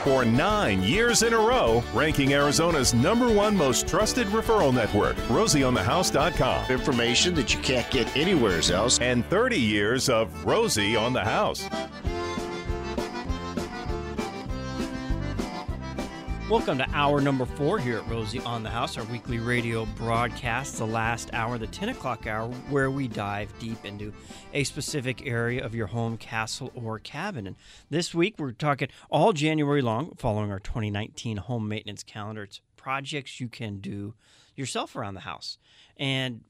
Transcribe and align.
for 0.00 0.24
nine 0.24 0.82
years 0.82 1.22
in 1.22 1.32
a 1.32 1.38
row, 1.38 1.82
ranking 1.94 2.32
Arizona's 2.32 2.92
number 2.94 3.32
one 3.32 3.56
most 3.56 3.86
trusted 3.86 4.26
referral 4.28 4.74
network, 4.74 5.16
RosieOnTheHouse.com. 5.28 6.70
Information 6.70 7.34
that 7.34 7.54
you 7.54 7.60
can't 7.60 7.90
get 7.90 8.16
anywhere 8.16 8.60
else. 8.72 8.98
And 9.00 9.24
30 9.26 9.58
years 9.58 10.08
of 10.08 10.44
Rosie 10.44 10.96
on 10.96 11.12
the 11.12 11.24
House. 11.24 11.68
Welcome 16.50 16.78
to 16.78 16.90
hour 16.90 17.20
number 17.20 17.46
four 17.46 17.78
here 17.78 17.98
at 17.98 18.08
Rosie 18.08 18.40
on 18.40 18.64
the 18.64 18.70
House, 18.70 18.98
our 18.98 19.04
weekly 19.04 19.38
radio 19.38 19.86
broadcast, 19.86 20.78
the 20.78 20.84
last 20.84 21.30
hour, 21.32 21.58
the 21.58 21.68
10 21.68 21.90
o'clock 21.90 22.26
hour, 22.26 22.48
where 22.70 22.90
we 22.90 23.06
dive 23.06 23.56
deep 23.60 23.84
into 23.84 24.12
a 24.52 24.64
specific 24.64 25.24
area 25.24 25.64
of 25.64 25.76
your 25.76 25.86
home, 25.86 26.16
castle, 26.16 26.72
or 26.74 26.98
cabin. 26.98 27.46
And 27.46 27.54
this 27.88 28.16
week 28.16 28.34
we're 28.36 28.50
talking 28.50 28.88
all 29.10 29.32
January 29.32 29.80
long, 29.80 30.16
following 30.16 30.50
our 30.50 30.58
2019 30.58 31.36
home 31.36 31.68
maintenance 31.68 32.02
calendar. 32.02 32.42
It's 32.42 32.60
projects 32.76 33.38
you 33.38 33.48
can 33.48 33.78
do 33.78 34.14
yourself 34.56 34.96
around 34.96 35.14
the 35.14 35.20
house. 35.20 35.56
And 35.96 36.40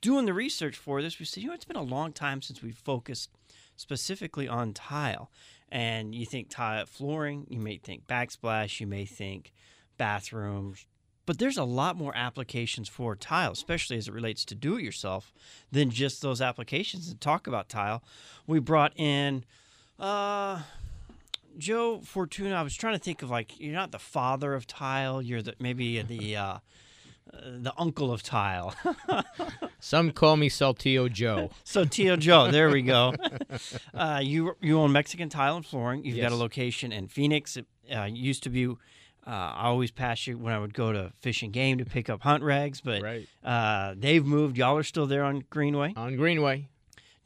doing 0.00 0.26
the 0.26 0.32
research 0.32 0.76
for 0.76 1.02
this, 1.02 1.18
we 1.18 1.24
said, 1.24 1.42
you 1.42 1.48
know, 1.48 1.54
it's 1.54 1.64
been 1.64 1.74
a 1.74 1.82
long 1.82 2.12
time 2.12 2.40
since 2.40 2.62
we've 2.62 2.78
focused 2.78 3.30
specifically 3.74 4.46
on 4.46 4.72
tile 4.72 5.28
and 5.72 6.14
you 6.14 6.26
think 6.26 6.50
tile 6.50 6.84
flooring, 6.84 7.46
you 7.48 7.58
may 7.58 7.78
think 7.78 8.06
backsplash, 8.06 8.78
you 8.78 8.86
may 8.86 9.06
think 9.06 9.52
bathrooms, 9.96 10.84
but 11.24 11.38
there's 11.38 11.56
a 11.56 11.64
lot 11.64 11.96
more 11.96 12.14
applications 12.14 12.90
for 12.90 13.16
tile, 13.16 13.52
especially 13.52 13.96
as 13.96 14.06
it 14.06 14.12
relates 14.12 14.44
to 14.44 14.54
do 14.54 14.76
it 14.76 14.82
yourself, 14.82 15.32
than 15.70 15.88
just 15.90 16.20
those 16.20 16.42
applications. 16.42 17.08
And 17.08 17.18
talk 17.20 17.46
about 17.46 17.70
tile, 17.70 18.02
we 18.46 18.58
brought 18.58 18.92
in 18.96 19.44
uh, 19.98 20.60
Joe 21.56 22.02
Fortuna. 22.04 22.54
I 22.54 22.62
was 22.62 22.76
trying 22.76 22.94
to 22.94 23.02
think 23.02 23.22
of 23.22 23.30
like 23.30 23.58
you're 23.58 23.72
not 23.72 23.92
the 23.92 23.98
father 23.98 24.52
of 24.52 24.66
tile, 24.66 25.22
you're 25.22 25.40
the 25.40 25.54
maybe 25.58 26.02
the 26.02 26.36
uh, 26.36 26.58
the 27.32 27.72
uncle 27.78 28.12
of 28.12 28.22
tile. 28.22 28.74
Some 29.80 30.12
call 30.12 30.36
me 30.36 30.48
Saltillo 30.48 31.10
Joe. 31.10 31.50
Saltillo 31.64 32.18
Joe, 32.18 32.50
there 32.50 32.70
we 32.70 32.82
go. 32.82 33.14
Uh, 33.94 34.20
you 34.22 34.56
you 34.60 34.78
own 34.78 34.92
Mexican 34.92 35.28
Tile 35.28 35.56
and 35.56 35.66
Flooring. 35.66 36.04
You've 36.04 36.16
Yes. 36.16 36.28
got 36.30 36.32
a 36.32 36.36
location 36.38 36.92
in 36.92 37.08
Phoenix. 37.08 37.56
It 37.56 37.66
uh, 37.94 38.04
used 38.04 38.42
to 38.44 38.50
be. 38.50 38.66
Uh, 38.66 38.76
I 39.30 39.66
always 39.66 39.90
pass 39.92 40.26
you 40.26 40.36
when 40.36 40.52
I 40.52 40.58
would 40.58 40.74
go 40.74 40.92
to 40.92 41.12
Fish 41.20 41.42
and 41.42 41.52
Game 41.52 41.78
to 41.78 41.84
pick 41.84 42.10
up 42.10 42.22
hunt 42.22 42.42
rags, 42.42 42.80
but 42.80 43.02
Right. 43.02 43.28
uh, 43.44 43.94
they've 43.96 44.24
moved. 44.24 44.58
Y'all 44.58 44.76
are 44.76 44.82
still 44.82 45.06
there 45.06 45.22
on 45.22 45.44
Greenway, 45.48 45.92
On 45.96 46.16
Greenway, 46.16 46.68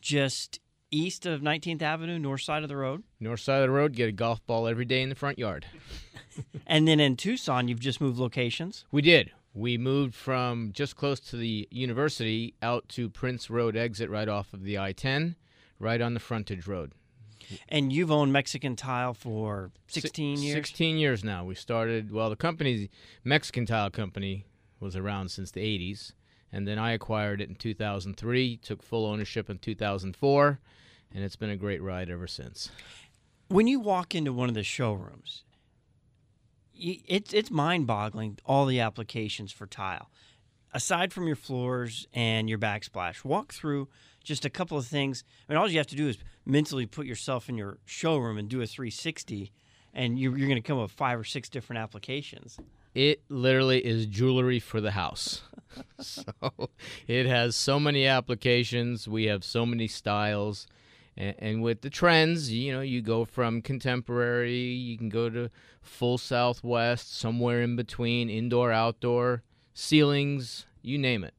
just 0.02 0.60
east 0.90 1.24
of 1.26 1.40
19th 1.40 1.80
Avenue, 1.82 2.18
north 2.18 2.42
side 2.42 2.62
of 2.62 2.68
the 2.68 2.76
road. 2.76 3.02
north 3.18 3.40
side 3.40 3.56
of 3.62 3.62
the 3.62 3.70
road, 3.70 3.94
get 3.94 4.08
a 4.08 4.12
golf 4.12 4.46
ball 4.46 4.66
every 4.68 4.84
day 4.84 5.00
in 5.02 5.08
the 5.08 5.14
front 5.14 5.38
yard. 5.38 5.66
And 6.66 6.86
then 6.86 7.00
in 7.00 7.16
Tucson, 7.16 7.66
you've 7.66 7.80
just 7.80 7.98
moved 7.98 8.18
locations. 8.18 8.84
We 8.92 9.00
did. 9.00 9.30
We 9.56 9.78
moved 9.78 10.14
from 10.14 10.72
just 10.74 10.96
close 10.96 11.18
to 11.20 11.36
the 11.38 11.66
university 11.70 12.52
out 12.60 12.90
to 12.90 13.08
Prince 13.08 13.48
Road 13.48 13.74
exit 13.74 14.10
right 14.10 14.28
off 14.28 14.52
of 14.52 14.64
the 14.64 14.78
I 14.78 14.92
10, 14.92 15.34
right 15.78 16.02
on 16.02 16.12
the 16.12 16.20
frontage 16.20 16.66
road. 16.66 16.92
And 17.66 17.90
you've 17.90 18.10
owned 18.10 18.34
Mexican 18.34 18.76
Tile 18.76 19.14
for 19.14 19.70
16 19.86 20.42
years. 20.42 20.54
16 20.54 20.98
years 20.98 21.24
now. 21.24 21.42
We 21.42 21.54
started, 21.54 22.12
well, 22.12 22.28
the 22.28 22.36
company, 22.36 22.90
Mexican 23.24 23.64
Tile 23.64 23.88
Company 23.88 24.44
was 24.78 24.94
around 24.94 25.30
since 25.30 25.52
the 25.52 25.62
80s. 25.62 26.12
And 26.52 26.68
then 26.68 26.78
I 26.78 26.92
acquired 26.92 27.40
it 27.40 27.48
in 27.48 27.54
2003, 27.54 28.58
took 28.58 28.82
full 28.82 29.06
ownership 29.06 29.48
in 29.48 29.56
2004, 29.56 30.60
and 31.14 31.24
it's 31.24 31.36
been 31.36 31.48
a 31.48 31.56
great 31.56 31.80
ride 31.80 32.10
ever 32.10 32.26
since. 32.26 32.70
when 33.48 33.66
you 33.66 33.80
walk 33.80 34.14
into 34.14 34.34
one 34.34 34.50
of 34.50 34.54
the 34.54 34.62
showrooms, 34.62 35.44
it's 36.78 37.32
it's 37.32 37.50
mind-boggling 37.50 38.38
all 38.44 38.66
the 38.66 38.80
applications 38.80 39.52
for 39.52 39.66
tile. 39.66 40.10
Aside 40.72 41.12
from 41.12 41.26
your 41.26 41.36
floors 41.36 42.06
and 42.12 42.48
your 42.48 42.58
backsplash, 42.58 43.24
walk 43.24 43.54
through 43.54 43.88
just 44.22 44.44
a 44.44 44.50
couple 44.50 44.76
of 44.76 44.86
things. 44.86 45.24
I 45.48 45.52
mean, 45.52 45.58
all 45.58 45.70
you 45.70 45.78
have 45.78 45.86
to 45.86 45.96
do 45.96 46.08
is 46.08 46.18
mentally 46.44 46.84
put 46.84 47.06
yourself 47.06 47.48
in 47.48 47.56
your 47.56 47.78
showroom 47.86 48.36
and 48.36 48.48
do 48.48 48.60
a 48.60 48.66
360, 48.66 49.52
and 49.94 50.18
you're, 50.18 50.36
you're 50.36 50.48
going 50.48 50.60
to 50.60 50.66
come 50.66 50.78
up 50.78 50.82
with 50.82 50.92
five 50.92 51.18
or 51.18 51.24
six 51.24 51.48
different 51.48 51.80
applications. 51.80 52.58
It 52.94 53.22
literally 53.28 53.84
is 53.84 54.06
jewelry 54.06 54.58
for 54.58 54.80
the 54.80 54.90
house. 54.90 55.42
so 56.00 56.24
it 57.06 57.26
has 57.26 57.54
so 57.54 57.78
many 57.78 58.06
applications. 58.06 59.06
We 59.06 59.24
have 59.26 59.44
so 59.44 59.64
many 59.64 59.86
styles. 59.86 60.66
And, 61.16 61.34
and 61.38 61.62
with 61.62 61.80
the 61.80 61.90
trends, 61.90 62.50
you 62.50 62.72
know, 62.72 62.80
you 62.80 63.02
go 63.02 63.24
from 63.24 63.62
contemporary, 63.62 64.58
you 64.58 64.98
can 64.98 65.08
go 65.08 65.30
to 65.30 65.50
full 65.80 66.18
Southwest, 66.18 67.16
somewhere 67.16 67.62
in 67.62 67.76
between, 67.76 68.28
indoor, 68.28 68.72
outdoor, 68.72 69.42
ceilings, 69.74 70.66
you 70.82 70.98
name 70.98 71.24
it. 71.24 71.34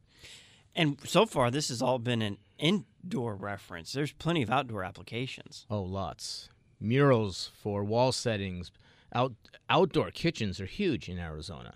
And 0.75 0.99
so 1.03 1.25
far, 1.25 1.49
this 1.49 1.69
has 1.69 1.81
all 1.81 1.99
been 1.99 2.21
an 2.21 2.37
indoor 2.59 3.35
reference. 3.35 3.91
There's 3.91 4.11
plenty 4.13 4.43
of 4.43 4.49
outdoor 4.49 4.83
applications. 4.83 5.65
Oh, 5.69 5.81
lots. 5.81 6.49
Murals 6.79 7.51
for 7.59 7.83
wall 7.83 8.11
settings. 8.11 8.71
Out 9.13 9.33
outdoor 9.69 10.11
kitchens 10.11 10.59
are 10.59 10.65
huge 10.65 11.09
in 11.09 11.17
Arizona. 11.17 11.75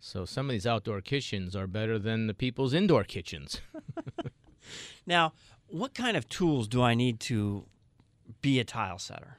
So 0.00 0.24
some 0.24 0.48
of 0.48 0.52
these 0.52 0.66
outdoor 0.66 1.02
kitchens 1.02 1.54
are 1.54 1.66
better 1.66 1.98
than 1.98 2.26
the 2.26 2.34
people's 2.34 2.72
indoor 2.74 3.04
kitchens. 3.04 3.60
Now, 5.06 5.32
what 5.70 5.94
kind 5.94 6.16
of 6.16 6.28
tools 6.28 6.68
do 6.68 6.82
I 6.82 6.94
need 6.94 7.20
to 7.20 7.66
be 8.42 8.58
a 8.58 8.64
tile 8.64 8.98
setter? 8.98 9.38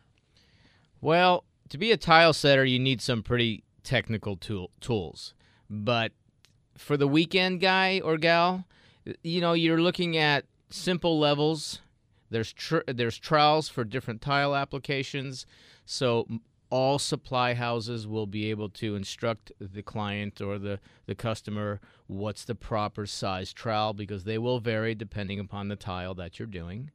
Well, 1.00 1.46
to 1.69 1.78
be 1.78 1.92
a 1.92 1.97
tile 1.97 2.34
setter, 2.34 2.66
you 2.66 2.80
need 2.80 3.02
some 3.02 3.24
pretty 3.24 3.64
technical 3.84 4.36
tool, 4.36 4.72
tools. 4.80 5.34
But 5.69 6.12
for 6.78 6.97
the 6.97 7.08
weekend 7.08 7.62
guy 7.62 8.02
or 8.03 8.18
gal, 8.18 8.66
you 9.24 9.42
know, 9.42 9.53
you're 9.53 9.81
looking 9.81 10.18
at 10.18 10.46
simple 10.69 11.19
levels. 11.19 11.81
There's 12.30 12.53
tr- 12.53 12.88
there's 12.88 13.18
trowels 13.18 13.68
for 13.68 13.84
different 13.84 14.22
tile 14.22 14.56
applications. 14.56 15.46
So 15.86 16.28
all 16.72 16.98
supply 16.98 17.54
houses 17.54 18.08
will 18.08 18.26
be 18.26 18.50
able 18.50 18.70
to 18.70 18.96
instruct 18.96 19.52
the 19.59 19.84
client 19.84 20.42
or 20.42 20.58
the, 20.58 20.80
the 21.06 21.14
customer 21.14 21.80
what's 22.08 22.46
the 22.46 22.56
proper 22.56 23.06
size 23.06 23.54
trowel 23.54 23.94
because 23.94 24.24
they 24.24 24.38
will 24.38 24.59
vary 24.59 24.96
depending 24.96 25.40
upon 25.40 25.68
the 25.68 25.76
tile 25.76 26.16
that 26.16 26.40
you're 26.40 26.48
doing. 26.48 26.90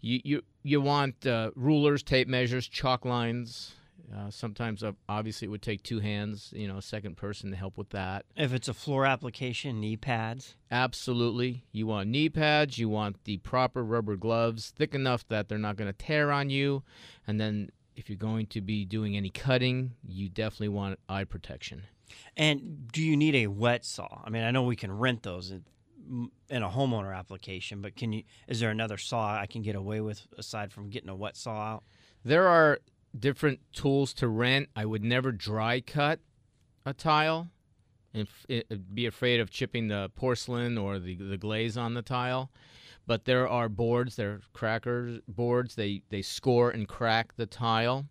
You 0.00 0.20
you 0.24 0.42
you 0.64 0.80
want 0.80 1.24
uh, 1.24 1.52
rulers, 1.54 2.02
tape 2.02 2.26
measures, 2.26 2.66
chalk 2.66 3.04
lines. 3.04 3.74
Uh, 4.14 4.30
sometimes, 4.30 4.82
uh, 4.82 4.92
obviously, 5.08 5.46
it 5.46 5.48
would 5.48 5.62
take 5.62 5.82
two 5.82 6.00
hands, 6.00 6.52
you 6.54 6.68
know, 6.68 6.76
a 6.76 6.82
second 6.82 7.16
person 7.16 7.50
to 7.50 7.56
help 7.56 7.78
with 7.78 7.88
that. 7.90 8.26
If 8.36 8.52
it's 8.52 8.68
a 8.68 8.74
floor 8.74 9.06
application, 9.06 9.80
knee 9.80 9.96
pads. 9.96 10.56
Absolutely. 10.70 11.64
You 11.72 11.86
want 11.86 12.10
knee 12.10 12.28
pads, 12.28 12.78
you 12.78 12.90
want 12.90 13.24
the 13.24 13.38
proper 13.38 13.82
rubber 13.82 14.16
gloves, 14.16 14.70
thick 14.76 14.94
enough 14.94 15.26
that 15.28 15.48
they're 15.48 15.56
not 15.56 15.76
going 15.76 15.90
to 15.90 15.96
tear 15.96 16.30
on 16.30 16.50
you. 16.50 16.82
And 17.26 17.40
then, 17.40 17.70
if 17.96 18.08
you're 18.08 18.16
going 18.16 18.46
to 18.46 18.60
be 18.60 18.84
doing 18.84 19.16
any 19.16 19.30
cutting, 19.30 19.92
you 20.06 20.28
definitely 20.28 20.68
want 20.68 20.98
eye 21.08 21.24
protection. 21.24 21.82
And 22.36 22.90
do 22.92 23.02
you 23.02 23.16
need 23.16 23.34
a 23.34 23.46
wet 23.46 23.84
saw? 23.84 24.22
I 24.24 24.30
mean, 24.30 24.42
I 24.44 24.50
know 24.50 24.62
we 24.62 24.76
can 24.76 24.92
rent 24.92 25.22
those 25.22 25.50
in, 25.50 25.64
in 26.48 26.62
a 26.62 26.68
homeowner 26.68 27.16
application, 27.16 27.80
but 27.80 27.96
can 27.96 28.12
you? 28.12 28.22
Is 28.48 28.60
there 28.60 28.70
another 28.70 28.98
saw 28.98 29.38
I 29.38 29.46
can 29.46 29.62
get 29.62 29.76
away 29.76 30.00
with 30.00 30.26
aside 30.36 30.72
from 30.72 30.90
getting 30.90 31.08
a 31.08 31.16
wet 31.16 31.36
saw 31.36 31.74
out? 31.74 31.84
There 32.24 32.48
are 32.48 32.80
different 33.18 33.60
tools 33.72 34.12
to 34.14 34.28
rent. 34.28 34.68
I 34.76 34.84
would 34.84 35.04
never 35.04 35.32
dry 35.32 35.80
cut 35.80 36.20
a 36.84 36.92
tile 36.92 37.48
and 38.14 38.28
f- 38.48 38.62
be 38.92 39.06
afraid 39.06 39.40
of 39.40 39.50
chipping 39.50 39.88
the 39.88 40.10
porcelain 40.14 40.76
or 40.76 40.98
the, 40.98 41.16
the 41.16 41.36
glaze 41.36 41.76
on 41.76 41.94
the 41.94 42.02
tile. 42.02 42.50
But 43.06 43.24
there 43.24 43.48
are 43.48 43.68
boards, 43.68 44.16
there 44.16 44.30
are 44.30 44.40
crackers 44.52 45.20
boards. 45.26 45.74
They 45.74 46.02
they 46.08 46.22
score 46.22 46.70
and 46.70 46.86
crack 46.86 47.34
the 47.36 47.46
tile. 47.46 48.06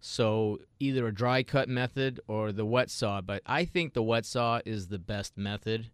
So 0.00 0.58
either 0.78 1.06
a 1.06 1.14
dry 1.14 1.42
cut 1.42 1.68
method 1.68 2.20
or 2.26 2.52
the 2.52 2.64
wet 2.64 2.90
saw. 2.90 3.20
But 3.20 3.42
I 3.44 3.66
think 3.66 3.92
the 3.92 4.02
wet 4.02 4.24
saw 4.24 4.60
is 4.64 4.88
the 4.88 4.98
best 4.98 5.36
method. 5.36 5.90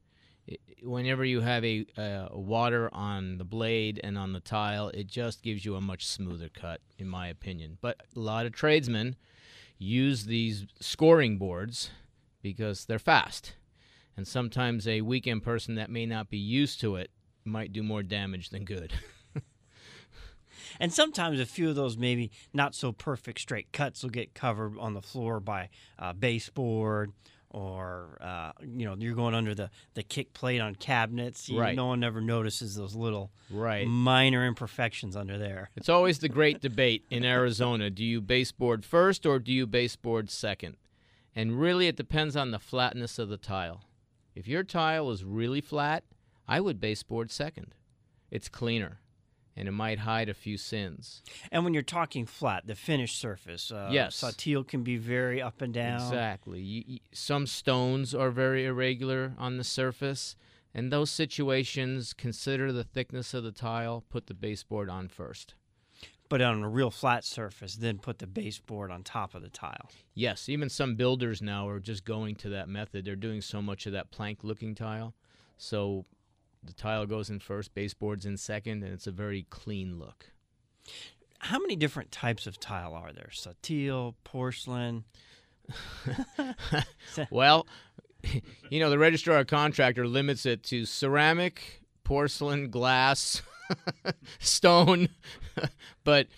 Whenever 0.81 1.25
you 1.25 1.41
have 1.41 1.65
a 1.65 1.87
uh, 1.99 2.29
water 2.31 2.89
on 2.93 3.39
the 3.39 3.45
blade 3.45 4.01
and 4.05 4.17
on 4.17 4.33
the 4.33 4.39
tile, 4.39 4.91
it 4.91 5.09
just 5.09 5.43
gives 5.43 5.65
you 5.65 5.75
a 5.75 5.81
much 5.81 6.07
smoother 6.07 6.49
cut, 6.49 6.81
in 6.99 7.09
my 7.09 7.27
opinion. 7.27 7.79
But 7.81 8.01
a 8.15 8.21
lot 8.21 8.47
of 8.47 8.53
tradesmen 8.53 9.17
use 9.77 10.27
these 10.27 10.67
scoring 10.79 11.37
boards 11.37 11.91
because 12.43 12.85
they're 12.85 13.01
fast. 13.01 13.55
And 14.17 14.27
sometimes 14.27 14.87
a 14.87 15.01
weekend 15.01 15.43
person 15.43 15.75
that 15.75 15.91
may 15.91 16.07
not 16.07 16.31
be 16.31 16.39
used 16.39 16.81
to 16.81 16.95
it 16.95 17.11
might 17.47 17.73
do 17.73 17.83
more 17.83 18.03
damage 18.03 18.51
than 18.51 18.65
good. 18.65 18.93
And 20.79 20.93
sometimes 20.93 21.41
a 21.41 21.47
few 21.47 21.71
of 21.71 21.75
those 21.77 21.97
maybe 21.97 22.31
not 22.53 22.75
so 22.75 22.93
perfect 22.93 23.41
straight 23.41 23.73
cuts 23.73 24.03
will 24.03 24.11
get 24.11 24.35
covered 24.35 24.79
on 24.79 24.93
the 24.95 25.01
floor 25.01 25.41
by 25.41 25.71
uh, 25.99 26.13
baseboard 26.13 27.13
or 27.51 28.19
uh, 28.21 28.53
you 28.63 28.85
know 28.85 28.95
you're 28.99 29.15
going 29.15 29.35
under 29.35 29.55
the 29.55 29.71
the 29.95 30.03
kick 30.03 30.35
plate 30.35 30.61
on 30.61 30.75
cabinets. 30.75 31.49
You- 31.49 31.61
Right. 31.61 31.77
No 31.77 31.87
one 31.87 32.05
ever 32.05 32.21
notices 32.21 32.75
those 32.75 32.95
little 32.95 33.31
Right. 33.51 33.87
minor 33.87 34.47
imperfections 34.47 35.17
under 35.17 35.39
there. 35.39 35.71
It's 35.77 35.89
always 35.89 36.19
the 36.19 36.29
great 36.29 36.61
debate 36.61 37.05
in 37.11 37.25
Arizona. 37.25 37.89
Do 37.89 38.05
you 38.05 38.21
baseboard 38.21 38.85
first 38.85 39.25
or 39.25 39.39
do 39.39 39.53
you 39.53 39.67
baseboard 39.67 40.31
second? 40.31 40.77
And 41.35 41.59
really, 41.61 41.87
it 41.87 41.97
depends 41.97 42.37
on 42.37 42.51
the 42.51 42.59
flatness 42.59 43.19
of 43.19 43.29
the 43.31 43.37
tile. 43.39 43.85
If 44.35 44.47
your 44.49 44.65
tile 44.65 45.11
is 45.11 45.25
really 45.25 45.61
flat, 45.63 46.05
I 46.49 46.61
would 46.61 46.81
baseboard 46.81 47.31
second. 47.31 47.75
It's 48.31 48.49
cleaner, 48.49 49.01
and 49.57 49.69
it 49.69 49.73
might 49.73 50.01
hide 50.01 50.29
a 50.29 50.35
few 50.35 50.57
sins. 50.59 51.23
And 51.51 51.65
when 51.65 51.75
you're 51.75 51.83
talking 51.83 52.27
flat, 52.27 52.67
the 52.67 52.75
finished 52.75 53.19
surface, 53.19 53.71
uh, 53.71 53.89
Yes. 53.93 54.17
Saltillo 54.23 54.67
can 54.67 54.83
be 54.83 54.97
very 54.97 55.41
up 55.41 55.61
and 55.63 55.73
down. 55.73 56.01
Exactly. 56.01 56.61
You, 56.61 56.85
you, 56.87 56.99
some 57.13 57.47
stones 57.47 58.15
are 58.15 58.31
very 58.31 58.67
irregular 58.67 59.35
on 59.39 59.57
the 59.57 59.65
surface. 59.65 60.37
In 60.75 60.91
those 60.91 61.11
situations, 61.11 62.13
consider 62.13 62.71
the 62.73 62.85
thickness 62.85 63.33
of 63.33 63.45
the 63.45 63.53
tile. 63.53 64.05
Put 64.11 64.27
the 64.27 64.35
baseboard 64.35 64.91
on 64.91 65.09
first. 65.09 65.55
But 66.29 66.43
on 66.43 66.63
a 66.63 66.69
real 66.69 66.91
flat 66.91 67.25
surface, 67.25 67.77
then 67.77 67.99
put 67.99 68.19
the 68.19 68.27
baseboard 68.27 68.91
on 68.91 69.05
top 69.05 69.35
of 69.35 69.43
the 69.43 69.49
tile. 69.49 69.89
Yes, 70.13 70.49
even 70.49 70.69
some 70.69 70.97
builders 70.97 71.41
now 71.41 71.69
are 71.69 71.79
just 71.79 72.05
going 72.05 72.35
to 72.37 72.49
that 72.51 72.69
method. 72.69 73.05
They're 73.05 73.15
doing 73.15 73.41
so 73.41 73.63
much 73.63 73.87
of 73.87 73.93
that 73.93 74.11
plank 74.11 74.43
looking 74.43 74.75
tile. 74.75 75.15
So 75.57 76.05
the 76.67 76.73
tile 76.73 77.07
goes 77.07 77.31
in 77.31 77.41
first, 77.41 77.75
baseboard's 77.75 78.27
in 78.27 78.37
second, 78.37 78.83
and 78.83 78.93
it's 78.93 79.07
a 79.07 79.13
very 79.13 79.47
clean 79.51 79.99
look. 79.99 80.33
How 81.39 81.59
many 81.59 81.77
different 81.77 82.11
types 82.11 82.47
of 82.47 82.59
tile 82.59 82.95
are 82.95 83.13
there? 83.13 83.31
Saltillo, 83.33 84.15
porcelain. 84.25 85.05
Well, 87.31 87.67
you 88.71 88.81
know, 88.81 88.91
the 88.91 88.99
registrar 88.99 89.45
contractor 89.45 90.07
limits 90.07 90.47
it 90.47 90.63
to 90.65 90.85
ceramic, 90.85 91.83
porcelain, 92.05 92.71
glass, 92.71 93.43
stone, 94.39 95.09
but 96.05 96.29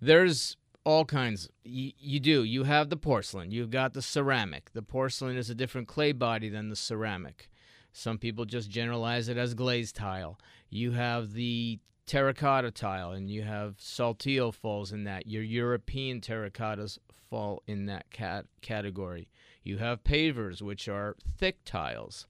there's 0.00 0.56
all 0.84 1.04
kinds. 1.04 1.48
You, 1.64 1.92
you 1.98 2.20
do. 2.20 2.44
You 2.44 2.64
have 2.64 2.90
the 2.90 2.96
porcelain, 2.96 3.50
you've 3.50 3.70
got 3.70 3.92
the 3.92 4.02
ceramic. 4.02 4.72
The 4.72 4.82
porcelain 4.82 5.36
is 5.36 5.50
a 5.50 5.54
different 5.54 5.88
clay 5.88 6.12
body 6.12 6.48
than 6.48 6.68
the 6.68 6.76
ceramic. 6.76 7.50
Some 7.98 8.18
people 8.18 8.44
just 8.44 8.68
generalize 8.68 9.30
it 9.30 9.38
as 9.38 9.54
glazed 9.54 9.96
tile. 9.96 10.38
You 10.68 10.92
have 10.92 11.32
the 11.32 11.78
terracotta 12.04 12.70
tile, 12.70 13.12
and 13.12 13.30
you 13.30 13.40
have 13.40 13.78
saltillo 13.78 14.52
falls 14.52 14.92
in 14.92 15.04
that. 15.04 15.26
Your 15.26 15.42
European 15.42 16.20
terracottas 16.20 16.98
fall 17.30 17.62
in 17.66 17.86
that 17.86 18.10
cat- 18.10 18.44
category. 18.60 19.30
You 19.64 19.78
have 19.78 20.04
pavers, 20.04 20.60
which 20.60 20.88
are 20.88 21.16
thick 21.38 21.64
tiles. 21.64 22.26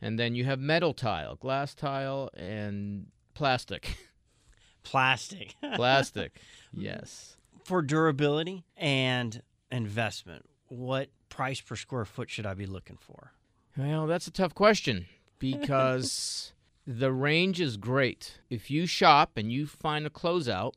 And 0.00 0.18
then 0.18 0.34
you 0.34 0.46
have 0.46 0.58
metal 0.58 0.94
tile, 0.94 1.36
glass 1.36 1.74
tile, 1.74 2.30
and 2.34 3.08
plastic. 3.34 3.94
Plastic. 4.84 5.54
plastic. 5.74 6.40
Yes. 6.72 7.36
For 7.62 7.82
durability 7.82 8.64
and 8.74 9.42
investment, 9.70 10.48
what 10.68 11.10
price 11.28 11.60
per 11.60 11.76
square 11.76 12.06
foot 12.06 12.30
should 12.30 12.46
I 12.46 12.54
be 12.54 12.64
looking 12.64 12.96
for? 12.96 13.32
Well, 13.78 14.08
that's 14.08 14.26
a 14.26 14.32
tough 14.32 14.56
question 14.56 15.06
because 15.38 16.52
the 16.86 17.12
range 17.12 17.60
is 17.60 17.76
great. 17.76 18.40
If 18.50 18.72
you 18.72 18.86
shop 18.86 19.36
and 19.36 19.52
you 19.52 19.66
find 19.66 20.04
a 20.04 20.10
closeout, 20.10 20.72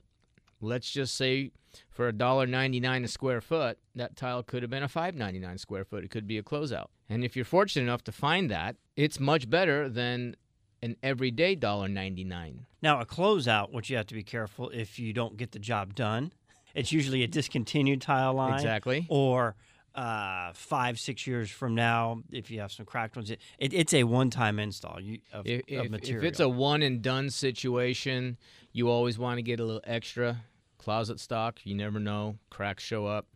let's 0.61 0.91
just 0.91 1.15
say 1.15 1.49
for 1.89 2.07
a 2.07 2.13
dollar 2.13 2.45
ninety 2.45 2.79
nine 2.79 3.03
a 3.03 3.07
square 3.07 3.41
foot, 3.41 3.79
that 3.95 4.15
tile 4.15 4.43
could 4.43 4.61
have 4.61 4.69
been 4.69 4.83
a 4.83 4.87
five 4.87 5.15
ninety 5.15 5.39
nine 5.39 5.57
square 5.57 5.83
foot. 5.83 6.03
It 6.03 6.11
could 6.11 6.27
be 6.27 6.37
a 6.37 6.43
closeout. 6.43 6.87
And 7.09 7.23
if 7.25 7.35
you're 7.35 7.43
fortunate 7.43 7.83
enough 7.83 8.03
to 8.03 8.11
find 8.11 8.51
that, 8.51 8.75
it's 8.95 9.19
much 9.19 9.49
better 9.49 9.89
than 9.89 10.35
an 10.83 10.95
everyday 11.01 11.55
dollar 11.55 11.87
ninety 11.87 12.23
nine. 12.23 12.67
Now, 12.83 13.01
a 13.01 13.05
closeout, 13.05 13.73
which 13.73 13.89
you 13.89 13.97
have 13.97 14.07
to 14.07 14.13
be 14.13 14.23
careful 14.23 14.69
if 14.69 14.99
you 14.99 15.11
don't 15.11 15.37
get 15.37 15.53
the 15.53 15.59
job 15.59 15.95
done. 15.95 16.33
It's 16.75 16.91
usually 16.91 17.23
a 17.23 17.27
discontinued 17.27 18.01
tile 18.01 18.33
line. 18.33 18.53
Exactly. 18.53 19.05
Or 19.09 19.55
uh, 19.95 20.51
five, 20.53 20.99
six 20.99 21.27
years 21.27 21.49
from 21.49 21.75
now, 21.75 22.21
if 22.31 22.49
you 22.49 22.59
have 22.61 22.71
some 22.71 22.85
cracked 22.85 23.15
ones, 23.15 23.29
it, 23.29 23.41
it, 23.57 23.73
it's 23.73 23.93
a 23.93 24.03
one 24.03 24.29
time 24.29 24.59
install 24.59 24.99
you, 24.99 25.19
of, 25.33 25.45
if, 25.45 25.61
of 25.61 25.85
if, 25.85 25.91
material. 25.91 26.23
if 26.23 26.29
it's 26.29 26.39
a 26.39 26.49
one 26.49 26.81
and 26.81 27.01
done 27.01 27.29
situation, 27.29 28.37
you 28.71 28.89
always 28.89 29.19
want 29.19 29.37
to 29.37 29.41
get 29.41 29.59
a 29.59 29.65
little 29.65 29.81
extra 29.85 30.43
closet 30.77 31.19
stock. 31.19 31.59
You 31.63 31.75
never 31.75 31.99
know, 31.99 32.37
cracks 32.49 32.83
show 32.83 33.05
up. 33.05 33.27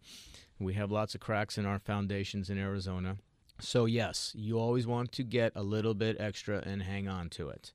We 0.60 0.74
have 0.76 0.92
lots 0.92 1.16
of 1.16 1.22
cracks 1.22 1.58
in 1.58 1.66
our 1.66 1.80
foundations 1.80 2.50
in 2.50 2.58
Arizona. 2.58 3.18
So 3.60 3.86
yes, 3.86 4.32
you 4.36 4.58
always 4.60 4.88
want 4.88 5.12
to 5.14 5.24
get 5.24 5.54
a 5.56 5.64
little 5.64 5.94
bit 5.94 6.18
extra 6.20 6.62
and 6.66 6.84
hang 6.84 7.08
on 7.08 7.30
to 7.32 7.50
it. 7.50 7.74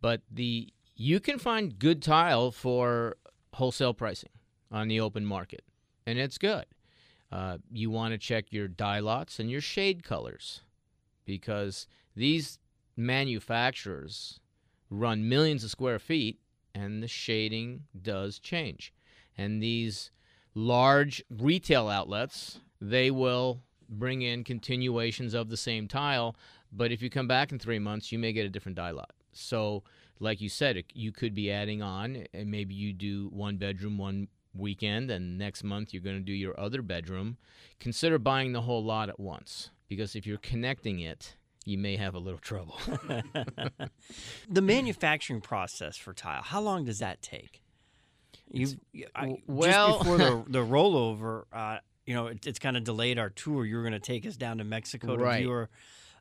But 0.00 0.22
the 0.30 0.72
you 0.94 1.20
can 1.20 1.38
find 1.38 1.78
good 1.78 2.02
tile 2.02 2.50
for 2.50 3.16
wholesale 3.54 3.94
pricing 3.94 4.30
on 4.70 4.88
the 4.88 5.00
open 5.00 5.24
market, 5.24 5.64
and 6.06 6.18
it's 6.18 6.38
good. 6.38 6.66
Uh, 7.32 7.56
you 7.72 7.90
want 7.90 8.12
to 8.12 8.18
check 8.18 8.44
your 8.50 8.68
dye 8.68 9.00
lots 9.00 9.40
and 9.40 9.50
your 9.50 9.62
shade 9.62 10.04
colors 10.04 10.60
because 11.24 11.86
these 12.14 12.58
manufacturers 12.94 14.38
run 14.90 15.26
millions 15.26 15.64
of 15.64 15.70
square 15.70 15.98
feet 15.98 16.38
and 16.74 17.02
the 17.02 17.08
shading 17.08 17.84
does 18.02 18.38
change. 18.38 18.92
And 19.38 19.62
these 19.62 20.10
large 20.54 21.24
retail 21.30 21.88
outlets, 21.88 22.60
they 22.82 23.10
will 23.10 23.62
bring 23.88 24.20
in 24.20 24.44
continuations 24.44 25.32
of 25.32 25.48
the 25.48 25.56
same 25.56 25.88
tile, 25.88 26.36
but 26.70 26.92
if 26.92 27.00
you 27.00 27.08
come 27.08 27.28
back 27.28 27.50
in 27.50 27.58
3 27.58 27.78
months, 27.78 28.12
you 28.12 28.18
may 28.18 28.34
get 28.34 28.44
a 28.44 28.50
different 28.50 28.76
dye 28.76 28.90
lot. 28.90 29.12
So, 29.32 29.84
like 30.20 30.42
you 30.42 30.50
said, 30.50 30.84
you 30.92 31.12
could 31.12 31.34
be 31.34 31.50
adding 31.50 31.80
on 31.80 32.26
and 32.34 32.50
maybe 32.50 32.74
you 32.74 32.92
do 32.92 33.28
one 33.32 33.56
bedroom 33.56 33.96
one 33.96 34.28
weekend 34.54 35.10
and 35.10 35.38
next 35.38 35.62
month 35.64 35.92
you're 35.92 36.02
going 36.02 36.16
to 36.18 36.22
do 36.22 36.32
your 36.32 36.58
other 36.58 36.82
bedroom. 36.82 37.36
Consider 37.80 38.18
buying 38.18 38.52
the 38.52 38.62
whole 38.62 38.84
lot 38.84 39.08
at 39.08 39.18
once 39.18 39.70
because 39.88 40.14
if 40.14 40.26
you're 40.26 40.38
connecting 40.38 41.00
it, 41.00 41.36
you 41.64 41.78
may 41.78 41.96
have 41.96 42.14
a 42.14 42.18
little 42.18 42.40
trouble. 42.40 42.78
the 44.48 44.62
manufacturing 44.62 45.40
process 45.40 45.96
for 45.96 46.12
tile, 46.12 46.42
how 46.42 46.60
long 46.60 46.84
does 46.84 46.98
that 46.98 47.22
take? 47.22 47.62
You, 48.50 48.68
I, 49.14 49.36
well- 49.46 49.98
just 49.98 49.98
before 50.00 50.18
the, 50.18 50.44
the 50.48 50.58
rollover, 50.58 51.44
uh, 51.52 51.78
you 52.06 52.14
know, 52.14 52.26
it, 52.28 52.46
it's 52.46 52.58
kind 52.58 52.76
of 52.76 52.84
delayed 52.84 53.18
our 53.18 53.30
tour. 53.30 53.64
You 53.64 53.76
were 53.76 53.82
going 53.82 53.92
to 53.92 54.00
take 54.00 54.26
us 54.26 54.36
down 54.36 54.58
to 54.58 54.64
Mexico 54.64 55.16
to 55.16 55.22
Right. 55.22 55.38
view 55.40 55.50
our, 55.52 55.70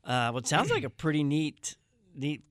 uh, 0.06 0.32
what 0.32 0.48
sounds 0.48 0.70
like 0.70 0.84
a 0.84 0.90
pretty 0.90 1.24
neat, 1.24 1.76
neat 2.16 2.44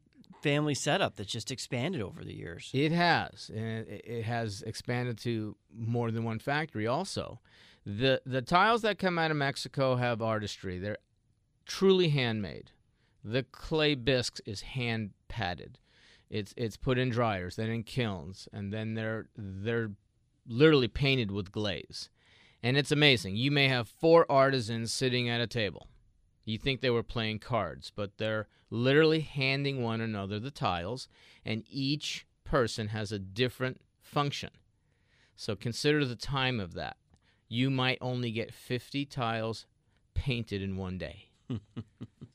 family 0.42 0.74
setup 0.74 1.16
that's 1.16 1.30
just 1.30 1.50
expanded 1.50 2.00
over 2.00 2.24
the 2.24 2.34
years. 2.34 2.70
It 2.72 2.92
has, 2.92 3.50
and 3.54 3.86
it 3.88 4.24
has 4.24 4.62
expanded 4.62 5.18
to 5.18 5.56
more 5.74 6.10
than 6.10 6.24
one 6.24 6.38
factory. 6.38 6.86
Also, 6.86 7.40
the 7.84 8.20
the 8.26 8.42
tiles 8.42 8.82
that 8.82 8.98
come 8.98 9.18
out 9.18 9.30
of 9.30 9.36
Mexico 9.36 9.96
have 9.96 10.20
artistry. 10.22 10.78
They're 10.78 10.98
truly 11.66 12.10
handmade. 12.10 12.72
The 13.24 13.42
clay 13.44 13.94
bisque 13.94 14.40
is 14.46 14.62
hand 14.62 15.10
patted. 15.28 15.78
It's 16.28 16.54
it's 16.56 16.76
put 16.76 16.98
in 16.98 17.10
dryers, 17.10 17.56
then 17.56 17.70
in 17.70 17.82
kilns, 17.82 18.48
and 18.52 18.72
then 18.72 18.94
they're 18.94 19.28
they're 19.36 19.92
literally 20.46 20.88
painted 20.88 21.30
with 21.30 21.52
glaze. 21.52 22.08
And 22.62 22.76
it's 22.76 22.92
amazing. 22.92 23.36
You 23.36 23.50
may 23.50 23.68
have 23.68 23.88
four 23.88 24.30
artisans 24.30 24.92
sitting 24.92 25.28
at 25.28 25.40
a 25.40 25.46
table. 25.46 25.88
You 26.50 26.58
think 26.58 26.80
they 26.80 26.90
were 26.90 27.02
playing 27.02 27.38
cards, 27.38 27.92
but 27.94 28.18
they're 28.18 28.48
literally 28.70 29.20
handing 29.20 29.82
one 29.82 30.00
another 30.00 30.38
the 30.38 30.50
tiles, 30.50 31.08
and 31.44 31.64
each 31.68 32.26
person 32.44 32.88
has 32.88 33.12
a 33.12 33.18
different 33.18 33.80
function. 34.00 34.50
So 35.36 35.54
consider 35.54 36.04
the 36.04 36.16
time 36.16 36.58
of 36.58 36.74
that. 36.74 36.96
You 37.48 37.70
might 37.70 37.98
only 38.00 38.30
get 38.30 38.52
50 38.52 39.06
tiles 39.06 39.66
painted 40.14 40.60
in 40.60 40.76
one 40.76 40.98
day. 40.98 41.30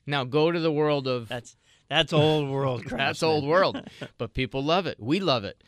now 0.05 0.23
go 0.23 0.51
to 0.51 0.59
the 0.59 0.71
world 0.71 1.07
of 1.07 1.27
That's 1.27 1.55
that's 1.89 2.13
old 2.13 2.49
world 2.49 2.81
craftsman. 2.81 2.97
that's 3.05 3.23
old 3.23 3.45
world, 3.45 3.81
but 4.17 4.33
people 4.33 4.63
love 4.63 4.87
it. 4.87 4.97
We 4.99 5.19
love 5.19 5.43
it. 5.43 5.63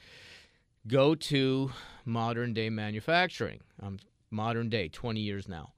Go 0.88 1.16
to 1.16 1.72
modern 2.06 2.54
day 2.54 2.70
manufacturing. 2.70 3.60
Um, 3.82 4.00
modern 4.32 4.70
day, 4.70 4.88
20 4.90 5.20
years 5.20 5.48
now, 5.48 5.74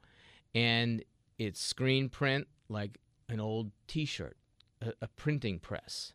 and 0.55 1.03
it's 1.37 1.61
screen 1.61 2.09
print 2.09 2.47
like 2.69 2.99
an 3.27 3.39
old 3.39 3.71
T-shirt, 3.87 4.37
a, 4.81 4.93
a 5.01 5.07
printing 5.07 5.59
press, 5.59 6.13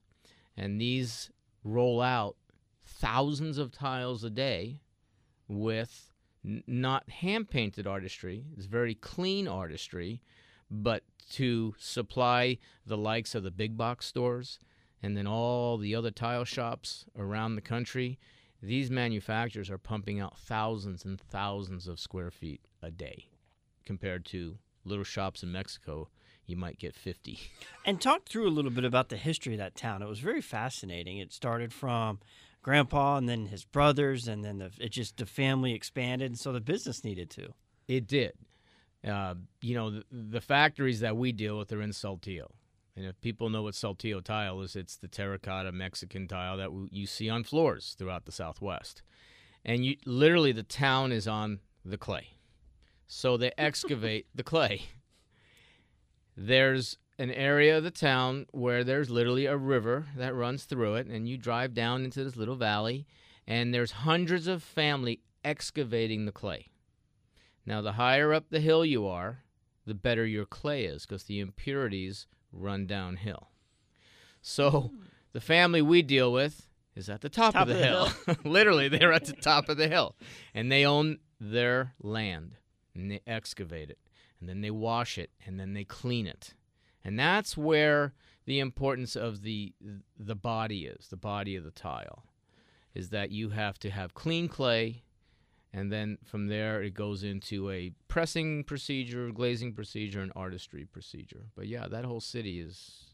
and 0.57 0.81
these 0.81 1.31
roll 1.63 2.01
out 2.01 2.37
thousands 2.85 3.59
of 3.59 3.73
tiles 3.73 4.25
a 4.25 4.31
day 4.31 4.81
with 5.49 6.13
n- 6.45 6.63
not 6.67 7.09
hand 7.09 7.49
painted 7.49 7.87
artistry. 7.87 8.45
It's 8.57 8.67
very 8.67 8.95
clean 8.95 9.49
artistry, 9.49 10.23
but 10.71 11.03
to 11.31 11.75
supply 11.79 12.59
the 12.87 12.99
likes 12.99 13.35
of 13.35 13.43
the 13.43 13.51
big 13.51 13.77
box 13.77 14.07
stores 14.07 14.59
and 15.03 15.17
then 15.17 15.27
all 15.27 15.77
the 15.77 15.95
other 15.95 16.11
tile 16.11 16.45
shops 16.45 17.05
around 17.19 17.55
the 17.55 17.61
country, 17.61 18.19
these 18.63 18.91
manufacturers 18.91 19.71
are 19.71 19.77
pumping 19.77 20.19
out 20.19 20.39
thousands 20.39 21.05
and 21.05 21.21
thousands 21.21 21.87
of 21.87 22.01
square 22.01 22.31
feet 22.31 22.63
a 22.83 22.91
day 22.91 23.27
compared 23.85 24.25
to 24.25 24.57
little 24.85 25.05
shops 25.05 25.43
in 25.43 25.53
Mexico 25.53 26.09
you 26.47 26.57
might 26.57 26.79
get 26.79 26.95
50. 26.95 27.39
And 27.87 28.01
talk 28.01 28.25
through 28.25 28.49
a 28.49 28.51
little 28.51 28.71
bit 28.71 28.87
about 28.87 29.11
the 29.11 29.19
history 29.19 29.53
of 29.53 29.59
that 29.59 29.77
town. 29.77 30.01
It 30.01 30.09
was 30.09 30.21
very 30.21 30.41
fascinating. 30.41 31.19
It 31.19 31.35
started 31.35 31.71
from 31.71 32.19
grandpa 32.63 33.19
and 33.19 33.29
then 33.29 33.47
his 33.47 33.67
brothers, 33.67 34.27
and 34.27 34.43
then 34.43 34.57
the, 34.57 34.71
it 34.81 34.91
just 34.91 35.19
the 35.19 35.27
family 35.27 35.75
expanded, 35.75 36.31
and 36.31 36.39
so 36.39 36.51
the 36.51 36.63
business 36.63 37.05
needed 37.05 37.29
to. 37.31 37.51
It 37.87 38.07
did. 38.07 38.33
Uh, 39.07 39.35
you 39.61 39.75
know, 39.75 39.91
the, 39.91 40.05
the 40.11 40.41
factories 40.41 41.01
that 41.01 41.17
we 41.17 41.31
deal 41.31 41.59
with 41.59 41.71
are 41.73 41.83
in 41.83 41.91
Saltillo. 41.91 42.53
And 42.97 43.05
if 43.05 43.21
people 43.21 43.51
know 43.51 43.63
what 43.63 43.75
Saltillo 43.75 44.23
tile 44.23 44.63
is, 44.63 44.77
it's 44.77 44.97
the 44.97 45.09
terracotta 45.09 45.73
Mexican 45.73 46.27
tile 46.27 46.57
that 46.57 46.65
w- 46.65 46.89
you 46.91 47.07
see 47.07 47.29
on 47.29 47.45
floors 47.45 47.95
throughout 47.99 48.25
the 48.25 48.33
Southwest. 48.33 49.03
And 49.65 49.85
you 49.85 49.97
literally 50.07 50.53
the 50.53 50.63
town 50.63 51.13
is 51.13 51.27
on 51.27 51.61
the 51.85 51.99
clay. 51.99 52.29
So 53.07 53.37
they 53.37 53.53
excavate 53.59 54.27
the 54.35 54.45
clay. 54.45 54.83
There's 56.37 56.99
an 57.19 57.31
area 57.31 57.79
of 57.79 57.85
the 57.85 57.91
town 57.91 58.47
where 58.51 58.83
there's 58.83 59.11
literally 59.11 59.47
a 59.47 59.57
river 59.57 60.07
that 60.17 60.35
runs 60.35 60.65
through 60.65 60.97
it 60.97 61.07
and 61.07 61.29
you 61.29 61.39
drive 61.39 61.75
down 61.75 62.05
into 62.05 62.25
this 62.25 62.37
little 62.37 62.57
valley 62.57 63.07
and 63.47 63.73
there's 63.73 63.93
hundreds 63.93 64.47
of 64.47 64.63
family 64.63 65.21
excavating 65.45 66.27
the 66.27 66.33
clay. 66.33 66.67
Now 67.65 67.81
the 67.81 67.93
higher 67.93 68.33
up 68.33 68.47
the 68.51 68.61
hill 68.61 68.85
you 68.85 69.07
are, 69.07 69.45
the 69.87 69.95
better 69.95 70.27
your 70.27 70.47
clay 70.47 70.85
is 70.85 71.07
because 71.07 71.25
the 71.25 71.41
impurities 71.41 72.27
run 72.53 72.87
downhill. 72.87 73.49
So 74.41 74.91
the 75.33 75.41
family 75.41 75.83
we 75.83 76.03
deal 76.03 76.33
with 76.33 76.69
is 76.95 77.09
at 77.09 77.21
the 77.21 77.29
top, 77.29 77.55
Top 77.55 77.63
of 77.63 77.69
the, 77.69 77.75
of 77.75 78.25
the 78.25 78.33
hill. 78.33 78.37
Literally, 78.45 78.89
they're 78.89 79.13
at 79.13 79.25
the 79.25 79.33
top 79.33 79.69
of 79.69 79.77
the 79.77 79.89
hill. 79.89 80.15
And 80.55 80.71
they 80.71 80.85
own 80.85 81.19
their 81.41 81.95
land. 82.01 82.57
And 82.95 83.11
they 83.11 83.21
excavate 83.27 83.91
it. 83.91 83.99
And 84.45 84.49
then 84.51 84.61
they 84.61 84.71
wash 84.71 85.17
it. 85.17 85.31
And 85.47 85.59
then 85.59 85.73
they 85.73 85.85
clean 85.85 86.27
it. 86.27 86.53
And 87.03 87.19
that's 87.19 87.57
where 87.57 88.13
the 88.45 88.61
importance 88.61 89.17
of 89.17 89.41
the 89.41 89.73
the 90.19 90.35
body 90.35 90.85
is, 90.85 91.09
the 91.09 91.17
body 91.17 91.57
of 91.57 91.65
the 91.65 91.71
tile. 91.71 92.25
Is 92.95 93.09
that 93.09 93.31
you 93.31 93.49
have 93.51 93.79
to 93.79 93.91
have 93.91 94.13
clean 94.13 94.49
clay 94.49 95.03
and 95.73 95.91
then 95.91 96.19
from 96.23 96.49
there 96.49 96.83
it 96.83 96.93
goes 96.93 97.25
into 97.25 97.71
a 97.71 97.91
pressing 98.07 98.65
procedure, 98.65 99.31
glazing 99.31 99.73
procedure, 99.73 100.21
and 100.21 100.31
artistry 100.37 100.85
procedure. 100.85 101.47
But 101.57 101.69
yeah, 101.69 101.89
that 101.89 102.05
whole 102.05 102.21
city 102.21 102.61
is 102.61 103.07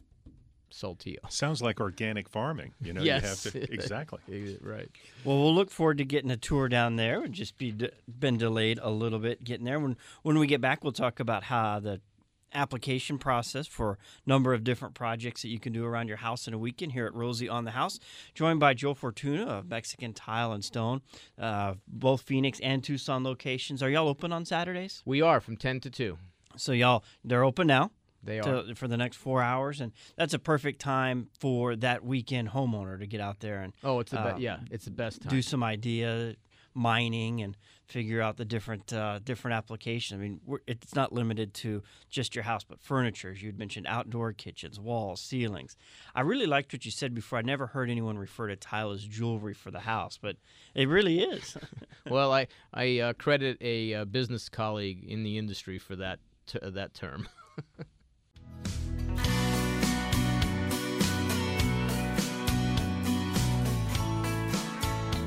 Saltillo. 0.72 1.18
Sounds 1.30 1.60
like 1.62 1.80
organic 1.80 2.28
farming. 2.28 2.72
You 2.80 2.92
know, 2.92 3.02
Yes. 3.02 3.44
you 3.44 3.50
have 3.60 3.68
to 3.68 3.72
exactly. 3.74 4.58
right. 4.62 4.88
Well, 5.24 5.38
we'll 5.38 5.54
look 5.54 5.70
forward 5.70 5.98
to 5.98 6.04
getting 6.04 6.30
a 6.30 6.36
tour 6.36 6.68
down 6.68 6.96
there. 6.96 7.20
We've 7.20 7.32
just 7.32 7.58
be 7.58 7.74
been 8.18 8.38
delayed 8.38 8.78
a 8.82 8.90
little 8.90 9.18
bit 9.18 9.44
getting 9.44 9.64
there. 9.66 9.80
When 9.80 9.96
when 10.22 10.38
we 10.38 10.46
get 10.46 10.60
back, 10.60 10.82
we'll 10.84 10.92
talk 10.92 11.20
about 11.20 11.44
how 11.44 11.80
the 11.80 12.00
application 12.52 13.16
process 13.16 13.68
for 13.68 13.92
a 13.92 14.28
number 14.28 14.52
of 14.52 14.64
different 14.64 14.92
projects 14.94 15.42
that 15.42 15.48
you 15.48 15.60
can 15.60 15.72
do 15.72 15.84
around 15.84 16.08
your 16.08 16.16
house 16.16 16.48
in 16.48 16.54
a 16.54 16.58
weekend 16.58 16.90
here 16.90 17.06
at 17.06 17.14
Rosie 17.14 17.48
on 17.48 17.64
the 17.64 17.70
House. 17.70 18.00
Joined 18.34 18.58
by 18.58 18.74
Joe 18.74 18.92
Fortuna 18.94 19.44
of 19.46 19.68
Mexican 19.68 20.12
Tile 20.12 20.52
and 20.52 20.64
Stone, 20.64 21.02
uh, 21.38 21.74
both 21.86 22.22
Phoenix 22.22 22.58
and 22.58 22.82
Tucson 22.82 23.22
locations. 23.22 23.84
Are 23.84 23.88
y'all 23.90 24.08
open 24.08 24.32
on 24.32 24.44
Saturdays? 24.44 25.00
We 25.04 25.22
are 25.22 25.40
from 25.40 25.56
10 25.56 25.78
to 25.80 25.90
2. 25.90 26.18
So 26.56 26.72
y'all, 26.72 27.04
they're 27.24 27.44
open 27.44 27.68
now. 27.68 27.92
They 28.22 28.40
are. 28.40 28.62
To, 28.62 28.74
for 28.74 28.88
the 28.88 28.96
next 28.96 29.16
four 29.16 29.42
hours, 29.42 29.80
and 29.80 29.92
that's 30.16 30.34
a 30.34 30.38
perfect 30.38 30.80
time 30.80 31.28
for 31.38 31.76
that 31.76 32.04
weekend 32.04 32.50
homeowner 32.50 32.98
to 32.98 33.06
get 33.06 33.20
out 33.20 33.40
there 33.40 33.62
and 33.62 33.72
Oh, 33.82 34.00
it's 34.00 34.10
the 34.10 34.20
uh, 34.20 34.24
best. 34.30 34.40
Yeah, 34.40 34.58
it's 34.70 34.84
the 34.84 34.90
best 34.90 35.22
time. 35.22 35.30
do 35.30 35.42
some 35.42 35.62
idea 35.62 36.34
mining 36.74 37.42
and 37.42 37.56
figure 37.86 38.22
out 38.22 38.36
the 38.36 38.44
different 38.44 38.92
uh, 38.92 39.18
different 39.24 39.56
applications. 39.56 40.18
I 40.18 40.22
mean, 40.22 40.40
we're, 40.44 40.58
it's 40.66 40.94
not 40.94 41.12
limited 41.12 41.54
to 41.54 41.82
just 42.08 42.34
your 42.34 42.44
house, 42.44 42.64
but 42.64 42.80
furniture. 42.80 43.30
As 43.30 43.42
you'd 43.42 43.58
mentioned, 43.58 43.86
outdoor 43.88 44.32
kitchens, 44.32 44.78
walls, 44.78 45.20
ceilings. 45.20 45.76
I 46.14 46.20
really 46.20 46.46
liked 46.46 46.72
what 46.72 46.84
you 46.84 46.90
said 46.90 47.14
before. 47.14 47.38
I 47.38 47.42
never 47.42 47.68
heard 47.68 47.90
anyone 47.90 48.18
refer 48.18 48.48
to 48.48 48.56
tile 48.56 48.92
as 48.92 49.04
jewelry 49.04 49.54
for 49.54 49.70
the 49.70 49.80
house, 49.80 50.18
but 50.20 50.36
it 50.74 50.88
really 50.88 51.20
is. 51.20 51.56
well, 52.08 52.32
I 52.32 52.46
I 52.72 53.00
uh, 53.00 53.12
credit 53.14 53.58
a 53.60 53.94
uh, 53.94 54.04
business 54.04 54.48
colleague 54.48 55.04
in 55.04 55.22
the 55.22 55.38
industry 55.38 55.78
for 55.78 55.96
that 55.96 56.20
t- 56.46 56.58
that 56.62 56.94
term. 56.94 57.28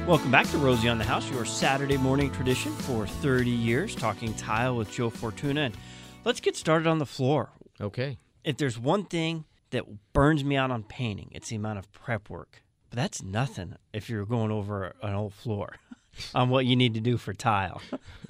Welcome 0.05 0.31
back 0.31 0.47
to 0.47 0.57
Rosie 0.57 0.89
on 0.89 0.97
the 0.97 1.05
House, 1.05 1.29
your 1.31 1.45
Saturday 1.45 1.95
morning 1.95 2.29
tradition 2.29 2.73
for 2.73 3.07
30 3.07 3.49
years, 3.49 3.95
talking 3.95 4.33
tile 4.33 4.75
with 4.75 4.91
Joe 4.91 5.09
Fortuna. 5.09 5.61
And 5.61 5.77
let's 6.25 6.41
get 6.41 6.57
started 6.57 6.87
on 6.87 6.97
the 6.97 7.05
floor. 7.05 7.51
okay. 7.79 8.17
if 8.43 8.57
there's 8.57 8.77
one 8.77 9.05
thing 9.05 9.45
that 9.69 9.85
burns 10.11 10.43
me 10.43 10.57
out 10.57 10.71
on 10.71 10.83
painting, 10.83 11.29
it's 11.31 11.49
the 11.49 11.55
amount 11.55 11.79
of 11.79 11.89
prep 11.93 12.29
work. 12.29 12.63
But 12.89 12.97
that's 12.97 13.23
nothing 13.23 13.75
if 13.93 14.09
you're 14.09 14.25
going 14.25 14.51
over 14.51 14.93
an 15.01 15.13
old 15.13 15.33
floor 15.33 15.77
on 16.35 16.49
what 16.49 16.65
you 16.65 16.75
need 16.75 16.95
to 16.95 16.99
do 16.99 17.15
for 17.17 17.33
tile. 17.33 17.81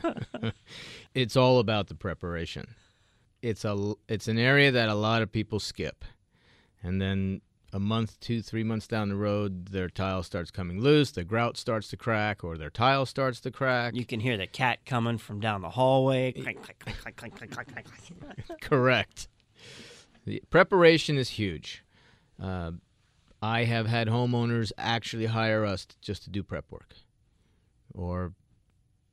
It's 1.15 1.35
all 1.35 1.59
about 1.59 1.87
the 1.87 1.95
preparation. 1.95 2.73
It's 3.41 3.65
a 3.65 3.93
it's 4.07 4.27
an 4.27 4.39
area 4.39 4.71
that 4.71 4.89
a 4.89 4.95
lot 4.95 5.21
of 5.21 5.31
people 5.31 5.59
skip, 5.59 6.05
and 6.81 6.99
then 6.99 7.41
a 7.73 7.79
month, 7.79 8.19
two, 8.19 8.41
three 8.41 8.63
months 8.63 8.87
down 8.87 9.09
the 9.09 9.15
road, 9.15 9.67
their 9.69 9.89
tile 9.89 10.21
starts 10.21 10.51
coming 10.51 10.79
loose, 10.79 11.11
the 11.11 11.23
grout 11.23 11.57
starts 11.57 11.89
to 11.89 11.97
crack, 11.97 12.43
or 12.43 12.55
their 12.55 12.69
tile 12.69 13.05
starts 13.05 13.39
to 13.41 13.51
crack. 13.51 13.95
You 13.95 14.05
can 14.05 14.19
hear 14.19 14.37
the 14.37 14.45
cat 14.45 14.85
coming 14.85 15.17
from 15.17 15.39
down 15.39 15.61
the 15.61 15.71
hallway. 15.71 16.31
Clank, 16.33 16.61
clank, 16.61 16.79
clank, 16.79 16.99
clank, 17.01 17.17
clank, 17.17 17.35
clank, 17.51 17.51
clank, 17.51 17.87
clank. 18.47 18.61
Correct. 18.61 19.27
The 20.25 20.43
preparation 20.51 21.17
is 21.17 21.31
huge. 21.31 21.83
Uh, 22.41 22.73
I 23.41 23.65
have 23.65 23.87
had 23.87 24.07
homeowners 24.07 24.71
actually 24.77 25.25
hire 25.25 25.65
us 25.65 25.87
just 26.01 26.23
to 26.23 26.29
do 26.29 26.43
prep 26.43 26.71
work, 26.71 26.93
or 27.93 28.33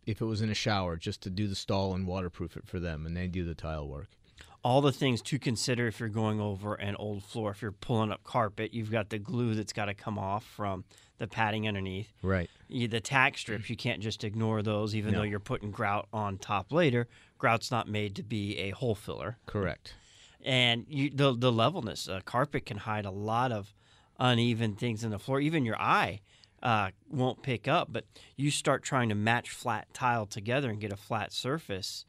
if 0.07 0.21
it 0.21 0.25
was 0.27 0.43
in 0.43 0.51
a 0.51 0.55
shower, 0.55 0.97
just 0.97 1.23
to 1.23 1.31
do 1.31 1.49
the 1.49 1.55
stall 1.55 1.95
and 1.95 2.07
waterproof 2.07 2.57
it 2.57 2.67
for 2.67 2.79
them, 2.79 3.07
and 3.07 3.17
they 3.17 3.27
do 3.27 3.45
the 3.45 3.55
tile 3.55 3.89
work. 3.89 4.11
All 4.63 4.81
the 4.83 4.93
things 4.93 5.23
to 5.23 5.39
consider 5.39 5.87
if 5.87 6.01
you're 6.01 6.09
going 6.11 6.39
over 6.41 6.75
an 6.75 6.95
old 6.97 7.25
floor. 7.25 7.51
If 7.53 7.63
you're 7.63 7.73
pulling 7.73 8.13
up 8.13 8.23
carpet, 8.25 8.75
you've 8.75 8.91
got 8.91 9.09
the 9.09 9.19
glue 9.19 9.55
that's 9.55 9.73
got 9.73 9.87
to 9.87 9.95
come 9.95 10.19
off 10.19 10.45
from 10.45 10.85
the 11.19 11.27
padding 11.27 11.67
underneath. 11.67 12.13
Right. 12.23 12.51
You, 12.69 12.87
the 12.89 13.01
tack 13.01 13.39
strips, 13.39 13.71
you 13.71 13.77
can't 13.77 14.01
just 14.03 14.23
ignore 14.23 14.63
those, 14.63 14.95
even 14.95 15.13
No. 15.13 15.19
though 15.19 15.25
you're 15.25 15.41
putting 15.41 15.71
grout 15.71 16.09
on 16.13 16.37
top 16.39 16.73
later. 16.73 17.09
Grout's 17.39 17.71
not 17.71 17.89
made 17.89 18.15
to 18.17 18.23
be 18.23 18.59
a 18.59 18.71
hole 18.71 18.95
filler. 18.95 19.39
Correct. 19.47 19.95
and 20.43 20.85
you 20.89 21.11
the 21.11 21.35
the 21.35 21.53
levelness. 21.53 22.09
Uh, 22.09 22.21
carpet 22.25 22.65
can 22.67 22.79
hide 22.79 23.05
a 23.07 23.11
lot 23.11 23.53
of 23.53 23.75
uneven 24.19 24.75
things 24.75 25.05
in 25.05 25.11
the 25.11 25.19
floor. 25.19 25.41
Even 25.41 25.65
your 25.65 25.81
eye 25.81 26.21
uh, 26.63 26.91
won't 27.11 27.43
pick 27.43 27.67
up. 27.69 27.89
But 27.93 28.05
you 28.37 28.51
start 28.51 28.83
trying 28.83 29.09
to 29.11 29.15
match 29.15 29.51
flat 29.51 29.93
tile 29.95 30.27
together 30.27 30.69
and 30.71 30.81
get 30.81 30.93
a 30.93 30.97
flat 30.97 31.33
surface. 31.33 32.05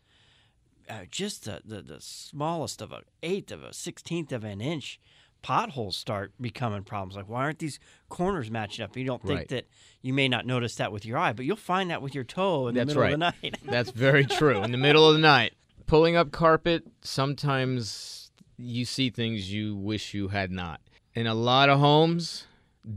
Uh, 0.90 1.02
just 1.10 1.46
the, 1.46 1.62
the 1.66 1.82
the 1.82 2.02
smallest 2.02 2.82
of 2.82 2.92
a 2.92 3.02
eighth 3.24 3.52
of 3.52 3.64
a 3.64 3.74
sixteenth 3.74 4.32
of 4.32 4.44
an 4.44 4.62
inch 4.62 5.00
potholes 5.42 5.96
start 5.98 6.34
becoming 6.40 6.84
problems. 6.84 7.16
Like 7.16 7.28
why 7.30 7.42
aren't 7.44 7.60
these 7.60 7.80
corners 8.10 8.52
matching 8.52 8.84
up? 8.86 8.96
You 8.96 9.06
don't 9.06 9.22
think 9.22 9.38
Right. 9.40 9.48
that 9.50 9.66
you 10.02 10.14
may 10.14 10.28
not 10.28 10.46
notice 10.46 10.76
that 10.76 10.92
with 10.92 11.06
your 11.06 11.18
eye, 11.18 11.34
but 11.34 11.46
you'll 11.46 11.56
find 11.56 11.90
that 11.90 12.02
with 12.02 12.14
your 12.14 12.24
toe 12.24 12.68
in 12.68 12.76
the 12.76 12.82
That's 12.82 12.88
middle 12.90 13.02
right. 13.04 13.14
of 13.14 13.20
the 13.20 13.26
night. 13.42 13.58
That's 13.66 13.92
very 13.92 14.26
true. 14.26 14.62
In 14.64 14.72
the 14.72 14.78
middle 14.78 15.08
of 15.08 15.16
the 15.16 15.20
night, 15.22 15.54
pulling 15.88 16.16
up 16.16 16.32
carpet, 16.32 16.84
sometimes 17.02 18.32
you 18.58 18.86
see 18.86 19.10
things 19.10 19.52
you 19.52 19.76
wish 19.76 20.14
you 20.14 20.28
had 20.28 20.52
not. 20.52 20.80
In 21.16 21.26
a 21.26 21.34
lot 21.34 21.70
of 21.70 21.80
homes, 21.80 22.46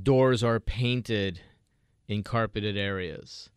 doors 0.02 0.44
are 0.44 0.60
painted 0.60 1.40
in 2.08 2.22
carpeted 2.22 2.76
areas. 2.76 3.48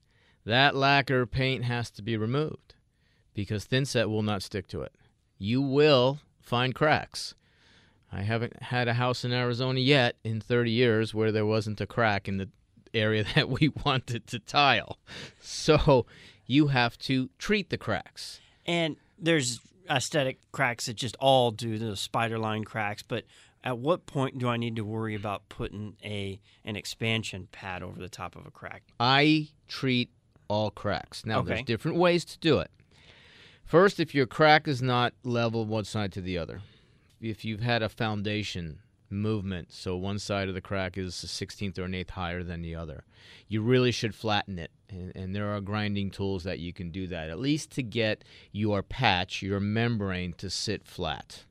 That 0.45 0.75
lacquer 0.75 1.25
paint 1.25 1.65
has 1.65 1.89
to 1.91 2.01
be 2.01 2.15
removed 2.15 2.66
because 3.37 3.67
thinset 3.67 4.09
will 4.09 4.23
not 4.23 4.41
stick 4.41 4.67
to 4.67 4.81
it. 4.81 4.91
You 5.37 5.61
will 5.61 6.19
find 6.41 6.73
cracks. 6.73 7.35
I 8.11 8.23
haven't 8.23 8.63
had 8.63 8.87
a 8.87 8.95
house 8.95 9.23
in 9.23 9.31
Arizona 9.31 9.79
yet 9.79 10.15
in 10.23 10.41
30 10.41 10.71
years 10.71 11.13
where 11.13 11.31
there 11.31 11.45
wasn't 11.45 11.79
a 11.79 11.85
crack 11.85 12.27
in 12.27 12.37
the 12.37 12.49
area 12.95 13.23
that 13.35 13.47
we 13.47 13.69
wanted 13.85 14.25
to 14.27 14.39
tile. 14.39 14.97
So 15.39 16.07
you 16.47 16.67
have 16.67 16.97
to 16.99 17.29
treat 17.37 17.69
the 17.69 17.77
cracks. 17.77 18.39
And 18.65 18.95
there's 19.19 19.59
aesthetic 19.89 20.39
cracks 20.51 20.87
that 20.87 20.95
just 20.95 21.15
all 21.19 21.51
do 21.51 21.77
the 21.77 21.95
spider 21.95 22.39
line 22.39 22.63
cracks, 22.63 23.03
but 23.03 23.23
at 23.63 23.77
what 23.77 24.07
point 24.07 24.39
do 24.39 24.47
I 24.47 24.57
need 24.57 24.75
to 24.77 24.83
worry 24.83 25.13
about 25.13 25.47
putting 25.49 25.95
a 26.03 26.39
an 26.65 26.75
expansion 26.75 27.49
pad 27.51 27.83
over 27.83 27.99
the 27.99 28.09
top 28.09 28.35
of 28.35 28.47
a 28.47 28.51
crack? 28.51 28.81
I 28.99 29.49
treat 29.67 30.09
all 30.47 30.71
cracks. 30.71 31.23
Now, 31.25 31.39
Okay. 31.39 31.49
there's 31.49 31.63
different 31.65 31.97
ways 31.97 32.25
to 32.25 32.39
do 32.39 32.59
it. 32.59 32.71
First, 33.67 33.99
if 33.99 34.15
your 34.15 34.27
crack 34.27 34.65
is 34.65 34.81
not 34.81 35.13
level 35.25 35.65
one 35.65 35.83
side 35.83 36.13
to 36.13 36.21
the 36.21 36.37
other, 36.37 36.61
if 37.19 37.43
you've 37.43 37.59
had 37.59 37.83
a 37.83 37.89
foundation 37.89 38.79
movement, 39.09 39.73
so 39.73 39.97
one 39.97 40.19
side 40.19 40.47
of 40.47 40.53
the 40.53 40.61
crack 40.61 40.97
is 40.97 41.21
a 41.21 41.27
16th 41.27 41.77
or 41.77 41.83
an 41.83 41.93
eighth 41.93 42.11
higher 42.11 42.43
than 42.43 42.61
the 42.61 42.73
other, 42.73 43.03
you 43.49 43.61
really 43.61 43.91
should 43.91 44.15
flatten 44.15 44.57
it. 44.57 44.71
And, 44.89 45.13
and 45.17 45.35
there 45.35 45.53
are 45.53 45.59
grinding 45.59 46.11
tools 46.11 46.45
that 46.45 46.59
you 46.59 46.71
can 46.71 46.91
do 46.91 47.07
that, 47.07 47.29
at 47.29 47.39
least 47.39 47.71
to 47.71 47.83
get 47.83 48.23
your 48.53 48.81
patch, 48.81 49.41
your 49.41 49.59
membrane, 49.59 50.31
to 50.37 50.49
sit 50.49 50.87
flat. 50.87 51.43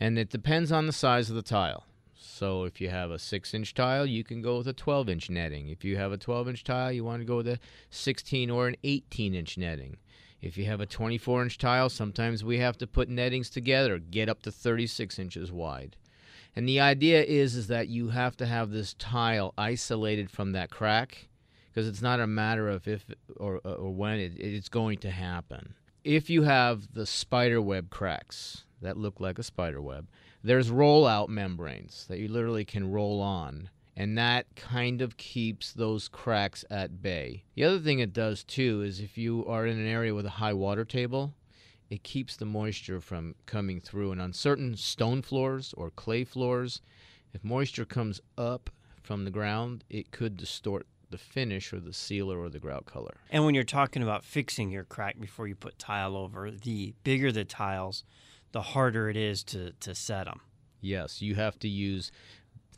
And 0.00 0.18
it 0.18 0.30
depends 0.30 0.72
on 0.72 0.86
the 0.86 0.94
size 0.94 1.28
of 1.28 1.36
the 1.36 1.42
tile. 1.42 1.84
So 2.14 2.64
if 2.64 2.80
you 2.80 2.88
have 2.88 3.10
a 3.10 3.18
6 3.18 3.52
inch 3.52 3.74
tile, 3.74 4.06
you 4.06 4.24
can 4.24 4.40
go 4.40 4.56
with 4.56 4.68
a 4.68 4.72
12 4.72 5.10
inch 5.10 5.28
netting. 5.28 5.68
If 5.68 5.84
you 5.84 5.98
have 5.98 6.10
a 6.10 6.16
12 6.16 6.48
inch 6.48 6.64
tile, 6.64 6.90
you 6.90 7.04
want 7.04 7.20
to 7.20 7.26
go 7.26 7.36
with 7.36 7.48
a 7.48 7.58
16 7.90 8.48
or 8.48 8.66
an 8.66 8.76
18 8.82 9.34
inch 9.34 9.58
netting. 9.58 9.98
If 10.44 10.58
you 10.58 10.66
have 10.66 10.82
a 10.82 10.86
24 10.86 11.42
inch 11.42 11.56
tile, 11.56 11.88
sometimes 11.88 12.44
we 12.44 12.58
have 12.58 12.76
to 12.76 12.86
put 12.86 13.08
nettings 13.08 13.48
together, 13.48 13.98
get 13.98 14.28
up 14.28 14.42
to 14.42 14.52
36 14.52 15.18
inches 15.18 15.50
wide. 15.50 15.96
And 16.54 16.68
the 16.68 16.80
idea 16.80 17.22
is 17.22 17.56
is 17.56 17.68
that 17.68 17.88
you 17.88 18.10
have 18.10 18.36
to 18.36 18.46
have 18.46 18.70
this 18.70 18.92
tile 18.94 19.54
isolated 19.56 20.30
from 20.30 20.52
that 20.52 20.70
crack 20.70 21.28
because 21.72 21.88
it's 21.88 22.02
not 22.02 22.20
a 22.20 22.26
matter 22.26 22.68
of 22.68 22.86
if 22.86 23.06
or, 23.38 23.56
or 23.64 23.90
when 23.90 24.18
it, 24.18 24.32
it's 24.36 24.68
going 24.68 24.98
to 24.98 25.10
happen. 25.10 25.74
If 26.04 26.28
you 26.28 26.42
have 26.42 26.92
the 26.92 27.06
spider 27.06 27.62
web 27.62 27.88
cracks 27.88 28.64
that 28.82 28.98
look 28.98 29.20
like 29.20 29.38
a 29.38 29.42
spider 29.42 29.80
web, 29.80 30.08
there's 30.42 30.70
rollout 30.70 31.30
membranes 31.30 32.04
that 32.08 32.18
you 32.18 32.28
literally 32.28 32.66
can 32.66 32.92
roll 32.92 33.22
on 33.22 33.70
and 33.96 34.18
that 34.18 34.46
kind 34.56 35.00
of 35.00 35.16
keeps 35.16 35.72
those 35.72 36.08
cracks 36.08 36.64
at 36.70 37.00
bay. 37.02 37.44
The 37.54 37.64
other 37.64 37.78
thing 37.78 38.00
it 38.00 38.12
does 38.12 38.42
too 38.42 38.82
is 38.82 39.00
if 39.00 39.16
you 39.16 39.44
are 39.46 39.66
in 39.66 39.78
an 39.78 39.86
area 39.86 40.14
with 40.14 40.26
a 40.26 40.30
high 40.30 40.52
water 40.52 40.84
table, 40.84 41.34
it 41.90 42.02
keeps 42.02 42.36
the 42.36 42.44
moisture 42.44 43.00
from 43.00 43.34
coming 43.46 43.80
through. 43.80 44.12
And 44.12 44.20
on 44.20 44.32
certain 44.32 44.76
stone 44.76 45.22
floors 45.22 45.74
or 45.76 45.90
clay 45.90 46.24
floors, 46.24 46.80
if 47.32 47.44
moisture 47.44 47.84
comes 47.84 48.20
up 48.36 48.70
from 49.02 49.24
the 49.24 49.30
ground, 49.30 49.84
it 49.88 50.10
could 50.10 50.36
distort 50.36 50.86
the 51.10 51.18
finish 51.18 51.72
or 51.72 51.78
the 51.78 51.92
sealer 51.92 52.40
or 52.40 52.48
the 52.48 52.58
grout 52.58 52.86
color. 52.86 53.14
And 53.30 53.44
when 53.44 53.54
you're 53.54 53.62
talking 53.62 54.02
about 54.02 54.24
fixing 54.24 54.70
your 54.70 54.84
crack 54.84 55.20
before 55.20 55.46
you 55.46 55.54
put 55.54 55.78
tile 55.78 56.16
over, 56.16 56.50
the 56.50 56.94
bigger 57.04 57.30
the 57.30 57.44
tiles, 57.44 58.02
the 58.50 58.62
harder 58.62 59.08
it 59.08 59.16
is 59.16 59.44
to, 59.44 59.72
to 59.72 59.94
set 59.94 60.24
them. 60.24 60.40
Yes, 60.80 61.22
you 61.22 61.34
have 61.36 61.58
to 61.60 61.68
use 61.68 62.10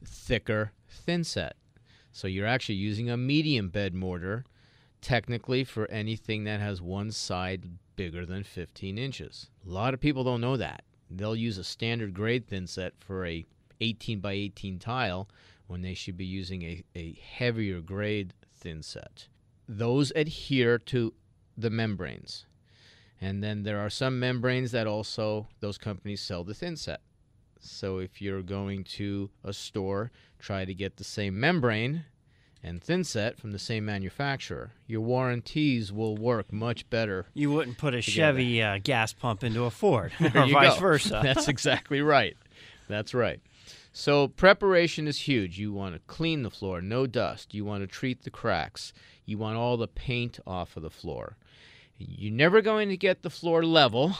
thicker 0.05 0.73
thin 0.88 1.25
set. 1.25 1.57
So 2.12 2.29
you're 2.29 2.47
actually 2.47 2.76
using 2.76 3.11
a 3.11 3.17
medium 3.17 3.69
bed 3.69 3.95
mortar 3.95 4.45
technically 5.00 5.65
for 5.65 5.87
anything 5.91 6.45
that 6.45 6.61
has 6.61 6.81
one 6.81 7.12
side 7.12 7.65
bigger 7.95 8.25
than 8.26 8.43
15 8.43 8.99
inches. 8.99 9.50
A 9.67 9.71
lot 9.71 9.95
of 9.95 10.00
people 10.00 10.25
don't 10.25 10.41
know 10.41 10.57
that. 10.57 10.83
They'll 11.11 11.37
use 11.37 11.59
a 11.59 11.65
standard 11.65 12.15
grade 12.15 12.49
thin 12.49 12.67
set 12.67 12.95
for 12.99 13.26
a 13.26 13.45
18 13.81 14.21
by 14.21 14.33
18 14.33 14.79
tile 14.79 15.29
when 15.67 15.83
they 15.83 15.95
should 15.95 16.17
be 16.17 16.25
using 16.25 16.62
a, 16.62 16.85
a 16.95 17.19
heavier 17.23 17.81
grade 17.81 18.35
thin 18.55 18.83
set. 18.83 19.29
Those 19.69 20.12
adhere 20.15 20.79
to 20.79 21.12
the 21.57 21.71
membranes. 21.71 22.47
And 23.21 23.43
then 23.43 23.62
there 23.62 23.79
are 23.79 23.91
some 23.91 24.19
membranes 24.19 24.73
that 24.73 24.87
also 24.87 25.49
those 25.61 25.79
companies 25.79 26.21
sell 26.21 26.45
the 26.45 26.55
thin 26.55 26.76
set. 26.76 27.00
So 27.69 27.99
if 27.99 28.21
you're 28.21 28.43
going 28.43 28.85
to 28.85 29.31
a 29.45 29.53
store, 29.53 30.11
try 30.39 30.65
to 30.65 30.75
get 30.75 30.97
the 30.97 31.05
same 31.05 31.39
membrane 31.39 32.05
and 32.63 32.83
thin 32.83 33.05
set 33.05 33.39
from 33.39 33.53
the 33.53 33.59
same 33.59 33.85
manufacturer. 33.85 34.73
Your 34.87 35.01
warranties 35.01 35.93
will 35.93 36.17
work 36.17 36.53
much 36.53 36.89
better. 36.91 37.27
You 37.35 37.51
wouldn't 37.53 37.79
put 37.79 37.95
a 37.95 38.03
Together. 38.03 38.39
Chevy 38.39 38.63
uh, 38.63 38.79
gas 38.83 39.13
pump 39.13 39.45
into 39.45 39.65
a 39.65 39.71
Ford, 39.71 40.13
or 40.21 40.49
vice 40.49 40.75
go. 40.75 40.81
versa. 40.81 41.21
That's 41.25 41.49
exactly 41.49 42.01
right. 42.01 42.37
That's 42.89 43.15
right. 43.15 43.41
So 43.93 44.29
preparation 44.29 45.07
is 45.09 45.21
huge. 45.21 45.59
You 45.59 45.73
want 45.73 45.95
to 45.95 46.01
clean 46.07 46.43
the 46.43 46.51
floor, 46.51 46.81
no 46.83 47.07
dust. 47.07 47.55
You 47.55 47.65
want 47.65 47.83
to 47.83 47.87
treat 47.87 48.23
the 48.25 48.31
cracks. 48.31 48.93
You 49.25 49.39
want 49.39 49.57
all 49.57 49.77
the 49.77 49.89
paint 49.89 50.39
off 50.47 50.77
of 50.77 50.83
the 50.83 50.91
floor. 50.91 51.37
You're 51.99 52.33
never 52.33 52.61
going 52.61 52.91
to 52.91 52.97
get 52.97 53.23
the 53.23 53.31
floor 53.31 53.65
level, 53.65 54.17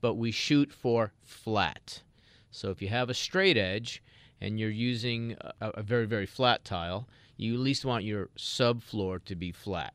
but 0.00 0.14
we 0.14 0.30
shoot 0.30 0.72
for 0.72 1.12
flat. 1.22 2.02
So 2.50 2.70
if 2.70 2.82
you 2.82 2.88
have 2.88 3.10
a 3.10 3.14
straight 3.14 3.56
edge 3.56 4.02
and 4.40 4.58
you're 4.58 4.70
using 4.70 5.36
a, 5.60 5.70
a 5.70 5.82
very, 5.82 6.06
very 6.06 6.26
flat 6.26 6.64
tile, 6.64 7.08
you 7.36 7.54
at 7.54 7.60
least 7.60 7.84
want 7.84 8.04
your 8.04 8.28
subfloor 8.36 9.24
to 9.24 9.34
be 9.34 9.52
flat. 9.52 9.94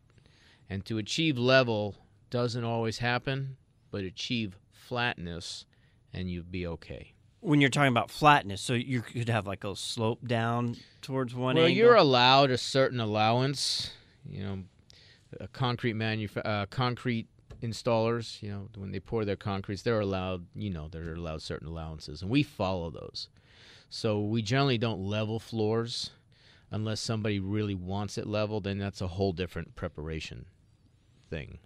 And 0.69 0.85
to 0.85 0.97
achieve 0.97 1.38
level 1.38 1.95
doesn't 2.29 2.63
always 2.63 3.00
happen, 3.00 3.57
but 3.91 4.03
achieve 4.03 4.57
flatness 4.71 5.65
and 6.13 6.29
you'd 6.29 6.51
be 6.51 6.65
okay. 6.65 7.13
when 7.41 7.62
you're 7.62 7.69
talking 7.69 7.91
about 7.91 8.09
flatness, 8.09 8.62
so 8.62 8.73
you 8.73 9.01
could 9.01 9.30
have 9.30 9.45
like 9.45 9.63
a 9.63 9.75
slope 9.75 10.25
down 10.25 10.77
towards 11.01 11.36
one 11.36 11.56
well, 11.56 11.65
angle. 11.65 11.77
you're 11.77 11.95
allowed 11.95 12.49
a 12.49 12.58
certain 12.58 12.99
allowance. 12.99 13.91
You 14.27 14.43
know, 14.43 14.63
a 15.39 15.47
concrete 15.47 15.95
manuf- 15.95 16.43
uh, 16.43 16.65
concrete 16.67 17.27
installers. 17.62 18.41
You 18.41 18.50
know, 18.52 18.70
when 18.76 18.91
they 18.91 19.00
pour 19.00 19.26
their 19.26 19.36
concretes, 19.36 19.82
they're 19.82 20.00
allowed. 20.00 20.46
You 20.56 20.70
know, 20.70 20.88
they're 20.89 21.13
allowed 21.13 21.41
certain 21.41 21.68
allowances, 21.68 22.22
and 22.22 22.30
we 22.32 22.44
follow 22.44 22.89
those. 22.89 23.30
So 23.89 24.22
we 24.22 24.41
generally 24.41 24.78
don't 24.78 25.02
level 25.02 25.39
floors 25.39 26.10
unless 26.72 27.00
somebody 27.00 27.39
really 27.39 27.76
wants 27.76 28.18
it 28.18 28.28
leveled. 28.28 28.63
Then 28.65 28.78
that's 28.80 29.02
a 29.02 29.08
whole 29.08 29.32
different 29.32 29.76
preparation 29.76 30.46
thing. 31.30 31.60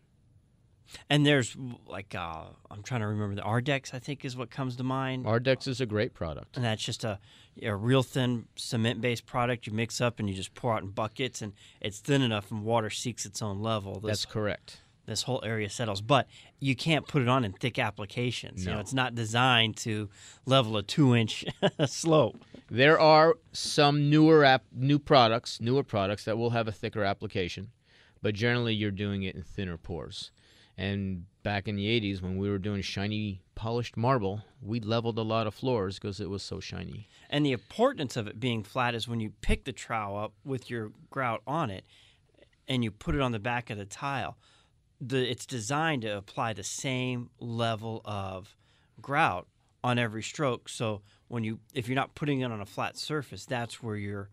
and 1.10 1.25
there's 1.25 1.56
like 1.88 2.13
uh, 2.15 2.45
I'm 2.69 2.84
trying 2.84 3.02
to 3.02 3.08
remember 3.08 3.36
the 3.36 3.41
Ardex. 3.41 3.93
I 3.93 3.99
think 3.99 4.25
is 4.25 4.36
what 4.36 4.49
comes 4.52 4.75
to 4.78 4.84
mind. 4.84 5.25
Ardex 5.25 5.67
is 5.67 5.82
a 5.82 5.86
great 5.86 6.13
product. 6.13 6.56
and 6.56 6.65
that's 6.65 6.84
just 6.84 7.04
a, 7.04 7.19
a 7.62 7.75
real 7.75 8.04
thin 8.04 8.45
cement 8.56 8.99
based 9.02 9.25
product 9.25 9.65
you 9.67 9.73
mix 9.73 10.02
up 10.02 10.19
and 10.19 10.30
you 10.30 10.36
just 10.36 10.54
pour 10.54 10.73
out 10.73 10.84
in 10.84 10.89
buckets 10.89 11.41
and 11.41 11.54
it's 11.82 11.99
thin 11.99 12.21
enough 12.21 12.52
and 12.52 12.63
water 12.63 12.89
seeks 12.89 13.25
its 13.25 13.41
own 13.41 13.60
level 13.62 13.95
this, 13.99 14.10
That's 14.10 14.25
correct. 14.25 14.82
This 15.09 15.23
whole 15.23 15.41
area 15.43 15.69
settles 15.69 16.01
but 16.01 16.27
you 16.59 16.75
can't 16.75 17.05
put 17.07 17.21
it 17.21 17.27
on 17.27 17.43
in 17.43 17.51
thick 17.53 17.77
applications 17.79 18.63
you 18.63 18.69
know 18.69 18.75
No. 18.75 18.79
it's 18.81 18.93
not 18.93 19.15
designed 19.15 19.75
to 19.77 20.09
level 20.45 20.77
a 20.77 20.83
two 20.83 21.15
inch 21.15 21.43
slope 21.85 22.37
There 22.69 22.99
are 22.99 23.35
some 23.51 24.09
newer 24.09 24.45
app, 24.45 24.63
new 24.71 24.99
products, 24.99 25.59
newer 25.59 25.83
products 25.83 26.23
that 26.25 26.37
will 26.37 26.51
have 26.51 26.67
a 26.67 26.71
thicker 26.71 27.03
application, 27.03 27.71
but 28.21 28.35
generally 28.35 28.75
you're 28.75 28.91
doing 29.05 29.23
it 29.23 29.33
in 29.35 29.41
thinner 29.41 29.77
pours. 29.77 30.31
And 30.77 31.25
back 31.43 31.67
in 31.67 31.75
the 31.75 31.87
80s, 31.99 32.21
when 32.21 32.37
we 32.37 32.47
were 32.49 32.59
doing 32.59 32.81
shiny 32.83 33.41
polished 33.55 33.97
marble, 33.97 34.43
we 34.61 34.79
leveled 34.79 35.17
a 35.17 35.23
lot 35.23 35.47
of 35.47 35.53
floors 35.55 35.97
because 35.99 36.19
it 36.21 36.29
was 36.29 36.43
so 36.43 36.59
shiny. 36.59 37.07
and 37.29 37.45
the 37.45 37.51
importance 37.51 38.15
of 38.15 38.27
it 38.27 38.39
being 38.39 38.63
flat 38.63 38.93
is 38.95 39.07
when 39.07 39.19
you 39.19 39.31
pick 39.41 39.63
the 39.65 39.73
trowel 39.73 40.15
up 40.17 40.33
with 40.45 40.69
your 40.69 40.91
grout 41.09 41.41
on 41.47 41.69
it 41.71 41.83
and 42.67 42.83
you 42.83 42.91
put 42.91 43.15
it 43.15 43.21
on 43.21 43.31
the 43.31 43.39
back 43.39 43.69
of 43.71 43.77
the 43.77 43.85
tile 43.85 44.37
the 45.01 45.29
it's 45.29 45.45
designed 45.45 46.01
to 46.01 46.17
apply 46.17 46.53
the 46.53 46.63
same 46.63 47.29
level 47.39 48.01
of 48.05 48.55
grout 49.01 49.47
on 49.83 49.97
every 49.97 50.21
stroke 50.21 50.67
so 50.67 51.01
when 51.29 51.43
you 51.43 51.59
if 51.73 51.88
you're 51.88 51.95
not 51.95 52.13
putting 52.15 52.41
it 52.41 52.51
on 52.51 52.59
a 52.59 52.65
flat 52.65 52.97
surface 52.97 53.45
that's 53.45 53.81
where 53.81 53.95
your 53.95 54.29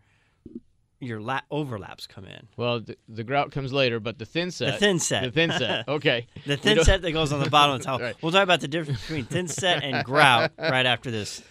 your 0.98 1.20
la- 1.20 1.42
overlaps 1.50 2.07
come 2.07 2.24
in 2.24 2.48
Well, 2.57 2.81
the, 2.81 2.96
the 3.07 3.22
grout 3.22 3.52
comes 3.52 3.70
later, 3.70 4.00
but 4.00 4.18
the 4.18 4.24
thin 4.24 4.50
set. 4.50 4.72
the 4.72 4.79
thin 4.79 4.98
set 4.98 5.24
The 5.24 5.31
thin 5.31 5.50
set. 5.52 5.85
Okay. 5.88 6.26
the 6.46 6.57
thin 6.57 6.83
set 6.85 7.02
that 7.02 7.12
goes 7.12 7.33
on 7.35 7.40
the 7.40 7.50
bottom 7.50 7.74
of 7.76 7.81
the 7.83 7.85
tile 7.85 7.98
Right. 8.00 8.16
we'll 8.22 8.33
talk 8.33 8.42
about 8.42 8.61
the 8.62 8.68
difference 8.68 9.02
between 9.02 9.26
thin 9.26 9.46
set 9.46 9.85
and 9.85 10.05
grout 10.05 10.52
right 10.59 10.87
after 10.87 11.11
this 11.11 11.42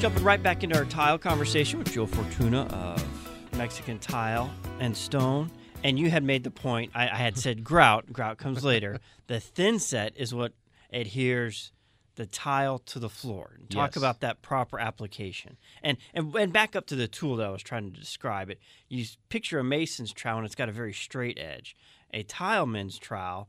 Jumping 0.00 0.24
right 0.24 0.42
back 0.42 0.64
into 0.64 0.76
our 0.78 0.86
tile 0.86 1.18
conversation 1.18 1.78
with 1.78 1.92
Joe 1.92 2.06
Fortuna 2.06 2.62
of 2.68 3.56
Mexican 3.58 3.98
Tile 3.98 4.50
and 4.78 4.96
Stone. 4.96 5.50
And 5.84 5.98
you 5.98 6.08
had 6.10 6.24
made 6.24 6.42
the 6.42 6.50
point, 6.50 6.92
I, 6.94 7.04
I 7.04 7.14
had 7.16 7.36
said 7.36 7.62
grout, 7.62 8.10
grout 8.12 8.38
comes 8.38 8.64
later. 8.64 8.98
The 9.26 9.38
thin 9.38 9.78
set 9.78 10.16
is 10.16 10.34
what 10.34 10.54
adheres 10.92 11.70
the 12.16 12.26
tile 12.26 12.80
to 12.80 12.98
the 12.98 13.08
floor. 13.08 13.60
Talk 13.68 13.90
Yes. 13.90 13.96
about 13.96 14.18
that 14.20 14.42
proper 14.42 14.80
application. 14.80 15.56
And, 15.84 15.98
and 16.12 16.34
and 16.34 16.52
back 16.52 16.74
up 16.74 16.86
to 16.86 16.96
the 16.96 17.06
tool 17.06 17.36
that 17.36 17.46
I 17.46 17.50
was 17.50 17.62
trying 17.62 17.92
to 17.92 18.00
describe 18.00 18.50
it. 18.50 18.58
You 18.88 19.04
picture 19.28 19.60
a 19.60 19.64
mason's 19.64 20.12
trowel 20.12 20.38
and 20.38 20.46
it's 20.46 20.56
got 20.56 20.68
a 20.68 20.72
very 20.72 20.92
straight 20.92 21.38
edge. 21.38 21.76
A 22.12 22.24
tileman's 22.24 22.98
trowel, 22.98 23.48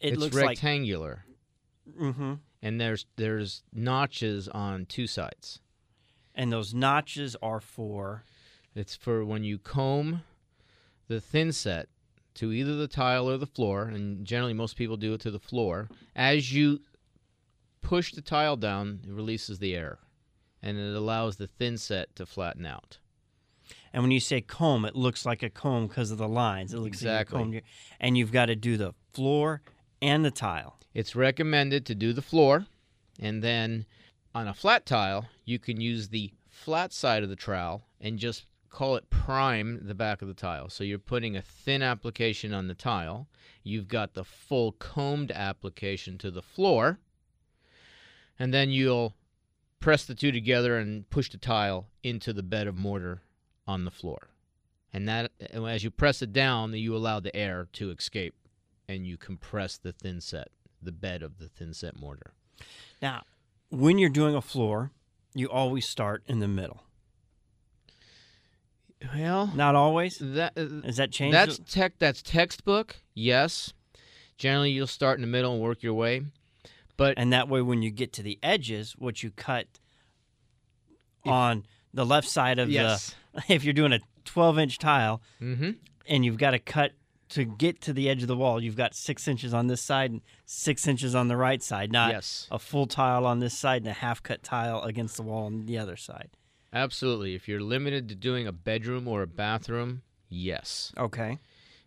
it 0.00 0.14
it's 0.14 0.22
looks 0.22 0.34
like 0.34 0.46
rectangular, 0.50 1.26
hmm 1.98 2.34
and 2.62 2.80
there's 2.80 3.04
there's 3.16 3.62
notches 3.74 4.48
on 4.48 4.86
two 4.86 5.06
sides. 5.06 5.60
And 6.34 6.52
those 6.52 6.72
notches 6.74 7.36
are 7.42 7.60
for 7.60 8.24
It's 8.74 8.96
for 8.96 9.24
when 9.24 9.44
you 9.44 9.58
comb 9.58 10.22
the 11.08 11.20
thin 11.20 11.52
set 11.52 11.88
to 12.34 12.52
either 12.52 12.74
the 12.76 12.88
tile 12.88 13.28
or 13.28 13.36
the 13.36 13.46
floor, 13.46 13.84
and 13.84 14.24
generally 14.24 14.54
most 14.54 14.76
people 14.76 14.96
do 14.96 15.12
it 15.12 15.20
to 15.20 15.30
the 15.30 15.38
floor. 15.38 15.88
As 16.16 16.52
you 16.54 16.80
push 17.82 18.12
the 18.12 18.22
tile 18.22 18.56
down, 18.56 19.00
it 19.06 19.12
releases 19.12 19.58
the 19.58 19.74
air, 19.74 19.98
and 20.62 20.78
it 20.78 20.96
allows 20.96 21.36
the 21.36 21.46
thin 21.46 21.76
set 21.76 22.16
to 22.16 22.24
flatten 22.24 22.64
out. 22.64 22.98
And 23.92 24.02
when 24.02 24.10
you 24.10 24.20
say 24.20 24.40
comb, 24.40 24.86
it 24.86 24.96
looks 24.96 25.26
like 25.26 25.42
a 25.42 25.50
comb 25.50 25.86
because 25.86 26.10
of 26.10 26.16
the 26.16 26.28
lines. 26.28 26.72
It 26.72 26.78
looks 26.78 26.96
Exactly. 26.98 27.36
like 27.36 27.42
combed 27.42 27.52
your, 27.52 27.62
and 28.00 28.16
you've 28.16 28.32
got 28.32 28.46
to 28.46 28.56
do 28.56 28.78
the 28.78 28.94
floor 29.12 29.60
and 30.00 30.24
the 30.24 30.30
tile. 30.30 30.78
It's 30.94 31.14
recommended 31.14 31.84
to 31.86 31.94
do 31.94 32.14
the 32.14 32.22
floor, 32.22 32.66
and 33.20 33.42
then 33.42 33.84
on 34.34 34.48
a 34.48 34.54
flat 34.54 34.86
tile, 34.86 35.26
you 35.44 35.58
can 35.58 35.80
use 35.80 36.08
the 36.08 36.32
flat 36.48 36.92
side 36.92 37.22
of 37.22 37.28
the 37.28 37.36
trowel 37.36 37.82
and 38.00 38.18
just 38.18 38.46
call 38.70 38.96
it 38.96 39.10
prime 39.10 39.80
the 39.82 39.94
back 39.94 40.22
of 40.22 40.28
the 40.28 40.34
tile. 40.34 40.68
So 40.68 40.82
you're 40.82 40.98
putting 40.98 41.36
a 41.36 41.42
thin 41.42 41.82
application 41.82 42.54
on 42.54 42.68
the 42.68 42.74
tile. 42.74 43.28
You've 43.62 43.88
got 43.88 44.14
the 44.14 44.24
full 44.24 44.72
combed 44.72 45.30
application 45.30 46.18
to 46.18 46.30
the 46.30 46.42
floor. 46.42 46.98
And 48.38 48.52
then 48.52 48.70
you'll 48.70 49.14
press 49.78 50.04
the 50.04 50.14
two 50.14 50.32
together 50.32 50.78
and 50.78 51.08
push 51.10 51.28
the 51.28 51.38
tile 51.38 51.88
into 52.02 52.32
the 52.32 52.42
bed 52.42 52.66
of 52.66 52.76
mortar 52.76 53.20
on 53.66 53.84
the 53.84 53.90
floor. 53.90 54.28
And 54.92 55.08
that 55.08 55.32
as 55.52 55.84
you 55.84 55.90
press 55.90 56.22
it 56.22 56.32
down, 56.32 56.72
you 56.72 56.96
allow 56.96 57.20
the 57.20 57.34
air 57.36 57.68
to 57.74 57.90
escape 57.90 58.34
and 58.88 59.06
you 59.06 59.16
compress 59.16 59.76
the 59.76 59.92
thin 59.92 60.20
set, 60.20 60.48
the 60.82 60.92
bed 60.92 61.22
of 61.22 61.38
the 61.38 61.48
thin 61.48 61.74
set 61.74 61.98
mortar. 61.98 62.32
Now, 63.00 63.24
when 63.72 63.98
you're 63.98 64.10
doing 64.10 64.34
a 64.34 64.42
floor, 64.42 64.90
you 65.34 65.48
always 65.48 65.88
start 65.88 66.22
in 66.26 66.38
the 66.40 66.48
middle. 66.48 66.82
Well, 69.14 69.50
Not 69.54 69.74
always. 69.74 70.18
that 70.20 70.52
uh, 70.56 70.86
Is 70.86 70.96
that 70.98 71.10
changed? 71.10 71.34
That's 71.34 71.58
tech. 71.68 71.94
That's 71.98 72.22
textbook. 72.22 72.96
Yes. 73.14 73.72
Generally, 74.38 74.70
you'll 74.70 74.86
start 74.86 75.18
in 75.18 75.22
the 75.22 75.26
middle 75.28 75.54
and 75.54 75.60
work 75.62 75.82
your 75.82 75.94
way. 75.94 76.22
But 76.96 77.14
and 77.16 77.32
that 77.32 77.48
way, 77.48 77.62
when 77.62 77.82
you 77.82 77.90
get 77.90 78.12
to 78.14 78.22
the 78.22 78.38
edges, 78.42 78.92
what 78.96 79.22
you 79.22 79.30
cut 79.32 79.66
on 81.24 81.64
the 81.92 82.06
left 82.06 82.28
side 82.28 82.58
of 82.58 82.70
yes. 82.70 83.14
the, 83.34 83.42
if 83.54 83.64
you're 83.64 83.72
doing 83.74 83.92
a 83.92 84.00
12 84.24 84.58
inch 84.58 84.78
tile 84.78 85.20
Mm-hmm. 85.40 85.70
and 86.08 86.24
you've 86.24 86.38
got 86.38 86.52
to 86.52 86.58
cut 86.60 86.92
to 87.32 87.44
get 87.44 87.80
to 87.82 87.92
the 87.92 88.08
edge 88.08 88.22
of 88.22 88.28
the 88.28 88.36
wall, 88.36 88.62
you've 88.62 88.76
got 88.76 88.94
six 88.94 89.26
inches 89.28 89.52
on 89.52 89.66
this 89.66 89.80
side 89.82 90.10
and 90.10 90.20
six 90.46 90.86
inches 90.86 91.14
on 91.14 91.28
the 91.28 91.36
right 91.36 91.62
side, 91.62 91.90
not 91.92 92.10
Yes. 92.12 92.46
a 92.50 92.58
full 92.58 92.86
tile 92.86 93.26
on 93.26 93.38
this 93.40 93.56
side 93.56 93.82
and 93.82 93.90
a 93.90 93.94
half 93.94 94.22
cut 94.22 94.42
tile 94.42 94.82
against 94.82 95.16
the 95.16 95.22
wall 95.22 95.46
on 95.46 95.66
the 95.66 95.78
other 95.78 95.96
side. 95.96 96.30
Absolutely. 96.72 97.34
If 97.34 97.48
you're 97.48 97.60
limited 97.60 98.08
to 98.08 98.14
doing 98.14 98.46
a 98.46 98.52
bedroom 98.52 99.06
or 99.06 99.22
a 99.22 99.26
bathroom, 99.26 100.02
yes. 100.28 100.92
Okay. 100.96 101.38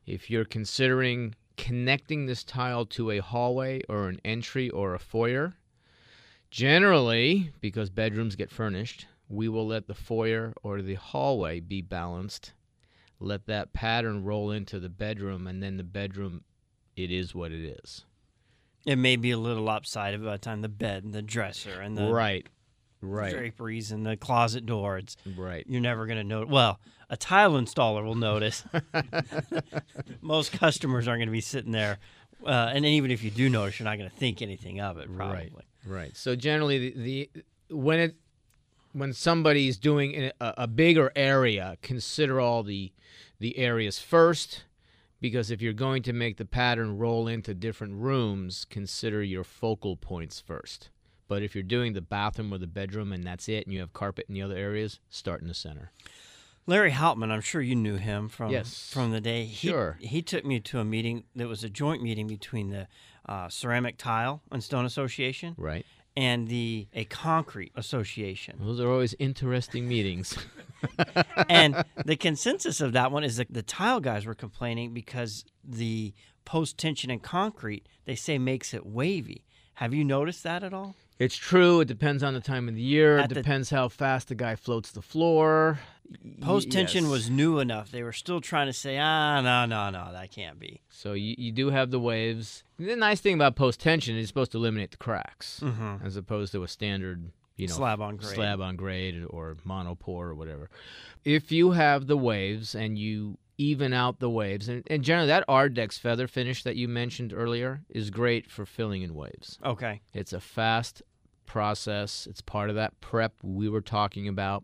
If 0.05 0.29
you're 0.29 0.45
considering 0.45 1.33
connecting 1.57 2.25
this 2.25 2.43
tile 2.43 2.85
to 2.85 3.11
a 3.11 3.19
hallway 3.19 3.81
or 3.89 4.09
an 4.09 4.19
entry 4.25 4.69
or 4.69 4.93
a 4.93 4.99
foyer, 4.99 5.53
generally, 6.51 7.51
because 7.61 7.89
bedrooms 7.89 8.35
get 8.35 8.51
furnished, 8.51 9.07
we 9.29 9.49
will 9.49 9.65
let 9.67 9.87
the 9.87 9.93
foyer 9.93 10.53
or 10.63 10.81
the 10.81 10.95
hallway 10.95 11.59
be 11.59 11.81
balanced. 11.81 12.53
Let 13.19 13.45
that 13.47 13.73
pattern 13.73 14.23
roll 14.23 14.51
into 14.51 14.79
the 14.79 14.89
bedroom, 14.89 15.47
and 15.47 15.63
then 15.63 15.77
the 15.77 15.83
bedroom, 15.83 16.43
it 16.95 17.11
is 17.11 17.33
what 17.33 17.51
it 17.51 17.63
is. 17.83 18.05
It 18.85 18.97
may 18.97 19.15
be 19.15 19.31
a 19.31 19.37
little 19.37 19.63
lopsided 19.63 20.23
by 20.23 20.33
the 20.33 20.37
time 20.37 20.61
the 20.61 20.69
bed 20.69 21.03
and 21.03 21.13
the 21.13 21.21
dresser 21.21 21.81
and 21.81 21.97
the 21.97 22.11
right. 22.11 22.47
Right. 23.01 23.31
draperies 23.31 23.91
and 23.91 24.05
the 24.05 24.17
closet 24.17 24.65
door. 24.65 24.97
It's 24.97 25.15
Right. 25.35 25.63
you're 25.67 25.81
never 25.81 26.05
going 26.05 26.17
to 26.17 26.23
know. 26.23 26.45
Well, 26.45 26.79
a 27.09 27.17
tile 27.17 27.53
installer 27.53 28.03
will 28.03 28.15
notice. 28.15 28.63
Most 30.21 30.51
customers 30.51 31.07
aren't 31.07 31.19
going 31.19 31.27
to 31.27 31.31
be 31.31 31.41
sitting 31.41 31.71
there, 31.71 31.99
uh, 32.45 32.71
and 32.73 32.85
even 32.85 33.11
if 33.11 33.23
you 33.23 33.31
do 33.31 33.49
notice, 33.49 33.79
you're 33.79 33.85
not 33.85 33.97
going 33.97 34.09
to 34.09 34.15
think 34.15 34.41
anything 34.41 34.79
of 34.81 34.97
it. 34.97 35.13
Probably. 35.15 35.35
Right. 35.35 35.51
Right. 35.85 36.17
So 36.17 36.35
generally, 36.35 36.89
the, 36.89 37.29
the 37.69 37.75
when 37.75 37.99
it 37.99 38.15
when 38.95 39.11
somebody's 39.13 39.77
doing 39.77 40.31
a, 40.39 40.53
a 40.57 40.67
bigger 40.67 41.11
area, 41.15 41.77
consider 41.81 42.39
all 42.39 42.63
the 42.63 42.91
the 43.39 43.57
areas 43.57 43.99
first, 43.99 44.63
because 45.19 45.51
if 45.51 45.61
you're 45.61 45.73
going 45.73 46.01
to 46.03 46.13
make 46.13 46.37
the 46.37 46.45
pattern 46.45 46.97
roll 46.97 47.27
into 47.27 47.53
different 47.53 47.95
rooms, 47.95 48.65
consider 48.69 49.21
your 49.21 49.43
focal 49.43 49.97
points 49.97 50.39
first. 50.39 50.89
But 51.27 51.43
if 51.43 51.53
you're 51.53 51.63
doing 51.63 51.93
the 51.93 52.01
bathroom 52.01 52.53
or 52.53 52.57
the 52.59 52.67
bedroom 52.67 53.11
and 53.11 53.25
that's 53.25 53.49
it, 53.49 53.65
and 53.65 53.73
you 53.73 53.81
have 53.81 53.91
carpet 53.91 54.25
in 54.29 54.35
the 54.35 54.41
other 54.41 54.55
areas, 54.55 54.99
start 55.09 55.41
in 55.41 55.47
the 55.49 55.53
center. 55.53 55.91
Larry 56.67 56.91
Hauptman, 56.91 57.29
I'm 57.29 57.41
sure 57.41 57.61
you 57.61 57.75
knew 57.75 57.97
him 57.97 58.29
from 58.29 58.51
Yes. 58.51 58.89
from 58.91 59.11
the 59.11 59.21
day. 59.21 59.45
He, 59.45 59.67
Sure. 59.67 59.97
He 59.99 60.21
took 60.21 60.45
me 60.45 60.59
to 60.61 60.79
a 60.79 60.85
meeting 60.85 61.25
that 61.35 61.47
was 61.47 61.63
a 61.63 61.69
joint 61.69 62.01
meeting 62.01 62.27
between 62.27 62.69
the 62.69 62.87
uh, 63.27 63.49
Ceramic 63.49 63.97
Tile 63.97 64.41
and 64.51 64.63
Stone 64.63 64.85
Association 64.85 65.55
Right. 65.57 65.85
And 66.17 66.47
the 66.47 66.87
a 66.93 67.05
Concrete 67.05 67.71
Association. 67.75 68.57
Those 68.59 68.79
are 68.79 68.89
always 68.89 69.15
interesting 69.19 69.87
meetings. 69.87 70.37
and 71.49 71.83
the 72.05 72.15
consensus 72.15 72.81
of 72.81 72.93
that 72.93 73.11
one 73.11 73.23
is 73.23 73.37
that 73.37 73.53
the 73.53 73.63
tile 73.63 73.99
guys 73.99 74.25
were 74.25 74.35
complaining 74.35 74.93
because 74.93 75.45
the 75.63 76.13
post 76.45 76.77
tension 76.77 77.09
in 77.09 77.19
concrete 77.19 77.87
they 78.05 78.15
say 78.15 78.37
makes 78.37 78.73
it 78.73 78.85
wavy. 78.85 79.43
Have 79.75 79.93
you 79.93 80.03
noticed 80.03 80.43
that 80.43 80.63
at 80.63 80.73
all? 80.73 80.95
It's 81.17 81.35
true. 81.35 81.79
It 81.81 81.87
depends 81.87 82.23
on 82.23 82.33
the 82.33 82.41
time 82.41 82.67
of 82.67 82.75
the 82.75 82.81
year. 82.81 83.17
At 83.17 83.25
It 83.25 83.29
the- 83.29 83.35
depends 83.35 83.69
how 83.69 83.87
fast 83.87 84.27
the 84.27 84.35
guy 84.35 84.55
floats 84.55 84.91
the 84.91 85.01
floor. 85.01 85.79
Post 86.41 86.71
tension 86.71 87.05
Yes. 87.05 87.11
was 87.11 87.29
new 87.29 87.57
enough. 87.59 87.89
They 87.89 88.03
were 88.03 88.13
still 88.13 88.39
trying 88.39 88.67
to 88.67 88.73
say, 88.73 88.97
ah, 88.99 89.41
no, 89.41 89.65
no, 89.65 89.89
no, 89.89 90.11
that 90.11 90.31
can't 90.31 90.59
be. 90.59 90.81
So 90.89 91.13
you, 91.13 91.33
you 91.37 91.51
do 91.51 91.69
have 91.71 91.89
the 91.89 91.99
waves. 91.99 92.63
The 92.77 92.95
nice 92.95 93.21
thing 93.21 93.33
about 93.33 93.55
post 93.55 93.79
tension 93.79 94.15
is 94.15 94.23
it's 94.23 94.27
supposed 94.29 94.51
to 94.51 94.57
eliminate 94.59 94.91
the 94.91 94.97
cracks, 94.97 95.61
Mm-hmm. 95.63 96.05
as 96.05 96.15
opposed 96.15 96.51
to 96.51 96.61
a 96.63 96.67
standard, 96.67 97.31
you 97.55 97.67
know, 97.67 97.73
Slab 97.73 98.01
on 98.01 98.17
grade. 98.17 98.35
slab 98.35 98.61
on 98.61 98.75
grade 98.75 99.23
or 99.29 99.57
monopore 99.65 100.25
or 100.27 100.35
whatever. 100.35 100.69
If 101.23 101.51
you 101.51 101.71
have 101.71 102.05
the 102.05 102.17
waves 102.17 102.75
and 102.75 102.99
you 102.99 103.39
even 103.57 103.93
out 103.93 104.19
the 104.19 104.29
waves, 104.29 104.67
and, 104.67 104.83
and 104.87 105.03
generally 105.03 105.27
that 105.27 105.47
Ardex 105.47 105.99
feather 105.99 106.27
finish 106.27 106.63
that 106.63 106.75
you 106.75 106.87
mentioned 106.87 107.33
earlier 107.33 107.81
is 107.89 108.09
great 108.09 108.49
for 108.49 108.65
filling 108.65 109.01
in 109.01 109.15
waves. 109.15 109.57
Okay. 109.63 110.01
It's 110.13 110.33
a 110.33 110.41
fast 110.41 111.01
process. 111.45 112.27
It's 112.29 112.41
part 112.41 112.69
of 112.69 112.75
that 112.75 112.99
prep 113.01 113.33
we 113.41 113.69
were 113.69 113.81
talking 113.81 114.27
about. 114.27 114.63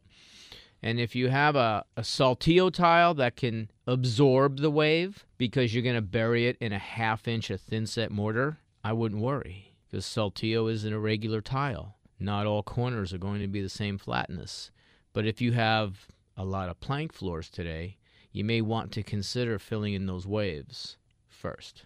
And 0.84 0.99
if 0.99 1.15
you 1.15 1.30
have 1.30 1.56
a, 1.56 1.86
a 1.95 2.01
saltillo 2.01 2.73
tile 2.73 3.13
that 3.15 3.36
can 3.36 3.69
absorb 3.86 4.60
the 4.60 4.71
wave 4.71 5.25
because 5.38 5.73
you're 5.73 5.84
going 5.84 5.95
to 5.95 6.01
bury 6.01 6.47
it 6.47 6.58
in 6.60 6.73
a 6.73 6.80
half 6.80 7.27
inch 7.27 7.49
of 7.49 7.62
thin 7.62 7.86
set 7.86 8.12
mortar, 8.12 8.58
I 8.84 8.93
wouldn't 8.93 9.21
worry 9.21 9.75
because 9.89 10.06
saltillo 10.06 10.71
is 10.71 10.84
an 10.84 10.93
irregular 10.93 11.41
tile. 11.41 11.97
Not 12.19 12.45
all 12.45 12.63
corners 12.63 13.13
are 13.13 13.19
going 13.19 13.41
to 13.41 13.47
be 13.47 13.62
the 13.62 13.69
same 13.69 13.97
flatness. 13.97 14.71
But 15.13 15.25
if 15.25 15.41
you 15.41 15.51
have 15.51 16.08
a 16.38 16.45
lot 16.45 16.69
of 16.69 16.80
plank 16.80 17.13
floors 17.13 17.49
today, 17.49 17.97
you 18.32 18.44
may 18.44 18.62
want 18.62 18.91
to 18.94 19.04
consider 19.04 19.60
filling 19.60 19.94
in 19.94 20.06
those 20.06 20.26
waves 20.28 20.98
first. 21.28 21.84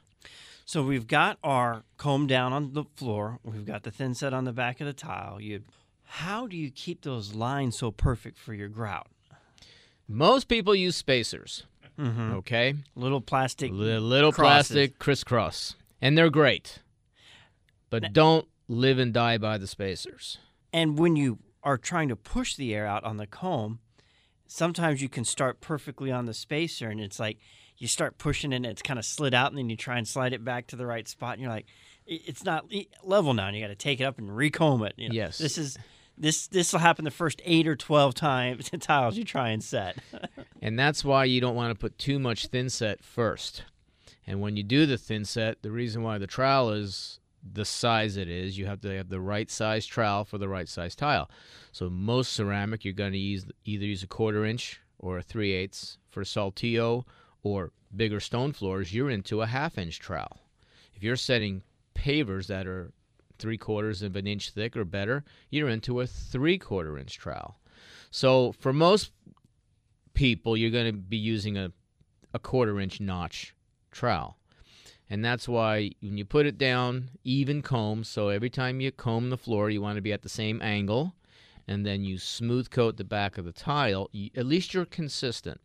So 0.66 0.84
we've 0.84 1.08
got 1.08 1.38
our 1.44 1.84
comb 1.98 2.26
down 2.28 2.52
on 2.54 2.74
the 2.74 2.84
floor. 2.96 3.40
We've 3.44 3.66
got 3.66 3.84
the 3.84 3.92
thin 3.92 4.16
set 4.16 4.34
on 4.34 4.46
the 4.46 4.54
back 4.54 4.82
of 4.82 4.88
the 4.88 4.94
tile. 4.94 5.40
You, 5.40 5.62
how 6.04 6.48
do 6.48 6.58
you 6.58 6.72
keep 6.72 7.02
those 7.04 7.36
lines 7.36 7.78
so 7.78 7.92
perfect 7.92 8.38
for 8.40 8.54
your 8.54 8.68
grout? 8.70 9.08
Most 10.08 10.48
people 10.48 10.76
use 10.76 10.96
spacers, 10.96 11.66
Mm-hmm. 12.00 12.34
okay? 12.36 12.74
Little 12.96 13.22
plastic. 13.22 13.72
Li- 13.72 13.98
little 14.00 14.32
crosses. 14.34 14.68
plastic 14.76 15.00
crisscross, 15.00 15.76
and 16.02 16.18
they're 16.18 16.30
great. 16.30 16.80
But 17.90 18.12
don't 18.12 18.48
live 18.68 19.00
and 19.00 19.14
die 19.14 19.38
by 19.38 19.58
the 19.58 19.68
spacers. 19.68 20.38
And 20.74 21.00
when 21.00 21.16
you 21.16 21.40
are 21.64 21.78
trying 21.78 22.10
to 22.10 22.16
push 22.18 22.56
the 22.56 22.74
air 22.76 22.86
out 22.86 23.04
on 23.06 23.16
the 23.18 23.26
comb, 23.28 23.80
sometimes 24.48 25.02
you 25.02 25.10
can 25.10 25.26
start 25.26 25.62
perfectly 25.62 26.12
on 26.12 26.26
the 26.26 26.34
spacer, 26.34 26.90
and 26.90 27.00
it's 27.00 27.20
like 27.20 27.38
you 27.78 27.88
start 27.88 28.18
pushing 28.18 28.54
it, 28.54 28.58
and 28.58 28.66
it's 28.66 28.82
kind 28.82 29.00
of 29.00 29.06
slid 29.06 29.34
out, 29.34 29.52
and 29.52 29.58
then 29.58 29.70
you 29.70 29.78
try 29.78 29.98
and 29.98 30.08
slide 30.08 30.34
it 30.34 30.44
back 30.44 30.68
to 30.68 30.76
the 30.76 30.86
right 30.86 31.08
spot, 31.08 31.34
and 31.34 31.42
you're 31.42 31.52
like, 31.52 31.66
it's 32.06 32.44
not 32.44 32.66
level 33.04 33.34
now, 33.34 33.48
and 33.48 33.56
you 33.56 33.62
got 33.64 33.70
to 33.70 33.76
take 33.76 34.00
it 34.00 34.04
up 34.04 34.18
and 34.18 34.30
recomb 34.30 34.86
it. 34.86 34.94
you 34.98 35.10
know. 35.10 35.16
Yes. 35.16 35.38
this 35.40 35.58
is 35.58 35.78
this 36.18 36.48
this 36.48 36.72
will 36.72 36.80
happen 36.80 37.04
the 37.04 37.12
first 37.12 37.42
eight 37.46 37.68
or 37.68 37.76
twelve 37.76 38.14
times 38.14 38.70
tiles 38.80 39.18
you 39.18 39.24
try 39.24 39.50
and 39.50 39.64
set. 39.64 39.98
And 40.62 40.80
that's 40.80 41.04
why 41.04 41.26
you 41.26 41.42
don't 41.42 41.54
want 41.56 41.72
to 41.72 41.80
put 41.80 42.00
too 42.00 42.18
much 42.18 42.48
thin 42.48 42.70
set 42.72 43.04
first. 43.04 43.66
And 44.26 44.42
when 44.42 44.58
you 44.58 44.64
do 44.64 44.88
the 44.88 44.98
thin 44.98 45.24
set, 45.24 45.62
the 45.62 45.70
reason 45.70 46.02
why 46.02 46.18
the 46.18 46.26
trowel 46.26 46.72
is 46.72 47.20
the 47.54 47.66
size 47.66 48.18
it 48.18 48.28
is, 48.28 48.58
you 48.58 48.66
have 48.66 48.82
to 48.82 48.96
have 48.98 49.10
the 49.10 49.20
right 49.20 49.52
size 49.52 49.86
trowel 49.86 50.26
for 50.26 50.38
the 50.38 50.50
right 50.50 50.68
size 50.68 50.96
tile. 50.96 51.30
So 51.72 51.90
most 51.90 52.34
ceramic, 52.34 52.84
you're 52.84 52.94
going 52.94 53.14
to 53.14 53.18
use 53.18 53.46
either 53.66 53.86
use 53.86 54.04
a 54.04 54.08
quarter 54.08 54.46
inch 54.46 54.82
or 54.98 55.18
a 55.20 55.22
three 55.22 55.52
eighths. 55.52 55.98
For 56.10 56.24
saltillo 56.24 57.04
or 57.44 57.72
bigger 57.96 58.20
stone 58.20 58.54
floors, 58.54 58.94
you're 58.94 59.10
into 59.10 59.42
a 59.42 59.48
half 59.48 59.78
inch 59.78 60.00
trowel. 60.00 60.40
If 60.94 61.04
you're 61.04 61.18
setting 61.18 61.62
pavers 61.94 62.48
that 62.48 62.68
are 62.68 62.92
three 63.38 63.58
quarters 63.58 64.02
of 64.02 64.16
an 64.16 64.28
inch 64.28 64.52
thick 64.52 64.78
or 64.78 64.86
better, 64.86 65.26
you're 65.50 65.70
into 65.70 66.00
a 66.00 66.08
three 66.08 66.58
quarter 66.58 66.98
inch 66.98 67.18
trowel. 67.18 67.60
So 68.12 68.54
for 68.54 68.72
most 68.72 69.12
people, 70.14 70.56
you're 70.56 70.72
going 70.72 70.92
to 70.92 70.98
be 70.98 71.18
using 71.18 71.58
a, 71.58 71.72
a 72.34 72.40
quarter 72.40 72.80
inch 72.80 73.02
notch 73.02 73.54
trowel. 73.92 74.38
And 75.10 75.24
that's 75.24 75.48
why 75.48 75.91
when 76.02 76.18
you 76.18 76.26
put 76.26 76.46
it 76.46 76.58
down, 76.58 77.10
even 77.24 77.62
comb, 77.62 78.04
so 78.04 78.30
every 78.30 78.50
time 78.50 78.82
you 78.82 78.91
comb 78.91 79.30
the 79.30 79.38
floor, 79.38 79.70
you 79.70 79.82
want 79.82 79.98
to 79.98 80.02
be 80.02 80.13
at 80.13 80.24
the 80.24 80.30
same 80.30 80.62
angle, 80.62 81.13
and 81.68 81.86
then 81.86 82.04
you 82.04 82.18
smooth 82.18 82.70
coat 82.72 82.98
the 82.98 83.04
back 83.04 83.38
of 83.38 83.46
the 83.46 83.52
tile, 83.52 84.10
you, 84.12 84.30
at 84.36 84.46
least 84.46 84.74
you're 84.74 84.86
consistent. 84.86 85.62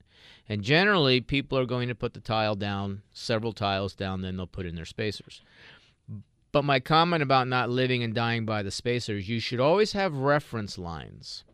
And 0.48 0.62
generally, 0.62 1.20
people 1.20 1.58
are 1.58 1.66
going 1.66 1.88
to 1.88 1.94
put 1.94 2.12
the 2.12 2.20
tile 2.20 2.54
down, 2.54 3.02
several 3.12 3.52
tiles 3.52 3.94
down, 3.94 4.20
then 4.20 4.36
they'll 4.36 4.46
put 4.46 4.66
in 4.66 4.74
their 4.74 4.84
spacers. 4.84 5.42
But 6.52 6.64
my 6.64 6.80
comment 6.80 7.22
about 7.22 7.48
not 7.48 7.70
living 7.70 8.02
and 8.02 8.14
dying 8.14 8.44
by 8.44 8.62
the 8.62 8.70
spacers, 8.70 9.28
you 9.28 9.40
should 9.40 9.60
always 9.60 9.92
have 9.92 10.16
reference 10.16 10.76
lines. 10.76 11.44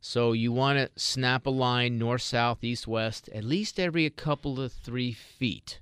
So 0.00 0.32
you 0.32 0.52
want 0.52 0.78
to 0.78 0.90
snap 1.00 1.46
a 1.46 1.50
line 1.50 1.98
north, 1.98 2.22
south, 2.22 2.62
east, 2.62 2.86
west, 2.86 3.28
at 3.30 3.42
least 3.42 3.80
every 3.80 4.08
couple 4.10 4.60
of 4.60 4.72
three 4.72 5.12
feet. 5.12 5.80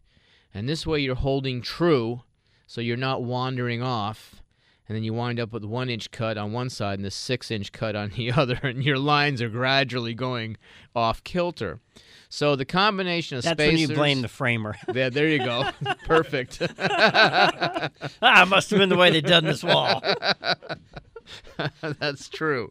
And 0.54 0.68
this 0.68 0.86
way 0.86 1.00
you're 1.00 1.16
holding 1.16 1.60
true, 1.60 2.22
so 2.66 2.80
you're 2.80 2.96
not 2.96 3.22
wandering 3.22 3.82
off. 3.82 4.36
And 4.86 4.94
then 4.94 5.02
you 5.02 5.14
wind 5.14 5.40
up 5.40 5.50
with 5.52 5.64
one 5.64 5.88
inch 5.88 6.10
cut 6.10 6.36
on 6.36 6.52
one 6.52 6.68
side 6.68 6.98
and 6.98 7.04
the 7.04 7.10
six 7.10 7.50
inch 7.50 7.72
cut 7.72 7.96
on 7.96 8.10
the 8.16 8.30
other, 8.32 8.60
and 8.62 8.84
your 8.84 8.98
lines 8.98 9.40
are 9.42 9.48
gradually 9.48 10.14
going 10.14 10.56
off 10.94 11.24
kilter. 11.24 11.80
So 12.28 12.54
the 12.56 12.64
combination 12.64 13.38
of 13.38 13.44
That's 13.44 13.54
spacers. 13.56 13.80
when 13.80 13.90
you 13.90 13.96
blame 13.96 14.22
the 14.22 14.28
framer. 14.28 14.76
Yeah, 14.94 15.08
there 15.08 15.28
you 15.28 15.38
go. 15.38 15.70
Perfect. 16.04 16.60
ah, 16.78 17.90
must 18.48 18.70
have 18.70 18.78
been 18.78 18.88
the 18.88 18.96
way 18.96 19.10
they 19.10 19.20
done 19.20 19.44
this 19.44 19.62
wall. 19.62 20.02
That's 21.80 22.28
true. 22.28 22.70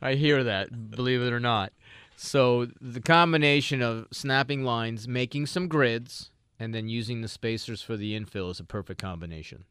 I 0.00 0.14
hear 0.14 0.44
that, 0.44 0.90
believe 0.90 1.20
it 1.22 1.32
or 1.32 1.40
not. 1.40 1.72
So 2.16 2.68
the 2.80 3.00
combination 3.00 3.82
of 3.82 4.06
snapping 4.12 4.62
lines, 4.64 5.08
making 5.08 5.46
some 5.46 5.68
grids, 5.68 6.30
and 6.60 6.74
then 6.74 6.88
using 6.88 7.22
the 7.22 7.28
spacers 7.28 7.80
for 7.80 7.96
the 7.96 8.16
infill 8.16 8.50
is 8.50 8.60
a 8.60 8.64
perfect 8.64 9.00
combination. 9.00 9.64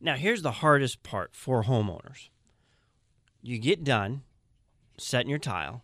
Now, 0.00 0.14
here's 0.14 0.42
the 0.42 0.52
hardest 0.52 1.02
part 1.02 1.34
for 1.34 1.64
homeowners. 1.64 2.28
You 3.42 3.58
get 3.58 3.82
done 3.82 4.22
setting 4.96 5.28
your 5.28 5.38
tile, 5.40 5.82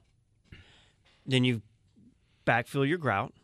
then 1.26 1.42
you 1.42 1.62
backfill 2.46 2.88
your 2.88 2.98
grout. 2.98 3.34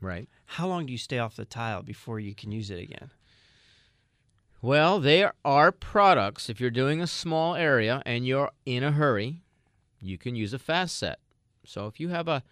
Right. 0.00 0.28
How 0.44 0.68
long 0.68 0.86
do 0.86 0.92
you 0.92 0.98
stay 0.98 1.18
off 1.18 1.34
the 1.34 1.44
tile 1.44 1.82
before 1.82 2.20
you 2.20 2.34
can 2.34 2.52
use 2.52 2.70
it 2.70 2.78
again? 2.78 3.10
Well, 4.60 5.00
there 5.00 5.32
are 5.44 5.72
products. 5.72 6.48
If 6.48 6.60
you're 6.60 6.70
doing 6.70 7.00
a 7.00 7.06
small 7.06 7.56
area 7.56 8.02
and 8.04 8.26
you're 8.26 8.50
in 8.66 8.84
a 8.84 8.92
hurry, 8.92 9.42
you 10.00 10.18
can 10.18 10.36
use 10.36 10.52
a 10.52 10.58
fast 10.58 10.96
set. 10.96 11.18
So 11.64 11.86
if 11.86 11.98
you 11.98 12.10
have 12.10 12.28
a, 12.28 12.44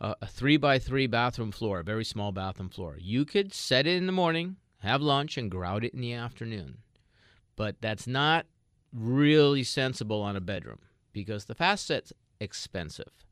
a, 0.00 0.26
three 0.26 0.56
by 0.56 0.78
three 0.78 1.06
bathroom 1.06 1.52
floor, 1.52 1.80
a 1.80 1.84
very 1.84 2.04
small 2.04 2.32
bathroom 2.32 2.70
floor, 2.70 2.96
you 2.98 3.24
could 3.24 3.52
set 3.52 3.86
it 3.86 3.96
in 3.96 4.06
the 4.06 4.12
morning, 4.12 4.56
have 4.78 5.02
lunch, 5.02 5.36
and 5.36 5.50
grout 5.50 5.84
it 5.84 5.94
in 5.94 6.00
the 6.00 6.14
afternoon. 6.14 6.78
But 7.56 7.76
that's 7.80 8.06
not 8.06 8.46
really 8.92 9.62
sensible 9.62 10.22
on 10.22 10.36
a 10.36 10.40
bedroom 10.40 10.78
because 11.12 11.44
the 11.44 11.54
fast 11.54 11.86
set's 11.86 12.12
expensive. 12.40 13.24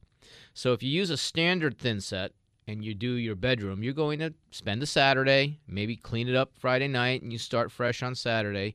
So 0.52 0.72
if 0.72 0.82
you 0.82 0.90
use 0.90 1.10
a 1.10 1.16
standard 1.16 1.78
thin 1.78 2.00
set 2.00 2.32
and 2.66 2.84
you 2.84 2.94
do 2.94 3.12
your 3.12 3.34
bedroom, 3.34 3.82
you're 3.82 3.94
going 3.94 4.18
to 4.18 4.34
spend 4.50 4.82
a 4.82 4.86
Saturday, 4.86 5.60
maybe 5.66 5.96
clean 5.96 6.28
it 6.28 6.34
up 6.34 6.52
Friday 6.58 6.88
night, 6.88 7.22
and 7.22 7.32
you 7.32 7.38
start 7.38 7.72
fresh 7.72 8.02
on 8.02 8.14
Saturday. 8.14 8.74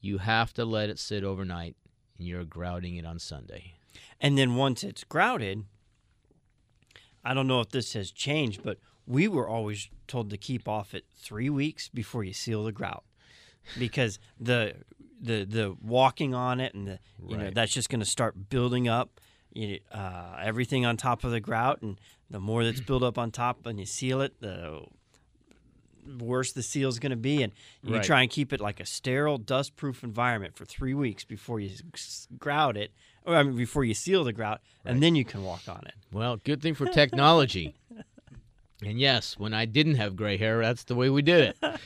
You 0.00 0.18
have 0.18 0.54
to 0.54 0.64
let 0.64 0.88
it 0.88 0.98
sit 0.98 1.24
overnight, 1.24 1.76
and 2.16 2.26
you're 2.26 2.44
grouting 2.44 2.96
it 2.96 3.04
on 3.04 3.18
Sunday. 3.18 3.74
And 4.20 4.38
then 4.38 4.56
once 4.56 4.82
it's 4.82 5.04
grouted, 5.04 5.64
I 7.24 7.34
don't 7.34 7.46
know 7.46 7.60
if 7.60 7.70
this 7.70 7.94
has 7.94 8.10
changed, 8.10 8.62
but 8.62 8.78
we 9.06 9.28
were 9.28 9.48
always 9.48 9.88
told 10.06 10.30
to 10.30 10.36
keep 10.36 10.68
off 10.68 10.94
it 10.94 11.04
three 11.16 11.50
weeks 11.50 11.88
before 11.88 12.24
you 12.24 12.32
seal 12.32 12.64
the 12.64 12.72
grout, 12.72 13.04
because 13.78 14.18
the 14.38 14.74
the 15.20 15.44
the 15.44 15.76
walking 15.82 16.34
on 16.34 16.60
it 16.60 16.74
and 16.74 16.86
the 16.86 16.98
you 17.26 17.36
know 17.36 17.50
that's 17.50 17.72
just 17.72 17.88
going 17.88 18.00
to 18.00 18.06
start 18.06 18.48
building 18.50 18.88
up. 18.88 19.20
You, 19.52 19.78
uh, 19.92 20.36
everything 20.42 20.84
on 20.84 20.96
top 20.96 21.22
of 21.22 21.30
the 21.30 21.38
grout, 21.40 21.80
and 21.80 21.98
the 22.28 22.40
more 22.40 22.64
that's 22.64 22.80
built 22.80 23.04
up 23.04 23.16
on 23.18 23.30
top, 23.30 23.66
and 23.66 23.78
you 23.78 23.86
seal 23.86 24.20
it, 24.20 24.40
the 24.40 24.82
worse 26.18 26.52
the 26.52 26.62
seal 26.62 26.88
is 26.88 26.98
going 26.98 27.10
to 27.10 27.16
be. 27.16 27.42
And 27.42 27.52
you 27.82 27.94
Right. 27.94 28.04
try 28.04 28.22
and 28.22 28.30
keep 28.30 28.52
it 28.52 28.60
like 28.60 28.80
a 28.80 28.86
sterile, 28.86 29.38
dust-proof 29.38 30.02
environment 30.02 30.56
for 30.56 30.64
three 30.64 30.94
weeks 30.94 31.24
before 31.24 31.60
you 31.60 31.70
grout 32.38 32.76
it, 32.76 32.92
or 33.24 33.36
I 33.36 33.42
mean, 33.42 33.56
before 33.56 33.84
you 33.84 33.94
seal 33.94 34.24
the 34.24 34.32
grout, 34.32 34.60
and 34.84 35.02
then 35.02 35.14
you 35.14 35.24
can 35.24 35.42
walk 35.42 35.68
on 35.68 35.82
it. 35.86 35.94
Well, 36.12 36.36
good 36.36 36.60
thing 36.62 36.74
for 36.74 36.86
technology. 36.86 37.74
and 38.84 38.98
yes, 39.00 39.38
when 39.38 39.54
I 39.54 39.64
didn't 39.64 39.94
have 39.96 40.16
gray 40.16 40.36
hair, 40.36 40.60
that's 40.60 40.84
the 40.84 40.94
way 40.94 41.08
we 41.10 41.22
did 41.22 41.54
it. 41.62 41.80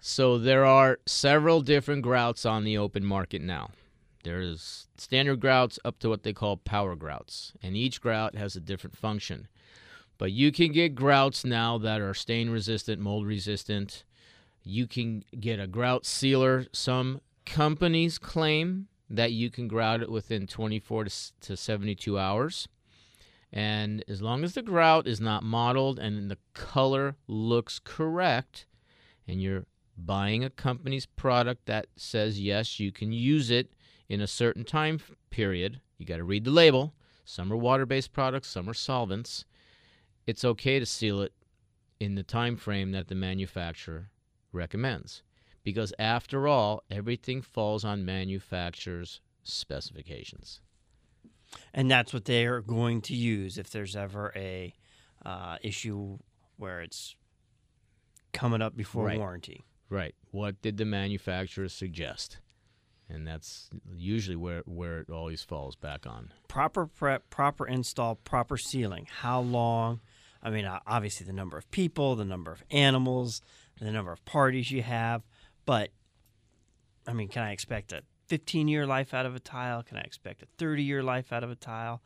so 0.00 0.38
there 0.38 0.64
are 0.64 0.98
several 1.06 1.60
different 1.62 2.02
grouts 2.02 2.44
on 2.44 2.64
the 2.64 2.76
open 2.78 3.04
market 3.04 3.42
now. 3.42 3.70
There's 4.24 4.86
standard 4.96 5.40
grouts 5.40 5.80
up 5.84 5.98
to 6.00 6.08
what 6.08 6.22
they 6.22 6.32
call 6.32 6.56
power 6.58 6.94
grouts, 6.94 7.52
and 7.62 7.76
each 7.76 8.00
grout 8.00 8.36
has 8.36 8.54
a 8.54 8.60
different 8.60 8.96
function. 8.96 9.48
But 10.18 10.32
you 10.32 10.52
can 10.52 10.72
get 10.72 10.94
grouts 10.94 11.44
now 11.44 11.78
that 11.78 12.00
are 12.00 12.14
stain 12.14 12.50
resistant, 12.50 13.00
mold 13.00 13.26
resistant. 13.26 14.04
You 14.62 14.86
can 14.86 15.24
get 15.40 15.58
a 15.58 15.66
grout 15.66 16.06
sealer. 16.06 16.66
Some 16.72 17.20
companies 17.44 18.18
claim 18.18 18.88
that 19.10 19.32
you 19.32 19.50
can 19.50 19.68
grout 19.68 20.00
it 20.00 20.10
within 20.10 20.46
24 20.46 21.06
to 21.40 21.56
72 21.56 22.18
hours. 22.18 22.68
And 23.52 24.02
as 24.08 24.22
long 24.22 24.44
as 24.44 24.54
the 24.54 24.62
grout 24.62 25.06
is 25.06 25.20
not 25.20 25.42
mottled 25.42 25.98
and 25.98 26.30
the 26.30 26.38
color 26.54 27.16
looks 27.26 27.80
correct, 27.82 28.66
and 29.28 29.42
you're 29.42 29.66
buying 29.98 30.42
a 30.42 30.50
company's 30.50 31.04
product 31.04 31.66
that 31.66 31.86
says 31.96 32.40
yes, 32.40 32.80
you 32.80 32.90
can 32.90 33.12
use 33.12 33.50
it 33.50 33.72
in 34.08 34.20
a 34.20 34.26
certain 34.26 34.64
time 34.64 35.00
period, 35.30 35.80
you 35.98 36.06
got 36.06 36.16
to 36.16 36.24
read 36.24 36.44
the 36.44 36.50
label. 36.50 36.94
Some 37.24 37.52
are 37.52 37.56
water-based 37.56 38.12
products, 38.12 38.48
some 38.48 38.68
are 38.68 38.74
solvents. 38.74 39.44
It's 40.26 40.44
okay 40.44 40.78
to 40.78 40.86
seal 40.86 41.20
it 41.22 41.32
in 42.00 42.14
the 42.14 42.22
time 42.22 42.56
frame 42.56 42.92
that 42.92 43.08
the 43.08 43.14
manufacturer 43.14 44.10
recommends. 44.52 45.22
Because 45.64 45.92
after 45.98 46.48
all, 46.48 46.82
everything 46.90 47.40
falls 47.42 47.84
on 47.84 48.04
manufacturer's 48.04 49.20
specifications. 49.44 50.60
and 51.74 51.90
that's 51.90 52.12
what 52.14 52.24
they 52.24 52.46
are 52.46 52.60
going 52.62 53.00
to 53.02 53.14
use 53.14 53.58
if 53.58 53.68
there's 53.70 53.94
ever 53.94 54.32
a 54.34 54.72
uh, 55.24 55.58
issue 55.62 56.18
where 56.56 56.80
it's 56.80 57.14
coming 58.32 58.62
up 58.62 58.74
before 58.76 59.04
Right. 59.06 59.18
warranty. 59.18 59.64
Right. 59.90 60.14
What 60.30 60.62
did 60.62 60.78
the 60.78 60.84
manufacturer 60.86 61.68
suggest? 61.68 62.38
And 63.08 63.26
that's 63.26 63.68
usually 63.94 64.36
where, 64.36 64.62
where 64.64 65.00
it 65.00 65.10
always 65.10 65.42
falls 65.42 65.76
back 65.76 66.06
on. 66.06 66.32
Proper 66.48 66.86
prep, 66.86 67.28
proper 67.28 67.66
install, 67.66 68.14
proper 68.14 68.56
sealing. 68.56 69.06
How 69.20 69.40
long? 69.42 70.00
I 70.42 70.50
mean, 70.50 70.68
obviously 70.86 71.26
the 71.26 71.32
number 71.32 71.56
of 71.56 71.70
people, 71.70 72.16
the 72.16 72.24
number 72.24 72.50
of 72.50 72.62
animals, 72.70 73.42
the 73.80 73.90
number 73.90 74.12
of 74.12 74.24
parties 74.24 74.70
you 74.70 74.82
have, 74.82 75.22
but 75.64 75.90
I 77.06 77.12
mean, 77.12 77.28
can 77.28 77.42
I 77.42 77.52
expect 77.52 77.92
a 77.92 78.02
15 78.28 78.68
year 78.68 78.86
life 78.86 79.14
out 79.14 79.26
of 79.26 79.34
a 79.34 79.40
tile? 79.40 79.82
Can 79.82 79.96
I 79.96 80.02
expect 80.02 80.42
a 80.42 80.46
30 80.58 80.82
year 80.82 81.02
life 81.02 81.32
out 81.32 81.44
of 81.44 81.50
a 81.50 81.54
tile? 81.54 82.02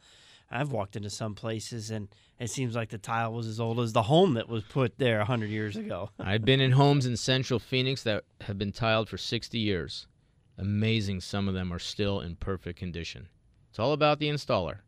I've 0.51 0.71
walked 0.71 0.95
into 0.95 1.11
some 1.11 1.35
places 1.35 1.91
and 1.91 2.09
it 2.39 2.51
seems 2.51 2.77
like 2.77 2.91
the 2.91 2.99
tile 2.99 3.33
was 3.33 3.47
as 3.47 3.59
old 3.59 3.81
as 3.81 3.93
the 3.93 4.03
home 4.03 4.35
that 4.35 4.49
was 4.49 4.63
put 4.63 4.99
there 4.99 5.19
100 5.19 5.51
years 5.51 5.77
ago. 5.77 6.11
I've 6.21 6.45
been 6.45 6.61
in 6.61 6.73
homes 6.73 7.07
in 7.07 7.17
central 7.17 7.59
Phoenix 7.59 8.03
that 8.05 8.25
have 8.43 8.59
been 8.59 8.73
tiled 8.73 9.09
for 9.09 9.19
60 9.19 9.59
years. 9.59 10.07
Amazing, 10.59 11.21
some 11.21 11.49
of 11.49 11.55
them 11.55 11.73
are 11.73 11.79
still 11.79 12.21
in 12.21 12.37
perfect 12.37 12.79
condition. 12.79 13.29
It's 13.71 13.79
all 13.79 13.93
about 13.93 14.21
the 14.21 14.29
installer. 14.29 14.79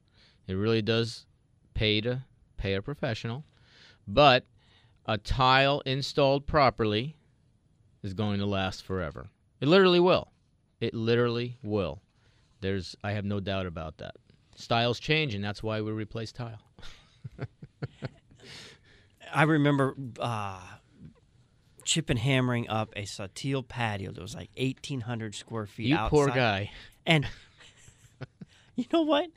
It 0.47 0.55
really 0.55 0.81
does 0.81 1.27
pay 1.75 2.01
to 2.03 2.23
pay 2.59 2.75
a 2.75 2.83
professional, 2.83 3.45
but 4.07 4.45
a 5.07 5.17
tile 5.17 5.81
installed 5.87 6.47
properly 6.47 7.17
is 8.03 8.13
going 8.13 8.39
to 8.41 8.47
last 8.47 8.85
forever. 8.85 9.29
It 9.61 9.69
literally 9.69 10.01
will. 10.01 10.31
It 10.81 10.93
literally 10.95 11.57
will. 11.63 12.03
There's 12.61 12.95
I 13.03 13.13
have 13.13 13.25
no 13.25 13.41
doubt 13.41 13.67
about 13.67 13.99
that. 13.99 14.17
Styles 14.57 15.01
change 15.01 15.35
and 15.35 15.43
that's 15.43 15.63
why 15.63 15.81
we 15.81 15.91
replace 15.93 16.33
tile. 16.33 16.61
I 19.33 19.43
remember 19.45 19.95
uh, 20.21 20.61
chip 21.85 22.11
and 22.11 22.19
hammering 22.19 22.69
up 22.69 22.93
a 22.97 23.03
Saltillo 23.03 23.67
patio 23.67 24.13
that 24.13 24.21
was 24.21 24.35
like 24.35 24.51
1,800 24.57 25.35
square 25.35 25.67
feet 25.67 25.87
You 25.89 25.97
outside. 25.97 26.11
poor 26.11 26.29
guy. 26.29 26.71
And 27.07 27.27
you 28.77 28.85
know 28.93 29.03
what? 29.03 29.31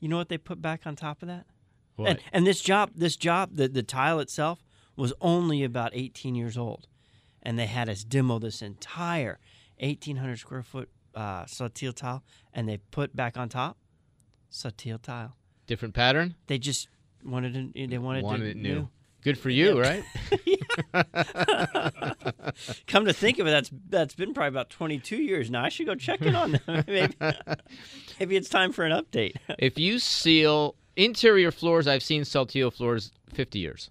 You 0.00 0.08
know 0.08 0.16
what 0.16 0.28
they 0.28 0.38
put 0.38 0.62
back 0.62 0.86
on 0.86 0.96
top 0.96 1.22
of 1.22 1.28
that? 1.28 1.46
What? 1.96 2.10
And, 2.10 2.18
and 2.32 2.46
this 2.46 2.60
job, 2.60 2.92
this 2.94 3.16
job, 3.16 3.50
the, 3.54 3.68
the 3.68 3.82
tile 3.82 4.20
itself 4.20 4.62
was 4.96 5.12
only 5.20 5.64
about 5.64 5.90
18 5.94 6.34
years 6.34 6.56
old. 6.56 6.86
And 7.42 7.58
they 7.58 7.66
had 7.66 7.88
us 7.88 8.04
demo 8.04 8.38
this 8.38 8.62
entire 8.62 9.38
1,800 9.80 10.38
square 10.38 10.62
foot 10.62 10.88
uh, 11.14 11.44
Saltillo 11.44 11.94
tile, 11.94 12.22
and 12.52 12.68
they 12.68 12.78
put 12.78 13.14
back 13.14 13.36
on 13.36 13.48
top 13.48 13.76
Saltillo 14.50 15.00
tile. 15.00 15.36
Different 15.66 15.94
pattern? 15.94 16.34
They 16.46 16.58
just 16.58 16.88
wanted 17.24 17.54
to, 17.74 17.86
they 17.86 17.98
wanted, 17.98 18.24
Wanted 18.24 18.44
to 18.44 18.50
it 18.50 18.56
new. 18.56 18.88
Good 19.22 19.38
for 19.38 19.50
you, 19.50 19.80
right? 19.80 20.04
Come 22.86 23.04
to 23.06 23.12
think 23.12 23.38
of 23.38 23.46
it, 23.46 23.50
that's 23.50 23.70
that's 23.88 24.14
been 24.14 24.32
probably 24.32 24.48
about 24.48 24.70
22 24.70 25.16
years 25.16 25.50
now. 25.50 25.64
I 25.64 25.68
should 25.68 25.86
go 25.86 25.94
check 25.94 26.22
in 26.22 26.34
on 26.34 26.52
them. 26.52 26.60
maybe, 26.86 27.14
maybe 28.20 28.36
it's 28.36 28.48
time 28.48 28.72
for 28.72 28.84
an 28.84 28.92
update. 28.92 29.34
if 29.58 29.78
you 29.78 29.98
seal 29.98 30.76
interior 30.96 31.50
floors, 31.50 31.86
I've 31.86 32.02
seen 32.02 32.22
Saltillo 32.22 32.72
floors 32.72 33.12
50 33.34 33.58
years, 33.58 33.90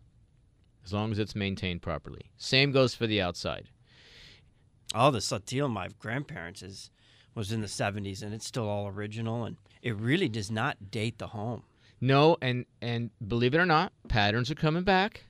as 0.85 0.93
long 0.93 1.11
as 1.11 1.19
it's 1.19 1.35
maintained 1.35 1.81
properly. 1.81 2.31
Same 2.37 2.71
goes 2.71 2.95
for 2.95 3.05
the 3.05 3.21
outside. 3.21 3.69
All 4.95 5.11
the 5.11 5.19
Saltillo 5.19 5.69
my 5.69 5.89
grandparents 5.99 6.61
is 6.61 6.89
was 7.35 7.51
in 7.51 7.61
the 7.61 7.67
70s, 7.67 8.23
and 8.23 8.33
it's 8.33 8.47
still 8.47 8.67
all 8.67 8.87
original. 8.87 9.43
And 9.43 9.57
it 9.83 9.95
really 9.95 10.27
does 10.29 10.49
not 10.49 10.89
date 10.89 11.19
the 11.19 11.27
home. 11.27 11.63
No, 11.99 12.38
and 12.41 12.65
and 12.81 13.10
believe 13.27 13.53
it 13.53 13.60
or 13.60 13.65
not, 13.65 13.91
patterns 14.07 14.51
are 14.51 14.55
coming 14.55 14.83
back. 14.83 15.25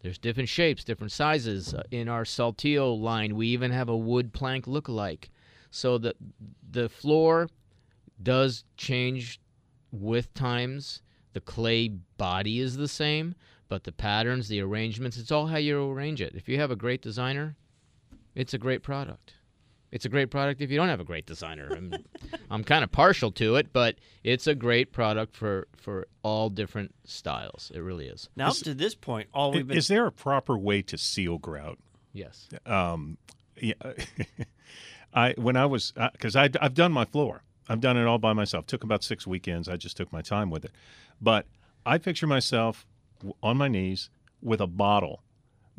There's 0.00 0.18
different 0.18 0.48
shapes, 0.48 0.84
different 0.84 1.12
sizes. 1.12 1.74
Uh, 1.74 1.82
in 1.90 2.08
our 2.08 2.24
Saltillo 2.24 2.98
line, 2.98 3.34
we 3.34 3.48
even 3.48 3.70
have 3.70 3.88
a 3.88 3.96
wood 3.96 4.32
plank 4.32 4.66
look-alike. 4.66 5.30
So 5.70 5.98
the 5.98 6.14
the 6.70 6.88
floor 6.88 7.48
does 8.22 8.64
change 8.76 9.40
with 9.92 10.32
times. 10.34 11.02
The 11.34 11.40
clay 11.40 11.88
body 12.16 12.58
is 12.58 12.76
the 12.76 12.88
same, 12.88 13.34
but 13.68 13.84
the 13.84 13.92
patterns, 13.92 14.48
the 14.48 14.60
arrangements, 14.60 15.18
it's 15.18 15.30
all 15.30 15.46
how 15.46 15.58
you 15.58 15.88
arrange 15.90 16.20
it. 16.20 16.34
If 16.34 16.48
you 16.48 16.58
have 16.58 16.70
a 16.70 16.76
great 16.76 17.02
designer, 17.02 17.54
it's 18.34 18.54
a 18.54 18.58
great 18.58 18.82
product. 18.82 19.34
It's 19.90 20.04
a 20.04 20.08
great 20.08 20.30
product 20.30 20.60
if 20.60 20.70
you 20.70 20.76
don't 20.76 20.88
have 20.88 21.00
a 21.00 21.04
great 21.04 21.24
designer. 21.26 21.68
I'm, 21.70 21.94
I'm 22.50 22.64
kind 22.64 22.84
of 22.84 22.92
partial 22.92 23.30
to 23.32 23.56
it, 23.56 23.72
but 23.72 23.96
it's 24.22 24.46
a 24.46 24.54
great 24.54 24.92
product 24.92 25.34
for 25.34 25.66
for 25.76 26.06
all 26.22 26.50
different 26.50 26.94
styles. 27.04 27.72
It 27.74 27.80
really 27.80 28.06
is. 28.06 28.28
Now, 28.36 28.48
up 28.48 28.56
to 28.58 28.74
this 28.74 28.94
point, 28.94 29.28
all 29.32 29.52
we've 29.52 29.66
been 29.66 29.76
Is 29.76 29.88
there 29.88 30.06
a 30.06 30.12
proper 30.12 30.58
way 30.58 30.82
to 30.82 30.98
seal 30.98 31.38
grout? 31.38 31.78
Yes. 32.12 32.48
Um, 32.66 33.16
yeah, 33.60 33.74
I 35.14 35.34
when 35.36 35.56
I 35.56 35.66
was 35.66 35.92
because 36.12 36.36
I 36.36 36.50
I've 36.60 36.74
done 36.74 36.92
my 36.92 37.04
floor. 37.04 37.42
I've 37.68 37.80
done 37.80 37.96
it 37.98 38.06
all 38.06 38.18
by 38.18 38.32
myself. 38.32 38.66
Took 38.66 38.82
about 38.84 39.02
six 39.04 39.26
weekends. 39.26 39.68
I 39.68 39.76
just 39.76 39.96
took 39.96 40.12
my 40.12 40.22
time 40.22 40.50
with 40.50 40.64
it, 40.64 40.72
but 41.20 41.46
I 41.84 41.98
picture 41.98 42.26
myself 42.26 42.86
on 43.42 43.56
my 43.58 43.68
knees 43.68 44.10
with 44.40 44.60
a 44.60 44.66
bottle 44.66 45.22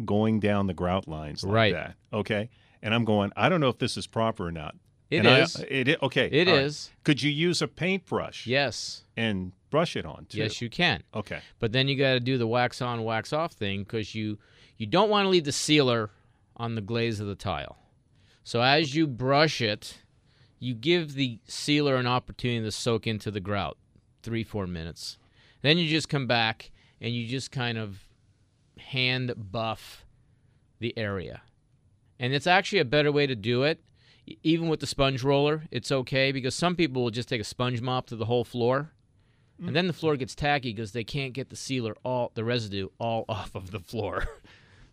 going 0.06 0.40
down 0.40 0.68
the 0.68 0.74
grout 0.74 1.08
lines 1.08 1.44
like 1.44 1.54
Right. 1.54 1.74
that. 1.74 1.96
Okay, 2.14 2.50
and 2.82 2.94
I'm 2.94 3.06
going. 3.06 3.32
I 3.36 3.50
don't 3.50 3.62
know 3.62 3.70
if 3.70 3.78
this 3.78 3.98
is 3.98 4.08
proper 4.08 4.48
or 4.48 4.52
not. 4.52 4.76
It 5.10 5.26
and 5.26 5.28
I- 5.28 5.48
it 5.68 6.02
okay. 6.04 6.28
It 6.32 6.48
is. 6.48 6.54
right. 6.54 6.64
is. 6.64 6.92
Could 7.04 7.24
you 7.24 7.32
use 7.32 7.62
a 7.62 7.68
paintbrush? 7.68 8.46
Yes. 8.46 9.04
And 9.18 9.54
brush 9.70 9.96
it 9.96 10.06
on 10.06 10.26
too. 10.26 10.38
Yes, 10.38 10.62
you 10.62 10.70
can. 10.70 11.04
Okay. 11.14 11.40
But 11.60 11.72
then 11.72 11.88
you 11.88 11.96
got 11.96 12.14
to 12.14 12.20
do 12.20 12.38
the 12.38 12.48
wax 12.48 12.82
on, 12.82 13.04
wax 13.04 13.34
off 13.34 13.54
thing 13.54 13.84
because 13.84 14.14
you 14.14 14.38
you 14.78 14.86
don't 14.86 15.10
want 15.10 15.26
to 15.26 15.30
leave 15.30 15.46
the 15.46 15.52
sealer 15.52 16.12
on 16.56 16.76
the 16.76 16.82
glaze 16.82 17.20
of 17.20 17.28
the 17.28 17.36
tile. 17.36 17.78
So 18.44 18.62
as 18.62 18.96
you 18.96 19.08
brush 19.08 19.62
it, 19.62 20.00
you 20.60 20.74
give 20.74 21.14
the 21.14 21.40
sealer 21.48 21.96
an 21.96 22.08
opportunity 22.08 22.64
to 22.64 22.72
soak 22.72 23.08
into 23.08 23.32
the 23.32 23.40
grout, 23.40 23.78
three 24.22 24.44
four 24.44 24.68
minutes. 24.68 25.18
Then 25.62 25.78
you 25.78 25.90
just 25.90 26.08
come 26.10 26.28
back 26.28 26.72
and 27.02 27.14
you 27.14 27.28
just 27.28 27.52
kind 27.52 27.78
of 27.78 28.08
hand 28.78 29.34
buff 29.52 30.06
the 30.80 30.98
area, 30.98 31.42
and 32.20 32.34
it's 32.34 32.48
actually 32.48 32.80
a 32.80 32.86
better 32.86 33.12
way 33.12 33.26
to 33.28 33.36
do 33.36 33.64
it. 33.64 33.80
Even 34.44 34.68
with 34.70 34.80
the 34.80 34.86
sponge 34.88 35.24
roller, 35.24 35.64
it's 35.72 35.92
okay 35.92 36.32
because 36.32 36.54
some 36.54 36.76
people 36.76 37.02
will 37.02 37.10
just 37.10 37.28
take 37.30 37.42
a 37.42 37.44
sponge 37.46 37.82
mop 37.82 38.06
to 38.08 38.16
the 38.16 38.26
whole 38.26 38.44
floor 38.44 38.92
and 39.66 39.76
then 39.76 39.88
the 39.88 39.94
floor 39.94 40.16
gets 40.16 40.36
tacky 40.36 40.72
because 40.72 40.94
they 40.94 41.04
can't 41.04 41.34
get 41.34 41.50
the 41.50 41.56
sealer 41.56 41.94
all 42.06 42.32
the 42.34 42.44
residue 42.46 42.88
all 42.98 43.26
off 43.30 43.56
of 43.56 43.72
the 43.72 43.80
floor. 43.80 44.26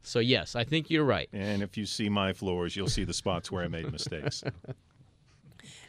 so 0.02 0.18
yes, 0.18 0.56
I 0.56 0.64
think 0.64 0.90
you're 0.90 1.04
right. 1.04 1.28
And 1.32 1.62
if 1.62 1.76
you 1.76 1.86
see 1.86 2.08
my 2.08 2.32
floors, 2.32 2.74
you'll 2.74 2.88
see 2.88 3.04
the 3.04 3.14
spots 3.14 3.52
where 3.52 3.62
I 3.62 3.68
made 3.68 3.92
mistakes. 3.92 4.42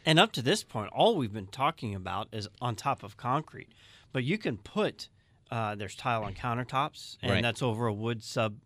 And 0.06 0.18
up 0.18 0.32
to 0.32 0.42
this 0.42 0.62
point, 0.62 0.90
all 0.92 1.16
we've 1.16 1.32
been 1.32 1.46
talking 1.48 1.94
about 1.94 2.28
is 2.32 2.48
on 2.60 2.76
top 2.76 3.02
of 3.02 3.16
concrete. 3.16 3.68
But 4.12 4.24
you 4.24 4.38
can 4.38 4.56
put 4.58 5.08
uh, 5.50 5.74
there's 5.74 5.94
tile 5.94 6.24
on 6.24 6.34
countertops, 6.34 7.16
and 7.22 7.32
Right. 7.32 7.42
that's 7.42 7.62
over 7.62 7.86
a 7.86 7.92
wood 7.92 8.22
sub 8.22 8.56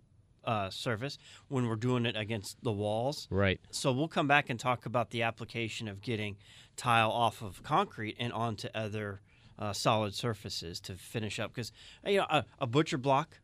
uh, 0.44 0.70
surface 0.70 1.18
when 1.48 1.66
we're 1.68 1.76
doing 1.76 2.06
it 2.06 2.16
against 2.16 2.62
the 2.62 2.72
walls. 2.72 3.28
Right. 3.30 3.60
So 3.70 3.92
we'll 3.92 4.08
come 4.08 4.26
back 4.26 4.50
and 4.50 4.58
talk 4.58 4.86
about 4.86 5.10
the 5.10 5.22
application 5.22 5.88
of 5.88 6.00
getting 6.00 6.36
tile 6.76 7.10
off 7.10 7.42
of 7.42 7.62
concrete 7.62 8.16
and 8.18 8.32
onto 8.32 8.68
other 8.74 9.20
uh, 9.58 9.72
solid 9.72 10.14
surfaces 10.14 10.80
to 10.80 10.94
finish 10.96 11.38
up. 11.38 11.52
Because 11.54 11.72
you 12.06 12.18
know 12.18 12.26
a, 12.30 12.44
a 12.58 12.66
butcher 12.66 12.98
block 12.98 13.38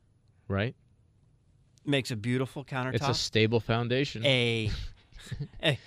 Right. 0.48 0.74
makes 1.84 2.10
a 2.10 2.16
beautiful 2.16 2.64
countertop. 2.64 2.94
It's 2.94 3.08
a 3.08 3.14
stable 3.14 3.60
foundation. 3.60 4.24
a, 4.24 4.70
a 5.62 5.78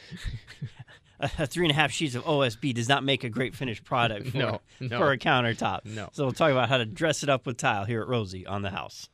a 1.38 1.45
three 1.45 1.65
and 1.65 1.71
a 1.71 1.76
half 1.76 1.91
sheets 1.91 2.15
of 2.15 2.24
OSB 2.26 2.74
does 2.74 2.89
not 2.89 3.04
make 3.04 3.24
a 3.24 3.30
great 3.30 3.54
finished 3.56 3.84
product 3.84 4.30
for, 4.30 4.38
No, 4.39 4.62
no. 4.80 4.97
for 4.97 5.12
a 5.12 5.17
countertop. 5.17 5.86
No. 5.86 6.10
So 6.13 6.24
we'll 6.24 6.34
talk 6.34 6.52
about 6.52 6.67
how 6.69 6.78
to 6.78 6.86
dress 6.86 7.21
it 7.24 7.30
up 7.30 7.45
with 7.45 7.58
tile 7.58 7.86
here 7.86 8.02
at 8.02 8.08
Rosie 8.08 8.45
on 8.47 8.62
the 8.63 8.71
house. 8.71 9.08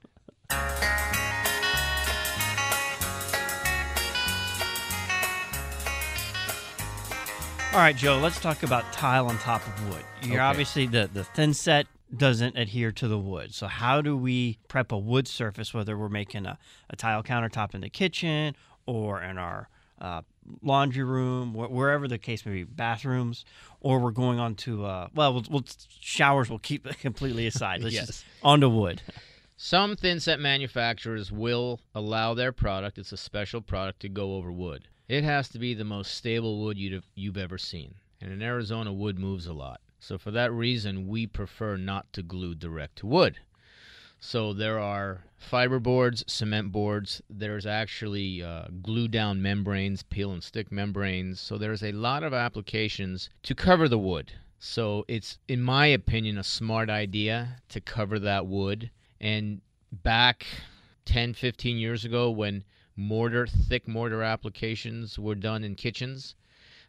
All 7.73 7.83
right, 7.83 7.95
Joe, 7.95 8.17
let's 8.17 8.39
talk 8.39 8.63
about 8.63 8.91
tile 8.91 9.27
on 9.27 9.37
top 9.39 9.65
of 9.67 9.89
wood. 9.89 10.03
You're 10.23 10.35
Okay. 10.35 10.39
obviously 10.39 10.87
the, 10.87 11.09
the 11.13 11.23
thin 11.23 11.53
set 11.53 11.85
doesn't 12.15 12.57
adhere 12.57 12.91
to 12.93 13.07
the 13.07 13.17
wood. 13.19 13.53
So 13.53 13.67
how 13.67 14.01
do 14.01 14.17
we 14.17 14.57
prep 14.67 14.91
a 14.91 14.97
wood 14.97 15.27
surface, 15.27 15.73
whether 15.73 15.97
we're 15.97 16.09
making 16.09 16.45
a, 16.45 16.57
a 16.89 16.95
tile 16.95 17.21
countertop 17.21 17.75
in 17.75 17.81
the 17.81 17.89
kitchen 17.89 18.55
or 18.87 19.21
in 19.21 19.37
our 19.37 19.69
uh, 20.01 20.21
laundry 20.63 21.03
room, 21.03 21.53
wh- 21.53 21.69
wherever 21.71 22.07
the 22.07 22.17
case 22.17 22.45
may 22.45 22.53
be, 22.53 22.63
bathrooms, 22.63 23.45
or 23.81 23.99
we're 23.99 24.11
going 24.11 24.39
on 24.39 24.55
to, 24.55 24.85
uh, 24.85 25.07
well, 25.13 25.33
we'll, 25.33 25.45
we'll, 25.49 25.65
showers 25.99 26.49
we'll 26.49 26.59
keep 26.59 26.85
completely 27.01 27.45
aside. 27.47 27.83
Let's 27.83 27.93
Yes. 27.95 28.25
onto 28.41 28.69
wood. 28.69 29.01
Some 29.57 29.95
thin 29.97 30.19
set 30.19 30.39
manufacturers 30.39 31.31
will 31.31 31.79
allow 31.93 32.33
their 32.33 32.51
product, 32.53 32.97
it's 32.97 33.11
a 33.11 33.17
special 33.17 33.61
product, 33.61 33.99
to 34.01 34.09
go 34.09 34.35
over 34.35 34.51
wood. 34.51 34.87
It 35.07 35.23
has 35.23 35.47
to 35.49 35.59
be 35.59 35.73
the 35.73 35.85
most 35.85 36.13
stable 36.15 36.59
wood 36.59 36.77
you'd 36.77 36.93
have, 36.93 37.05
you've 37.15 37.37
ever 37.37 37.57
seen. 37.57 37.95
And 38.19 38.31
in 38.31 38.41
Arizona, 38.41 38.91
wood 38.91 39.17
moves 39.17 39.47
a 39.47 39.53
lot. 39.53 39.79
So 39.99 40.17
for 40.17 40.31
that 40.31 40.51
reason, 40.51 41.07
we 41.07 41.25
prefer 41.27 41.77
not 41.77 42.11
to 42.13 42.21
glue 42.21 42.55
direct 42.55 42.97
to 42.97 43.07
wood. 43.07 43.37
So 44.19 44.51
there 44.51 44.79
are 44.79 45.23
fiber 45.37 45.79
boards, 45.79 46.23
cement 46.27 46.71
boards. 46.71 47.21
There's 47.29 47.65
actually 47.65 48.41
uh, 48.41 48.65
glue 48.81 49.07
down 49.07 49.41
membranes, 49.41 50.03
peel 50.03 50.31
and 50.31 50.43
stick 50.43 50.71
membranes. 50.71 51.39
So 51.39 51.57
there's 51.57 51.83
a 51.83 51.91
lot 51.91 52.23
of 52.23 52.33
applications 52.33 53.29
to 53.43 53.55
cover 53.55 53.87
the 53.87 53.99
wood. 53.99 54.33
So 54.59 55.05
it's, 55.07 55.37
in 55.47 55.61
my 55.61 55.85
opinion, 55.85 56.37
a 56.37 56.43
smart 56.43 56.89
idea 56.89 57.61
to 57.69 57.79
cover 57.79 58.17
that 58.19 58.47
wood. 58.47 58.89
And 59.21 59.61
back 59.91 60.45
10, 61.05 61.33
15 61.33 61.77
years 61.77 62.03
ago, 62.03 62.29
when 62.31 62.63
mortar, 62.97 63.47
thick 63.47 63.87
mortar 63.87 64.23
applications 64.23 65.17
were 65.17 65.35
done 65.35 65.63
in 65.63 65.75
kitchens, 65.75 66.35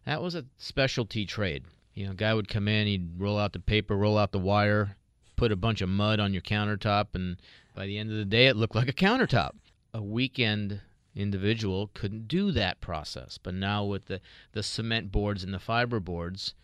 that 0.04 0.22
was 0.22 0.34
a 0.34 0.46
specialty 0.56 1.26
trade. 1.26 1.64
You 1.94 2.06
know, 2.06 2.14
guy 2.14 2.32
would 2.32 2.48
come 2.48 2.66
in, 2.66 2.86
he'd 2.86 3.20
roll 3.20 3.38
out 3.38 3.52
the 3.52 3.60
paper, 3.60 3.96
roll 3.96 4.16
out 4.16 4.32
the 4.32 4.38
wire, 4.38 4.96
put 5.36 5.52
a 5.52 5.56
bunch 5.56 5.80
of 5.82 5.88
mud 5.88 6.18
on 6.18 6.32
your 6.32 6.42
countertop, 6.42 7.08
and 7.14 7.36
by 7.74 7.86
the 7.86 7.98
end 7.98 8.10
of 8.10 8.16
the 8.16 8.24
day, 8.24 8.46
it 8.46 8.56
looked 8.56 8.74
like 8.74 8.88
a 8.88 8.92
countertop. 8.92 9.52
A 9.92 10.02
weekend 10.02 10.80
individual 11.14 11.90
couldn't 11.94 12.28
do 12.28 12.52
that 12.52 12.80
process, 12.80 13.38
but 13.38 13.54
now 13.54 13.84
with 13.84 14.06
the, 14.06 14.20
the 14.52 14.62
cement 14.62 15.12
boards 15.12 15.44
and 15.44 15.52
the 15.52 15.58
fiber 15.58 16.00
boards, 16.00 16.54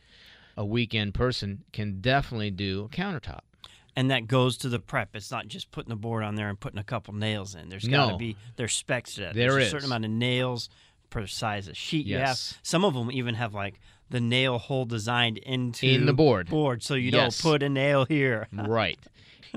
a 0.57 0.65
weekend 0.65 1.15
person 1.15 1.65
can 1.73 2.01
definitely 2.01 2.51
do 2.51 2.85
a 2.85 2.89
countertop. 2.89 3.41
And 3.97 4.11
that 4.11 4.27
goes 4.27 4.57
to 4.59 4.69
the 4.69 4.81
prep. 4.81 5.15
It's 5.15 5.31
not 5.31 5.47
just 5.47 5.71
putting 5.71 5.91
the 5.91 5.97
board 5.97 6.25
on 6.25 6.35
there 6.35 6.49
and 6.49 6.59
putting 6.59 6.79
a 6.81 6.85
couple 6.85 7.15
nails 7.15 7.55
in. 7.55 7.69
There's 7.69 7.87
got 7.87 8.07
to 8.07 8.13
No. 8.13 8.19
be 8.19 8.37
there's 8.57 8.73
specs 8.75 9.15
to 9.15 9.21
that. 9.23 9.35
There 9.35 9.53
there's 9.53 9.65
is. 9.65 9.69
a 9.69 9.71
certain 9.71 9.87
amount 9.87 10.05
of 10.05 10.11
nails 10.11 10.69
per 11.11 11.27
size 11.29 11.69
of 11.69 11.77
sheet 11.77 12.07
you 12.07 12.17
have. 12.17 12.29
Yes. 12.29 12.59
Some 12.63 12.85
of 12.85 12.95
them 12.95 13.13
even 13.13 13.37
have 13.37 13.55
like 13.55 13.79
the 14.11 14.21
nail 14.21 14.59
hole 14.59 14.85
designed 14.85 15.39
into 15.39 15.87
In 15.87 16.07
the 16.07 16.13
board. 16.13 16.49
Board, 16.49 16.83
so 16.83 16.95
you 16.95 17.11
Yes. 17.11 17.41
don't 17.41 17.53
put 17.53 17.63
a 17.63 17.69
nail 17.69 18.05
here. 18.05 18.49
right. 18.53 18.99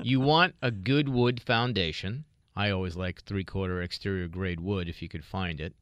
You 0.02 0.20
want 0.20 0.54
a 0.62 0.70
good 0.70 1.08
wood 1.08 1.40
foundation. 1.42 2.24
I 2.54 2.70
always 2.70 2.94
like 2.96 3.22
three 3.24 3.44
quarter 3.44 3.82
exterior 3.82 4.28
grade 4.28 4.60
wood 4.60 4.88
if 4.88 5.02
you 5.02 5.08
could 5.08 5.24
find 5.24 5.60
it. 5.60 5.74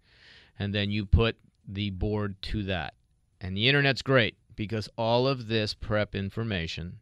And 0.59 0.75
then 0.75 0.91
you 0.91 1.05
put 1.05 1.37
the 1.69 1.91
board 1.91 2.41
to 2.43 2.63
that. 2.65 2.95
And 3.41 3.55
the 3.55 3.69
internet's 3.69 4.01
great 4.01 4.37
because 4.55 4.89
all 4.97 5.29
of 5.29 5.49
this 5.49 5.75
prep 5.75 6.15
information 6.15 7.01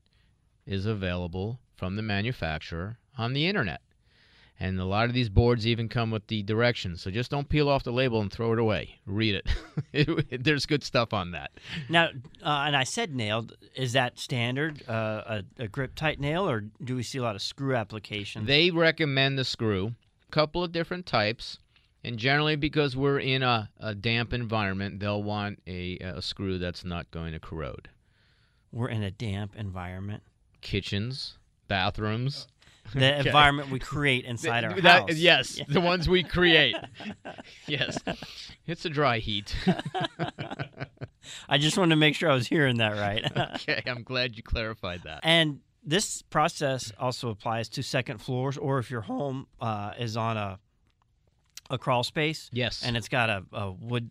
is 0.66 0.87
available 0.87 1.61
from 1.77 1.96
the 1.96 2.03
manufacturer 2.03 2.98
on 3.18 3.33
the 3.33 3.46
internet. 3.46 3.81
And 4.61 4.79
a 4.79 4.85
lot 4.85 5.07
of 5.07 5.14
these 5.14 5.29
boards 5.29 5.66
even 5.66 5.88
come 5.88 6.12
with 6.12 6.29
the 6.29 6.42
directions. 6.44 7.03
So 7.03 7.11
just 7.11 7.31
don't 7.31 7.48
peel 7.48 7.68
off 7.68 7.83
the 7.83 7.92
label 7.92 8.20
and 8.20 8.33
throw 8.33 8.53
it 8.53 8.59
away. 8.59 9.00
Read 9.05 9.42
it. 9.92 10.29
There's 10.44 10.65
good 10.65 10.85
stuff 10.85 11.12
on 11.12 11.33
that. 11.33 11.50
Now, 11.88 12.06
uh, 12.42 12.65
and 12.67 12.77
I 12.77 12.85
said 12.85 13.15
nailed. 13.15 13.56
Is 13.75 13.94
that 13.94 14.19
standard, 14.19 14.88
uh, 14.88 15.42
a, 15.58 15.65
a 15.65 15.69
grip 15.69 15.96
tight 15.96 16.21
nail, 16.21 16.48
or 16.48 16.60
do 16.83 16.94
we 16.94 17.02
see 17.02 17.19
a 17.19 17.23
lot 17.23 17.35
of 17.35 17.42
screw 17.42 17.75
applications? 17.75 18.46
They 18.46 18.71
recommend 18.71 19.38
the 19.38 19.44
screw, 19.44 19.94
a 20.29 20.31
couple 20.31 20.62
of 20.62 20.71
different 20.71 21.04
types, 21.04 21.58
and 22.04 22.17
generally 22.17 22.54
because 22.54 22.96
we're 22.96 23.19
in 23.19 23.42
a, 23.42 23.71
a 23.81 23.94
damp 23.94 24.33
environment, 24.33 25.00
they'll 25.00 25.23
want 25.23 25.60
a, 25.67 25.98
a 25.98 26.23
screw 26.23 26.58
that's 26.58 26.85
not 26.85 27.10
going 27.10 27.33
to 27.33 27.40
corrode. 27.40 27.88
We're 28.71 28.88
in 28.88 29.02
a 29.02 29.10
damp 29.10 29.56
environment. 29.56 30.23
Kitchens, 30.65 31.38
bathrooms. 31.69 32.48
The 32.94 33.19
environment 33.27 33.71
we 33.71 33.79
create 33.79 34.25
inside 34.25 34.65
our 34.65 34.81
That- 34.81 35.08
house. 35.10 35.15
Yes, 35.17 35.60
the 35.69 35.81
ones 35.81 36.08
we 36.08 36.25
create. 36.25 36.75
yes, 37.69 37.98
it's 38.67 38.85
a 38.85 38.90
dry 38.90 39.19
heat. 39.19 39.54
I 41.48 41.58
just 41.58 41.79
wanted 41.79 41.90
to 41.90 41.96
make 41.96 42.15
sure 42.15 42.31
I 42.31 42.35
was 42.35 42.46
hearing 42.46 42.79
that 42.79 42.92
right. 42.92 43.25
okay, 43.56 43.83
I'm 43.87 44.02
glad 44.02 44.37
you 44.37 44.42
clarified 44.42 45.02
that. 45.04 45.21
and 45.23 45.60
this 45.87 46.23
process 46.23 46.92
also 46.98 47.29
applies 47.29 47.69
to 47.71 47.83
second 47.83 48.19
floors, 48.19 48.56
or 48.56 48.79
if 48.79 48.90
your 48.90 49.02
home 49.02 49.46
uh, 49.60 49.92
is 49.98 50.17
on 50.17 50.37
a 50.37 50.58
a 51.71 51.79
crawl 51.79 52.02
space 52.04 52.50
Yes, 52.52 52.83
and 52.85 52.94
it's 52.96 53.08
got 53.08 53.31
a, 53.31 53.42
a 53.52 53.71
wood 53.71 54.10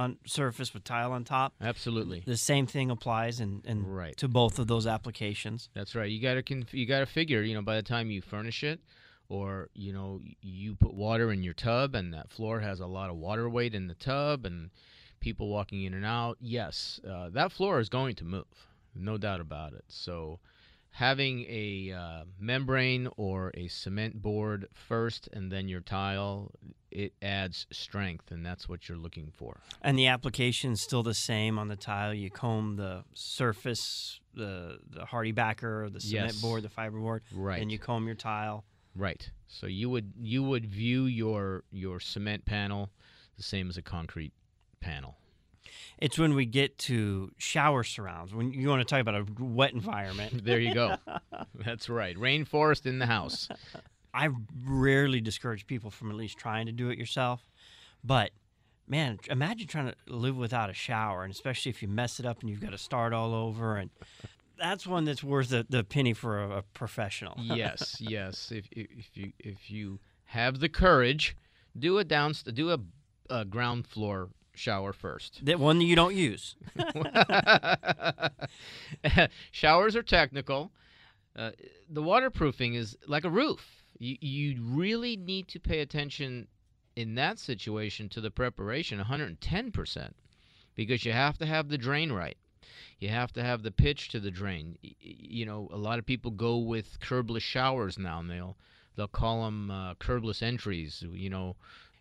on 0.00 0.16
surface 0.26 0.72
with 0.74 0.82
tile 0.82 1.12
on 1.12 1.22
top. 1.24 1.52
absolutely. 1.60 2.22
The 2.26 2.36
same 2.36 2.66
thing 2.66 2.90
applies 2.90 3.38
and 3.40 3.64
and 3.66 3.94
Right. 3.94 4.16
to 4.16 4.26
both 4.28 4.58
of 4.58 4.66
those 4.66 4.86
applications. 4.86 5.68
That's 5.74 5.94
right. 5.94 6.10
You 6.10 6.20
gotta 6.20 6.42
conf- 6.42 6.74
you 6.74 6.86
gotta 6.86 7.06
figure. 7.06 7.42
You 7.42 7.54
know, 7.54 7.62
by 7.62 7.76
the 7.76 7.82
time 7.82 8.10
you 8.10 8.22
furnish 8.22 8.64
it, 8.64 8.80
or 9.28 9.68
you 9.74 9.92
know, 9.92 10.20
you 10.40 10.74
put 10.74 10.94
water 10.94 11.30
in 11.30 11.42
your 11.42 11.54
tub, 11.54 11.94
and 11.94 12.12
that 12.14 12.30
floor 12.30 12.60
has 12.60 12.80
a 12.80 12.86
lot 12.86 13.10
of 13.10 13.16
water 13.16 13.48
weight 13.48 13.74
in 13.74 13.86
the 13.86 13.94
tub, 13.94 14.44
and 14.46 14.70
people 15.20 15.48
walking 15.48 15.82
in 15.84 15.92
and 15.94 16.04
out. 16.04 16.38
Yes, 16.40 16.98
uh, 17.08 17.28
that 17.28 17.52
floor 17.52 17.78
is 17.78 17.88
going 17.90 18.14
to 18.16 18.24
move, 18.24 18.68
no 18.94 19.18
doubt 19.18 19.40
about 19.40 19.74
it. 19.74 19.84
So, 19.88 20.40
having 20.92 21.44
a 21.48 21.92
uh, 21.92 22.24
membrane 22.38 23.08
or 23.16 23.50
a 23.54 23.68
cement 23.68 24.20
board 24.20 24.66
first, 24.72 25.28
and 25.32 25.50
then 25.50 25.68
your 25.68 25.80
tile, 25.80 26.50
it 26.90 27.12
adds 27.22 27.66
strength, 27.72 28.30
and 28.30 28.44
that's 28.44 28.68
what 28.68 28.88
you're 28.88 28.98
looking 28.98 29.30
for. 29.32 29.60
And 29.82 29.98
the 29.98 30.08
application 30.08 30.72
is 30.72 30.80
still 30.82 31.02
the 31.02 31.14
same 31.14 31.58
on 31.58 31.68
the 31.68 31.76
tile. 31.76 32.12
You 32.12 32.30
comb 32.30 32.76
the 32.76 33.04
surface, 33.14 34.20
the 34.34 34.78
the 34.88 35.04
HardieBacker, 35.06 35.92
the 35.92 36.00
cement 36.00 36.32
Yes. 36.34 36.40
board, 36.42 36.62
the 36.62 36.68
fiberboard, 36.68 37.20
Right. 37.32 37.62
and 37.62 37.70
you 37.70 37.78
comb 37.78 38.06
your 38.06 38.16
tile. 38.16 38.64
Right. 38.96 39.30
So 39.46 39.66
you 39.66 39.88
would 39.90 40.12
you 40.20 40.42
would 40.42 40.66
view 40.66 41.04
your 41.04 41.64
your 41.70 42.00
cement 42.00 42.44
panel 42.44 42.90
the 43.36 43.42
same 43.44 43.68
as 43.70 43.76
a 43.76 43.82
concrete 43.82 44.32
panel. 44.80 45.16
It's 45.98 46.18
when 46.18 46.34
we 46.34 46.46
get 46.46 46.78
to 46.78 47.30
shower 47.38 47.84
surrounds. 47.84 48.34
When 48.34 48.52
you 48.52 48.68
want 48.68 48.80
to 48.80 48.84
talk 48.84 49.00
about 49.00 49.14
a 49.14 49.26
wet 49.38 49.72
environment, 49.72 50.44
There 50.44 50.58
you 50.58 50.74
go. 50.74 50.96
That's 51.54 51.88
right. 51.88 52.16
Rainforest 52.16 52.86
in 52.86 52.98
the 52.98 53.06
house. 53.06 53.48
I 54.12 54.30
rarely 54.64 55.20
discourage 55.20 55.66
people 55.66 55.90
from 55.90 56.10
at 56.10 56.16
least 56.16 56.38
trying 56.38 56.66
to 56.66 56.72
do 56.72 56.90
it 56.90 56.98
yourself. 56.98 57.48
But 58.02 58.30
man, 58.88 59.18
imagine 59.28 59.68
trying 59.68 59.86
to 59.86 59.94
live 60.12 60.36
without 60.36 60.68
a 60.70 60.74
shower, 60.74 61.22
and 61.22 61.32
especially 61.32 61.70
if 61.70 61.82
you 61.82 61.88
mess 61.88 62.18
it 62.18 62.26
up 62.26 62.40
and 62.40 62.50
you've 62.50 62.60
got 62.60 62.72
to 62.72 62.78
start 62.78 63.12
all 63.12 63.34
over. 63.34 63.76
And 63.76 63.90
that's 64.58 64.86
one 64.86 65.04
that's 65.04 65.22
worth 65.22 65.50
the, 65.50 65.64
the 65.68 65.84
penny 65.84 66.12
for 66.12 66.42
a, 66.42 66.58
a 66.58 66.62
professional. 66.62 67.34
yes, 67.38 67.96
yes. 68.00 68.52
If, 68.52 68.66
if 68.72 68.88
if 68.90 69.16
you 69.16 69.32
if 69.38 69.70
you 69.70 70.00
have 70.24 70.60
the 70.60 70.68
courage, 70.68 71.36
do 71.78 71.98
a 71.98 72.04
down 72.04 72.34
do 72.52 72.72
a, 72.72 72.78
a 73.30 73.44
ground 73.44 73.86
floor 73.86 74.30
shower 74.60 74.92
first. 74.92 75.44
that 75.44 75.58
one 75.58 75.78
that 75.78 75.84
you 75.84 75.96
don't 75.96 76.14
use. 76.14 76.54
Showers 79.50 79.96
are 79.96 80.02
technical. 80.02 80.72
Uh, 81.34 81.50
the 81.88 82.02
waterproofing 82.02 82.74
is 82.74 82.96
like 83.06 83.24
a 83.24 83.30
roof. 83.30 83.84
You, 83.98 84.16
you 84.20 84.62
really 84.62 85.16
need 85.16 85.48
to 85.48 85.60
pay 85.60 85.80
attention 85.80 86.48
in 86.96 87.14
that 87.14 87.38
situation 87.38 88.08
to 88.10 88.20
the 88.20 88.30
preparation 88.30 88.98
110% 88.98 90.10
because 90.74 91.04
you 91.04 91.12
have 91.12 91.38
to 91.38 91.46
have 91.46 91.68
the 91.68 91.78
drain 91.78 92.12
right. 92.12 92.36
You 92.98 93.08
have 93.08 93.32
to 93.32 93.42
have 93.42 93.62
the 93.62 93.70
pitch 93.70 94.08
to 94.10 94.20
the 94.20 94.30
drain. 94.30 94.76
You 95.00 95.46
know, 95.46 95.68
a 95.72 95.76
lot 95.76 95.98
of 95.98 96.06
people 96.06 96.30
go 96.30 96.58
with 96.58 97.00
curbless 97.00 97.42
showers 97.42 97.98
now, 97.98 98.20
and 98.20 98.30
they'll 98.30 98.56
they'll 98.94 99.08
call 99.08 99.44
them 99.44 99.70
uh, 99.70 99.94
curbless 99.94 100.42
entries. 100.42 101.02
You 101.10 101.30
know, 101.30 101.56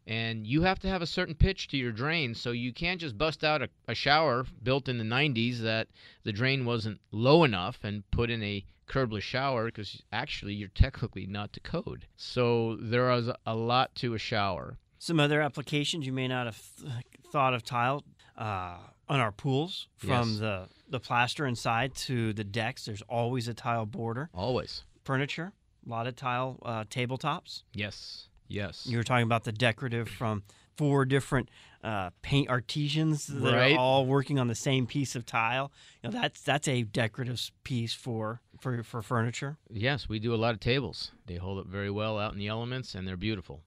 and 0.10 0.46
you 0.48 0.64
have 0.64 0.80
to 0.80 0.88
have 0.90 1.02
a 1.02 1.06
certain 1.08 1.36
pitch 1.36 1.68
to 1.70 1.78
your 1.78 1.92
drain, 1.92 2.34
so 2.36 2.52
you 2.52 2.74
can't 2.74 3.00
just 3.00 3.18
bust 3.18 3.44
out 3.44 3.62
a, 3.62 3.70
a 3.88 3.94
shower 3.96 4.46
built 4.64 4.90
in 4.90 4.98
the 4.98 5.04
90s 5.04 5.60
that 5.60 5.88
the 6.24 6.34
drain 6.34 6.66
wasn't 6.66 7.00
low 7.12 7.44
enough 7.44 7.80
and 7.84 8.04
put 8.12 8.30
in 8.30 8.42
a 8.44 8.66
curbless 8.88 9.22
shower 9.22 9.66
because 9.66 10.02
actually 10.12 10.54
you're 10.56 10.68
technically 10.70 11.28
not 11.28 11.54
to 11.54 11.60
code. 11.60 12.08
So 12.18 12.76
there 12.82 13.12
is 13.12 13.30
a 13.46 13.56
lot 13.56 13.94
to 13.96 14.16
a 14.16 14.18
shower. 14.18 14.78
Some 14.98 15.20
other 15.20 15.42
applications 15.42 16.06
you 16.08 16.12
may 16.12 16.28
not 16.28 16.48
have 16.48 16.60
th- 16.82 16.92
thought 17.32 17.54
of 17.54 17.64
tile 17.64 18.04
uh, 18.36 18.78
on 19.08 19.20
our 19.20 19.32
pools, 19.32 19.88
from 19.98 20.10
Yes. 20.32 20.40
the 20.40 20.68
the 20.90 21.00
plaster 21.00 21.46
inside 21.46 21.94
to 21.94 22.34
the 22.34 22.44
decks. 22.44 22.86
There's 22.86 23.04
always 23.04 23.48
a 23.48 23.54
tile 23.54 23.86
border. 23.86 24.30
Always. 24.34 24.84
Furniture, 25.04 25.52
a 25.86 25.90
lot 25.90 26.08
of 26.08 26.16
tile 26.16 26.58
uh, 26.66 26.84
tabletops. 26.86 27.62
Yes. 27.74 28.29
Yes. 28.50 28.86
You 28.86 28.98
were 28.98 29.04
talking 29.04 29.24
about 29.24 29.46
the 29.46 29.52
decorative 29.54 30.10
from 30.10 30.44
four 30.76 31.06
different 31.06 31.50
uh, 31.84 32.10
paint 32.22 32.50
artisans 32.50 33.28
that 33.28 33.54
Right. 33.54 33.76
are 33.76 33.80
all 33.80 34.06
working 34.06 34.38
on 34.40 34.48
the 34.48 34.56
same 34.56 34.86
piece 34.88 35.16
of 35.16 35.26
tile. 35.26 35.72
You 36.04 36.10
know, 36.10 36.20
that's 36.20 36.42
that's 36.42 36.68
a 36.68 36.84
decorative 36.84 37.40
piece 37.64 37.94
for 37.94 38.42
for 38.60 38.84
for 38.84 39.02
furniture. 39.02 39.58
yes, 39.72 40.10
we 40.10 40.20
do 40.20 40.34
a 40.34 40.38
lot 40.38 40.54
of 40.54 40.60
tables. 40.60 41.12
They 41.28 41.36
hold 41.36 41.60
up 41.60 41.68
very 41.68 41.90
well 41.90 42.18
out 42.20 42.34
in 42.34 42.40
the 42.40 42.48
elements 42.48 42.96
and 42.96 43.08
they're 43.08 43.16
beautiful. 43.18 43.62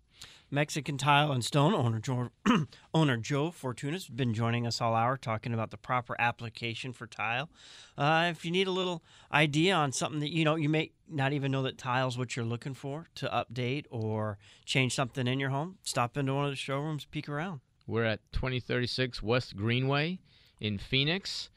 Mexican 0.52 0.98
Tile 0.98 1.32
and 1.32 1.42
Stone 1.42 1.72
owner 1.74 1.98
Joe, 1.98 2.28
owner 2.94 3.16
Joe 3.16 3.50
Fortuna's 3.50 4.06
been 4.06 4.34
joining 4.34 4.66
us 4.66 4.82
all 4.82 4.94
hour 4.94 5.16
talking 5.16 5.54
about 5.54 5.70
the 5.70 5.78
proper 5.78 6.14
application 6.18 6.92
for 6.92 7.06
tile. 7.06 7.48
Uh, 7.96 8.28
if 8.30 8.44
you 8.44 8.50
need 8.50 8.66
a 8.66 8.70
little 8.70 9.02
idea 9.32 9.74
on 9.74 9.92
something 9.92 10.20
that 10.20 10.30
you 10.30 10.44
know 10.44 10.56
you 10.56 10.68
may 10.68 10.92
not 11.08 11.32
even 11.32 11.50
know 11.50 11.62
that 11.62 11.78
tile's 11.78 12.18
what 12.18 12.36
you're 12.36 12.44
looking 12.44 12.74
for 12.74 13.08
to 13.14 13.28
update 13.28 13.86
or 13.88 14.36
change 14.66 14.94
something 14.94 15.26
in 15.26 15.40
your 15.40 15.48
home, 15.48 15.78
stop 15.84 16.18
into 16.18 16.34
one 16.34 16.44
of 16.44 16.50
the 16.50 16.56
showrooms, 16.56 17.06
peek 17.06 17.30
around. 17.30 17.60
We're 17.86 18.04
at 18.04 18.20
2036 18.32 19.22
West 19.22 19.56
Greenway 19.56 20.18
in 20.60 20.76
Phoenix, 20.76 21.48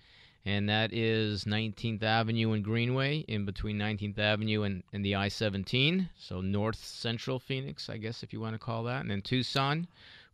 and 0.46 0.70
that 0.70 0.94
is 0.94 1.46
19th 1.46 2.04
Avenue 2.04 2.52
and 2.52 2.64
Greenway, 2.64 3.20
in 3.28 3.46
between 3.46 3.78
19th 3.78 4.20
Avenue 4.20 4.62
and, 4.62 4.84
and 4.94 5.04
the 5.04 5.16
I 5.16 5.28
17. 5.28 6.10
So 6.18 6.40
north 6.40 6.78
central 6.78 7.40
Phoenix, 7.40 7.90
I 7.90 7.98
guess, 7.98 8.22
if 8.22 8.32
you 8.32 8.40
want 8.40 8.54
to 8.54 8.60
call 8.60 8.84
that. 8.84 9.02
And 9.02 9.10
then 9.10 9.22
Tucson, 9.22 9.88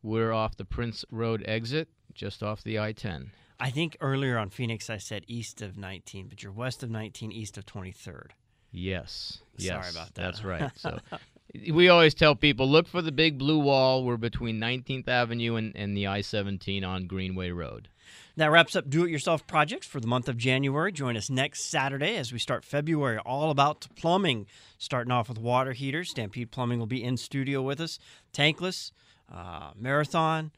we're 0.03 0.33
off 0.33 0.57
the 0.57 0.65
Prince 0.65 1.05
Road 1.11 1.43
exit, 1.47 1.87
just 2.13 2.43
off 2.43 2.61
the 2.63 2.77
I 2.77 2.91
10. 2.91 3.31
I 3.59 3.69
think 3.69 3.95
earlier 4.01 4.37
on 4.37 4.49
Phoenix 4.49 4.89
I 4.89 4.97
said 4.97 5.23
east 5.27 5.61
of 5.61 5.77
19, 5.77 6.27
but 6.27 6.43
you're 6.43 6.51
west 6.51 6.83
of 6.83 6.89
19, 6.89 7.31
east 7.31 7.57
of 7.57 7.65
23rd. 7.65 8.31
Yes. 8.71 9.39
Sorry 9.57 9.79
yes, 9.79 9.91
about 9.91 10.13
that. 10.15 10.21
That's 10.21 10.43
right. 10.43 10.71
So 10.75 10.99
we 11.71 11.89
always 11.89 12.13
tell 12.13 12.35
people 12.35 12.67
look 12.67 12.87
for 12.87 13.01
the 13.01 13.11
big 13.11 13.37
blue 13.37 13.59
wall. 13.59 14.03
We're 14.03 14.17
between 14.17 14.59
19th 14.59 15.07
Avenue 15.07 15.55
and, 15.55 15.75
and 15.75 15.95
the 15.95 16.07
I 16.07 16.21
17 16.21 16.83
on 16.83 17.07
Greenway 17.07 17.51
Road. 17.51 17.89
That 18.37 18.51
wraps 18.51 18.75
up 18.75 18.89
Do 18.89 19.03
It 19.05 19.11
Yourself 19.11 19.45
projects 19.45 19.85
for 19.85 19.99
the 19.99 20.07
month 20.07 20.29
of 20.29 20.37
January. 20.37 20.91
Join 20.91 21.17
us 21.17 21.29
next 21.29 21.69
Saturday 21.69 22.15
as 22.15 22.31
we 22.31 22.39
start 22.39 22.63
February 22.63 23.17
all 23.19 23.51
about 23.51 23.87
plumbing. 23.95 24.47
Starting 24.77 25.11
off 25.11 25.27
with 25.27 25.37
water 25.37 25.73
heaters. 25.73 26.09
Stampede 26.11 26.51
Plumbing 26.51 26.79
will 26.79 26.87
be 26.87 27.03
in 27.03 27.17
studio 27.17 27.61
with 27.61 27.81
us. 27.81 27.99
Tankless, 28.33 28.91
uh, 29.31 29.71
marathon, 29.77 30.51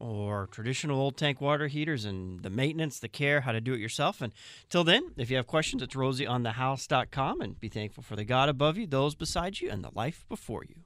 or 0.00 0.48
traditional 0.50 0.98
old 0.98 1.16
tank 1.16 1.40
water 1.40 1.68
heaters 1.68 2.04
and 2.04 2.42
the 2.42 2.50
maintenance, 2.50 2.98
the 2.98 3.08
care, 3.08 3.42
how 3.42 3.52
to 3.52 3.60
do 3.60 3.74
it 3.74 3.80
yourself. 3.80 4.20
And 4.20 4.32
till 4.68 4.82
then, 4.82 5.12
if 5.16 5.30
you 5.30 5.36
have 5.36 5.46
questions, 5.46 5.82
it's 5.82 5.94
rosieonthehouse.com 5.94 7.40
and 7.40 7.60
be 7.60 7.68
thankful 7.68 8.02
for 8.02 8.16
the 8.16 8.24
God 8.24 8.48
above 8.48 8.76
you, 8.76 8.86
those 8.86 9.14
beside 9.14 9.60
you, 9.60 9.70
and 9.70 9.84
the 9.84 9.90
life 9.94 10.24
before 10.28 10.64
you. 10.64 10.76